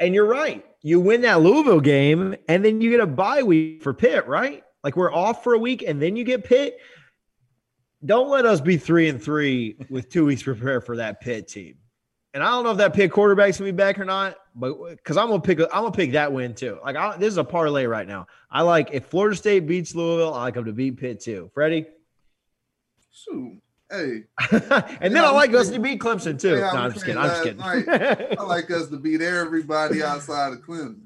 [0.00, 0.64] and you're right.
[0.82, 4.64] You win that Louisville game, and then you get a bye week for Pitt, right?
[4.82, 6.78] Like we're off for a week, and then you get Pitt.
[8.04, 11.48] Don't let us be three and three with two weeks to prepare for that Pitt
[11.48, 11.76] team.
[12.34, 15.16] And I don't know if that Pitt quarterback's gonna be back or not, but because
[15.16, 16.78] I'm gonna pick, I'm gonna pick that win too.
[16.82, 18.26] Like I, this is a parlay right now.
[18.50, 21.50] I like if Florida State beats Louisville, I like them to beat Pitt too.
[21.52, 21.86] Freddie.
[23.12, 23.60] Shoot.
[23.90, 24.24] Hey.
[24.50, 26.56] and then I like us to beat Clemson too.
[26.56, 27.20] no, I'm just kidding.
[27.20, 27.58] I'm just kidding.
[27.58, 31.02] Night, I like us to beat everybody outside of Clemson.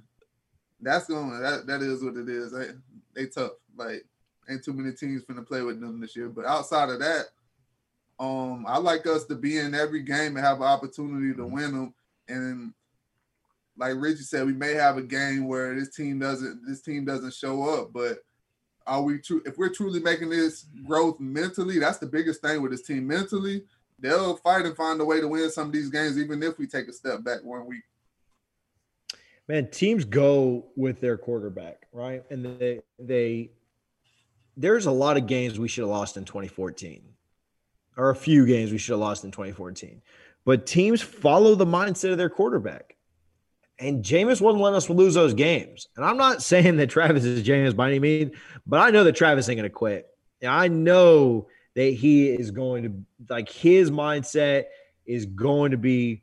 [0.81, 2.53] That's going that that is what it is.
[2.53, 2.69] They,
[3.15, 3.53] they tough.
[3.77, 4.07] Like
[4.49, 6.29] ain't too many teams finna play with them this year.
[6.29, 7.27] But outside of that,
[8.19, 11.73] um, I like us to be in every game and have an opportunity to win
[11.73, 11.95] them.
[12.29, 12.73] And
[13.77, 17.35] like Richie said, we may have a game where this team doesn't this team doesn't
[17.35, 18.21] show up, but
[18.87, 22.71] are we true if we're truly making this growth mentally, that's the biggest thing with
[22.71, 23.65] this team mentally.
[23.99, 26.67] They'll fight and find a way to win some of these games, even if we
[26.67, 27.83] take a step back one week.
[29.49, 32.23] Man, teams go with their quarterback, right?
[32.31, 33.51] And they they
[34.57, 37.03] there's a lot of games we should have lost in 2014.
[37.97, 40.03] Or a few games we should have lost in 2014.
[40.45, 42.97] But teams follow the mindset of their quarterback.
[43.79, 45.89] And Jameis wasn't letting us lose those games.
[45.97, 49.17] And I'm not saying that Travis is Jameis by any means, but I know that
[49.17, 50.07] Travis ain't going to quit.
[50.43, 52.93] And I know that he is going to,
[53.29, 54.65] like, his mindset
[55.05, 56.23] is going to be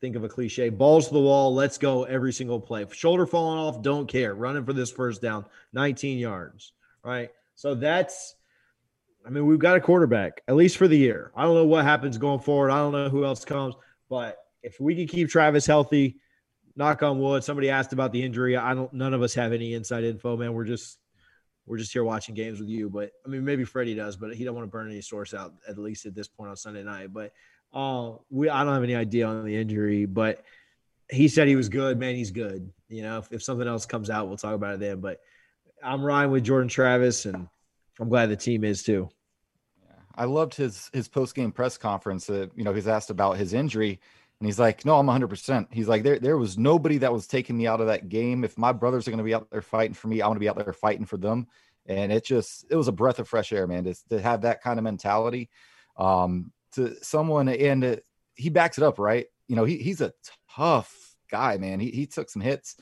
[0.00, 3.58] think of a cliche balls to the wall let's go every single play shoulder falling
[3.58, 6.72] off don't care running for this first down 19 yards
[7.02, 8.36] right so that's
[9.26, 11.84] i mean we've got a quarterback at least for the year i don't know what
[11.84, 13.74] happens going forward i don't know who else comes
[14.08, 16.16] but if we can keep Travis healthy,
[16.76, 17.44] knock on wood.
[17.44, 18.56] Somebody asked about the injury.
[18.56, 18.92] I don't.
[18.92, 20.52] None of us have any inside info, man.
[20.52, 20.98] We're just
[21.66, 22.88] we're just here watching games with you.
[22.90, 25.54] But I mean, maybe Freddie does, but he don't want to burn any source out
[25.68, 27.12] at least at this point on Sunday night.
[27.12, 27.32] But
[27.72, 30.44] uh, we I don't have any idea on the injury, but
[31.10, 31.98] he said he was good.
[31.98, 32.70] Man, he's good.
[32.88, 35.00] You know, if, if something else comes out, we'll talk about it then.
[35.00, 35.20] But
[35.82, 37.48] I'm riding with Jordan Travis, and
[38.00, 39.08] I'm glad the team is too.
[40.14, 42.28] I loved his his post game press conference.
[42.28, 44.00] Uh, you know, he's asked about his injury,
[44.40, 45.66] and he's like, no, I'm 100%.
[45.72, 48.44] He's like, there, there was nobody that was taking me out of that game.
[48.44, 50.40] If my brothers are going to be out there fighting for me, I want to
[50.40, 51.48] be out there fighting for them.
[51.86, 54.62] And it just, it was a breath of fresh air, man, to, to have that
[54.62, 55.48] kind of mentality.
[55.96, 57.96] Um, to someone, and uh,
[58.34, 59.26] he backs it up, right?
[59.46, 60.12] You know, he, he's a
[60.54, 60.94] tough
[61.30, 61.80] guy, man.
[61.80, 62.76] He, he took some hits.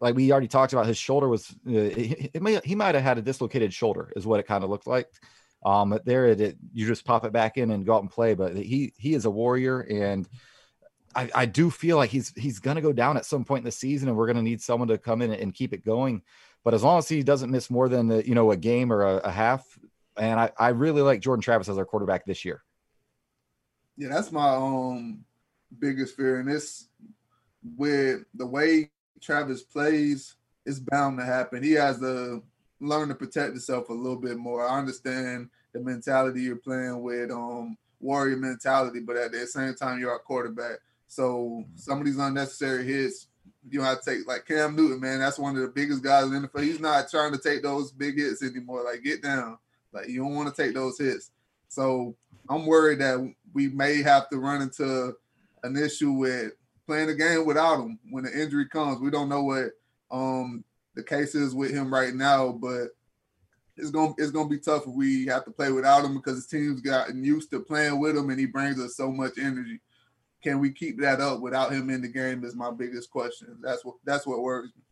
[0.00, 3.18] Like we already talked about, his shoulder was, uh, it, may, he might have had
[3.18, 5.08] a dislocated shoulder, is what it kind of looked like.
[5.66, 8.10] Um, but there, it, it, you just pop it back in and go out and
[8.10, 8.34] play.
[8.34, 9.80] But he, he is a warrior.
[9.80, 10.28] And,
[11.16, 13.72] I, I do feel like he's he's to go down at some point in the
[13.72, 16.22] season, and we're to need someone to come in and keep it going.
[16.64, 19.02] But as long as he doesn't miss more than the, you know a game or
[19.02, 19.64] a, a half,
[20.16, 22.62] and I, I really like Jordan Travis as our quarterback this year.
[23.96, 25.24] Yeah, that's my um
[25.78, 26.88] biggest fear, and this
[27.76, 28.90] with the way
[29.20, 30.34] Travis plays,
[30.66, 31.62] it's bound to happen.
[31.62, 32.42] He has to
[32.80, 34.66] learn to protect himself a little bit more.
[34.66, 39.98] I understand the mentality you're playing with, um, warrior mentality, but at the same time,
[39.98, 40.78] you're a quarterback.
[41.08, 43.28] So some of these unnecessary hits,
[43.70, 45.20] you know, I take like Cam Newton, man.
[45.20, 46.62] That's one of the biggest guys in the NFL.
[46.62, 48.84] He's not trying to take those big hits anymore.
[48.84, 49.58] Like get down.
[49.92, 51.30] Like you don't want to take those hits.
[51.68, 52.14] So
[52.48, 55.14] I'm worried that we may have to run into
[55.62, 56.52] an issue with
[56.86, 59.00] playing the game without him when the injury comes.
[59.00, 59.70] We don't know what
[60.10, 60.64] um
[60.94, 62.88] the case is with him right now, but
[63.76, 66.56] it's gonna it's gonna be tough if we have to play without him because the
[66.56, 69.80] team's gotten used to playing with him and he brings us so much energy
[70.44, 72.44] can we keep that up without him in the game?
[72.44, 73.56] Is my biggest question.
[73.62, 74.82] That's what that's what worries me.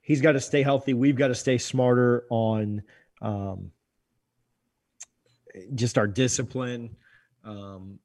[0.00, 0.94] He's got to stay healthy.
[0.94, 2.82] We've got to stay smarter on
[3.20, 3.70] um,
[5.74, 6.96] just our discipline.
[7.44, 7.98] Um,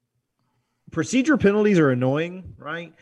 [0.92, 2.94] procedure penalties are annoying, right?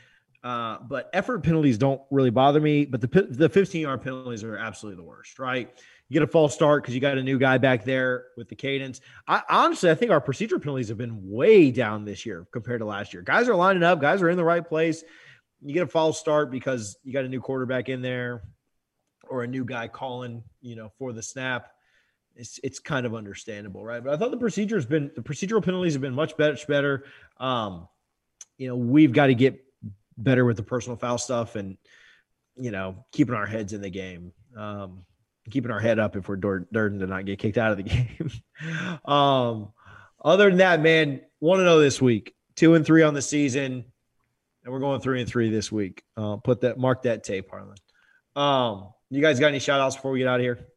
[0.44, 2.86] Uh, but effort penalties don't really bother me.
[2.86, 5.72] But the the 15 yard penalties are absolutely the worst, right?
[6.12, 8.56] you get a false start because you got a new guy back there with the
[8.56, 9.00] cadence.
[9.30, 12.86] I honestly, I think our procedure penalties have been way down this year compared to
[12.86, 13.24] last year.
[13.24, 15.06] Guys are lining up, guys are in the right place.
[15.62, 18.44] You get a false start because you got a new quarterback in there
[19.30, 21.71] or a new guy calling, you know, for the snap.
[22.36, 24.04] It's it's kind of understandable, right?
[24.04, 26.58] But I thought the procedure has been the procedural penalties have been much better.
[26.68, 27.06] better.
[27.38, 27.88] Um,
[28.58, 29.64] you know, we've got to get
[30.18, 31.78] better with the personal foul stuff and
[32.56, 34.32] you know keeping our heads in the game.
[34.56, 35.06] Um,
[35.50, 38.32] keeping our head up if we're Durden to not get kicked out of the game.
[39.06, 39.74] um,
[40.24, 43.86] other than that, man, want to know this week two and three on the season,
[44.64, 46.04] and we're going three and three this week.
[46.16, 47.78] Uh, put that mark that tape, Harlan.
[48.36, 50.68] Um, you guys got any shout outs before we get out of here?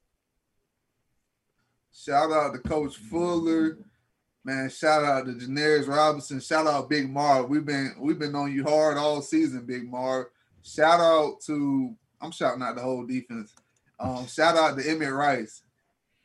[1.96, 3.78] Shout out to Coach Fuller.
[4.44, 6.40] Man, shout out to Janarius Robinson.
[6.40, 7.46] Shout out Big Mar.
[7.46, 10.30] We've been we've been on you hard all season, Big Mar.
[10.62, 13.54] Shout out to I'm shouting out the whole defense.
[14.00, 15.62] Um, shout out to Emmett Rice.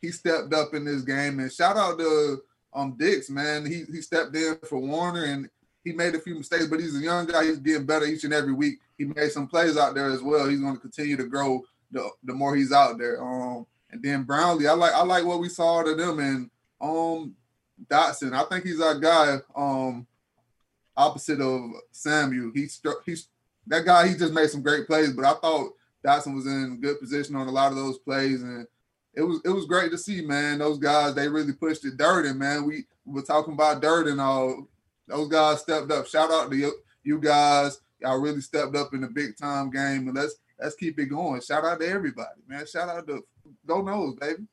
[0.01, 2.41] He stepped up in this game, and shout out to
[2.73, 3.65] um Dix, man.
[3.65, 5.49] He he stepped in for Warner, and
[5.83, 7.45] he made a few mistakes, but he's a young guy.
[7.45, 8.79] He's getting better each and every week.
[8.97, 10.49] He made some plays out there as well.
[10.49, 13.23] He's going to continue to grow the, the more he's out there.
[13.23, 16.49] Um, and then Brownlee, I like I like what we saw to them and
[16.81, 17.35] um
[17.87, 18.33] Dotson.
[18.33, 19.37] I think he's our guy.
[19.55, 20.05] Um,
[20.97, 22.51] opposite of Samuel.
[22.53, 23.27] He's he's
[23.67, 24.07] that guy.
[24.07, 25.73] He just made some great plays, but I thought
[26.05, 28.67] Dotson was in good position on a lot of those plays, and
[29.13, 30.59] it was it was great to see, man.
[30.59, 31.97] Those guys they really pushed it.
[31.97, 32.65] Durden, man.
[32.65, 34.19] We, we were talking about Durden.
[34.19, 34.67] All
[35.07, 36.07] those guys stepped up.
[36.07, 37.79] Shout out to you, you guys.
[38.01, 41.41] Y'all really stepped up in the big time game, and let's let's keep it going.
[41.41, 42.65] Shout out to everybody, man.
[42.65, 43.23] Shout out to
[43.65, 44.43] Go Noles, baby.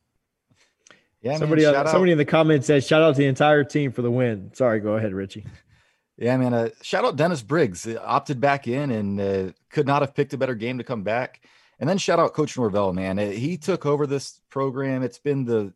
[1.23, 3.91] Yeah, somebody man, uh, somebody in the comments says shout out to the entire team
[3.91, 4.51] for the win.
[4.55, 5.45] Sorry, go ahead, Richie.
[6.19, 6.55] Yeah, man.
[6.55, 10.33] Uh, shout out Dennis Briggs, uh, opted back in and uh, could not have picked
[10.35, 11.43] a better game to come back.
[11.79, 13.19] And then shout out Coach Norvell, man.
[13.19, 15.03] Uh, he took over this program.
[15.03, 15.75] It's been the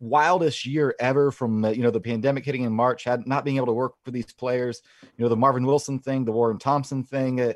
[0.00, 3.56] wildest year ever from uh, you know the pandemic hitting in March, had not being
[3.56, 4.82] able to work with these players.
[5.02, 7.54] You know the Marvin Wilson thing, the Warren Thompson thing.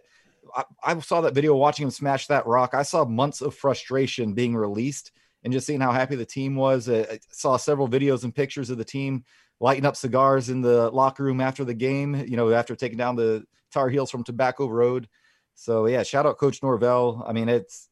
[0.56, 2.74] I, I, saw that video watching him smash that rock.
[2.74, 5.12] I saw months of frustration being released
[5.44, 6.88] and just seeing how happy the team was.
[6.88, 9.24] I saw several videos and pictures of the team
[9.60, 13.16] lighting up cigars in the locker room after the game, you know, after taking down
[13.16, 15.08] the Tar Heels from Tobacco Road.
[15.54, 17.22] So yeah, shout out Coach Norvell.
[17.26, 17.88] I mean, it's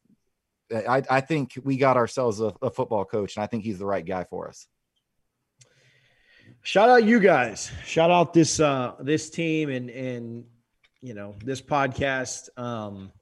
[0.72, 3.86] I, I think we got ourselves a, a football coach, and I think he's the
[3.86, 4.66] right guy for us.
[6.62, 7.70] Shout out you guys.
[7.84, 10.44] Shout out this uh this team and and
[11.00, 12.48] you know this podcast.
[12.56, 13.12] Um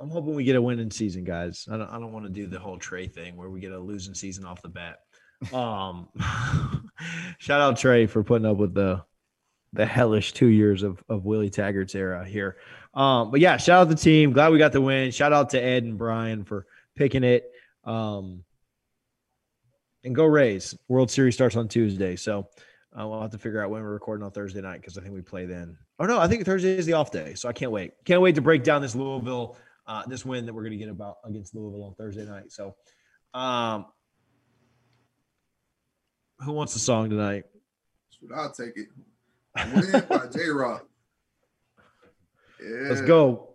[0.00, 1.68] I'm hoping we get a winning season, guys.
[1.70, 3.78] I don't I don't want to do the whole Trey thing where we get a
[3.78, 5.00] losing season off the bat.
[5.52, 6.08] Um,
[7.38, 9.02] shout out Trey for putting up with the
[9.72, 12.56] the hellish two years of of Willie Taggart's era here.
[12.94, 14.32] Um, but yeah, shout out the team.
[14.32, 15.10] Glad we got the win.
[15.10, 17.44] Shout out to Ed and Brian for picking it.
[17.84, 18.44] Um,
[20.02, 20.76] and go Rays.
[20.88, 22.48] World Series starts on Tuesday, so
[22.98, 25.14] uh, we'll have to figure out when we're recording on Thursday night because I think
[25.14, 25.76] we play then.
[25.98, 27.92] Oh no, I think Thursday is the off day, so I can't wait.
[28.04, 29.56] Can't wait to break down this Louisville,
[29.86, 32.50] uh, this win that we're going to get about against Louisville on Thursday night.
[32.50, 32.74] So,
[33.34, 33.86] um,
[36.40, 37.44] who wants the song tonight?
[38.34, 38.88] I'll take it.
[39.74, 40.86] Win by Jay Rock.
[42.62, 42.88] Yeah.
[42.88, 43.50] Let's go.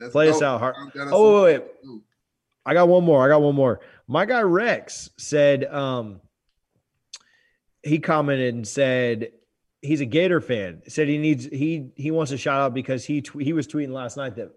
[0.00, 0.36] Let's Play go.
[0.36, 0.58] us out.
[0.60, 0.76] Hard.
[0.96, 2.00] Oh, wait, wait.
[2.66, 3.24] I got one more.
[3.24, 3.80] I got one more.
[4.08, 6.20] My guy Rex said, um,
[7.82, 9.32] he commented and said
[9.80, 10.82] he's a Gator fan.
[10.88, 13.90] Said he needs he he wants a shout out because he tw- he was tweeting
[13.92, 14.52] last night that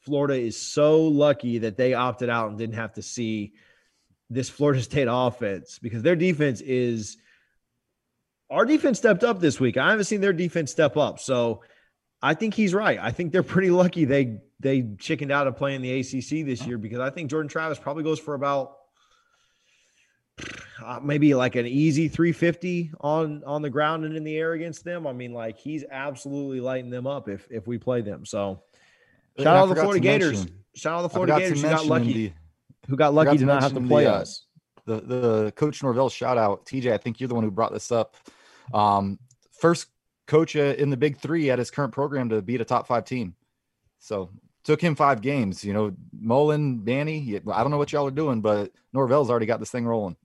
[0.00, 3.52] Florida is so lucky that they opted out and didn't have to see
[4.30, 7.18] this Florida State offense because their defense is
[8.50, 9.76] our defense stepped up this week.
[9.76, 11.20] I haven't seen their defense step up.
[11.20, 11.62] So
[12.22, 12.98] I think he's right.
[13.00, 16.78] I think they're pretty lucky they they chickened out of playing the ACC this year
[16.78, 18.76] because I think Jordan Travis probably goes for about
[20.84, 24.84] uh, maybe like an easy 350 on on the ground and in the air against
[24.84, 25.06] them.
[25.06, 28.24] I mean, like he's absolutely lighting them up if if we play them.
[28.24, 28.62] So
[29.38, 30.38] shout out to the Florida Gators.
[30.38, 32.12] Mention, shout out to the Florida Gators who got lucky.
[32.12, 32.32] The,
[32.88, 34.46] who got lucky to, not have to play the, uh, us.
[34.86, 36.92] The the coach Norvell shout out TJ.
[36.92, 38.16] I think you're the one who brought this up.
[38.72, 39.18] Um,
[39.52, 39.88] first
[40.26, 43.04] coach uh, in the Big Three at his current program to beat a top five
[43.04, 43.34] team.
[43.98, 44.30] So
[44.64, 45.64] took him five games.
[45.64, 47.40] You know, Mullen, Manny.
[47.52, 50.16] I don't know what y'all are doing, but Norvell's already got this thing rolling.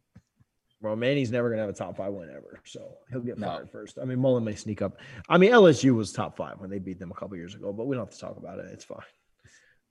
[0.86, 3.66] Well, Manny's never going to have a top five win ever, so he'll get fired
[3.66, 3.72] no.
[3.72, 3.98] first.
[4.02, 4.98] I mean, Mullen may sneak up.
[5.28, 7.88] I mean, LSU was top five when they beat them a couple years ago, but
[7.88, 8.68] we don't have to talk about it.
[8.72, 9.00] It's fine.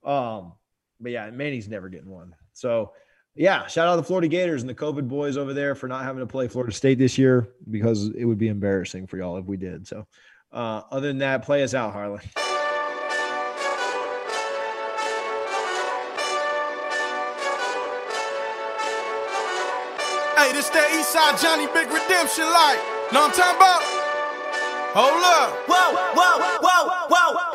[0.04, 0.52] Um,
[1.00, 2.34] but yeah, Manny's never getting one.
[2.52, 2.92] So
[3.34, 6.20] yeah, shout out the Florida Gators and the COVID boys over there for not having
[6.20, 9.56] to play Florida State this year because it would be embarrassing for y'all if we
[9.56, 9.86] did.
[9.86, 10.06] So,
[10.52, 12.20] uh, other than that, play us out, Harlan.
[20.54, 22.78] Hey, this that Eastside Johnny Big Redemption like.
[23.10, 23.82] Know what I'm talking about?
[24.94, 25.50] Hold up.
[25.66, 27.53] Whoa, whoa, whoa, whoa.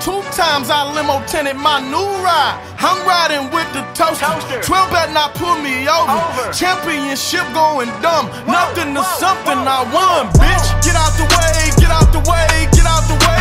[0.00, 2.56] Two times I limo tented my new ride.
[2.78, 4.26] I'm riding with the toaster.
[4.26, 4.62] toaster.
[4.62, 6.12] 12 bet not pull me over.
[6.12, 6.52] over.
[6.52, 8.28] Championship going dumb.
[8.28, 10.68] Whoa, Nothing to something whoa, I won, bitch.
[10.84, 13.35] Get out the way, get out the way, get out the way.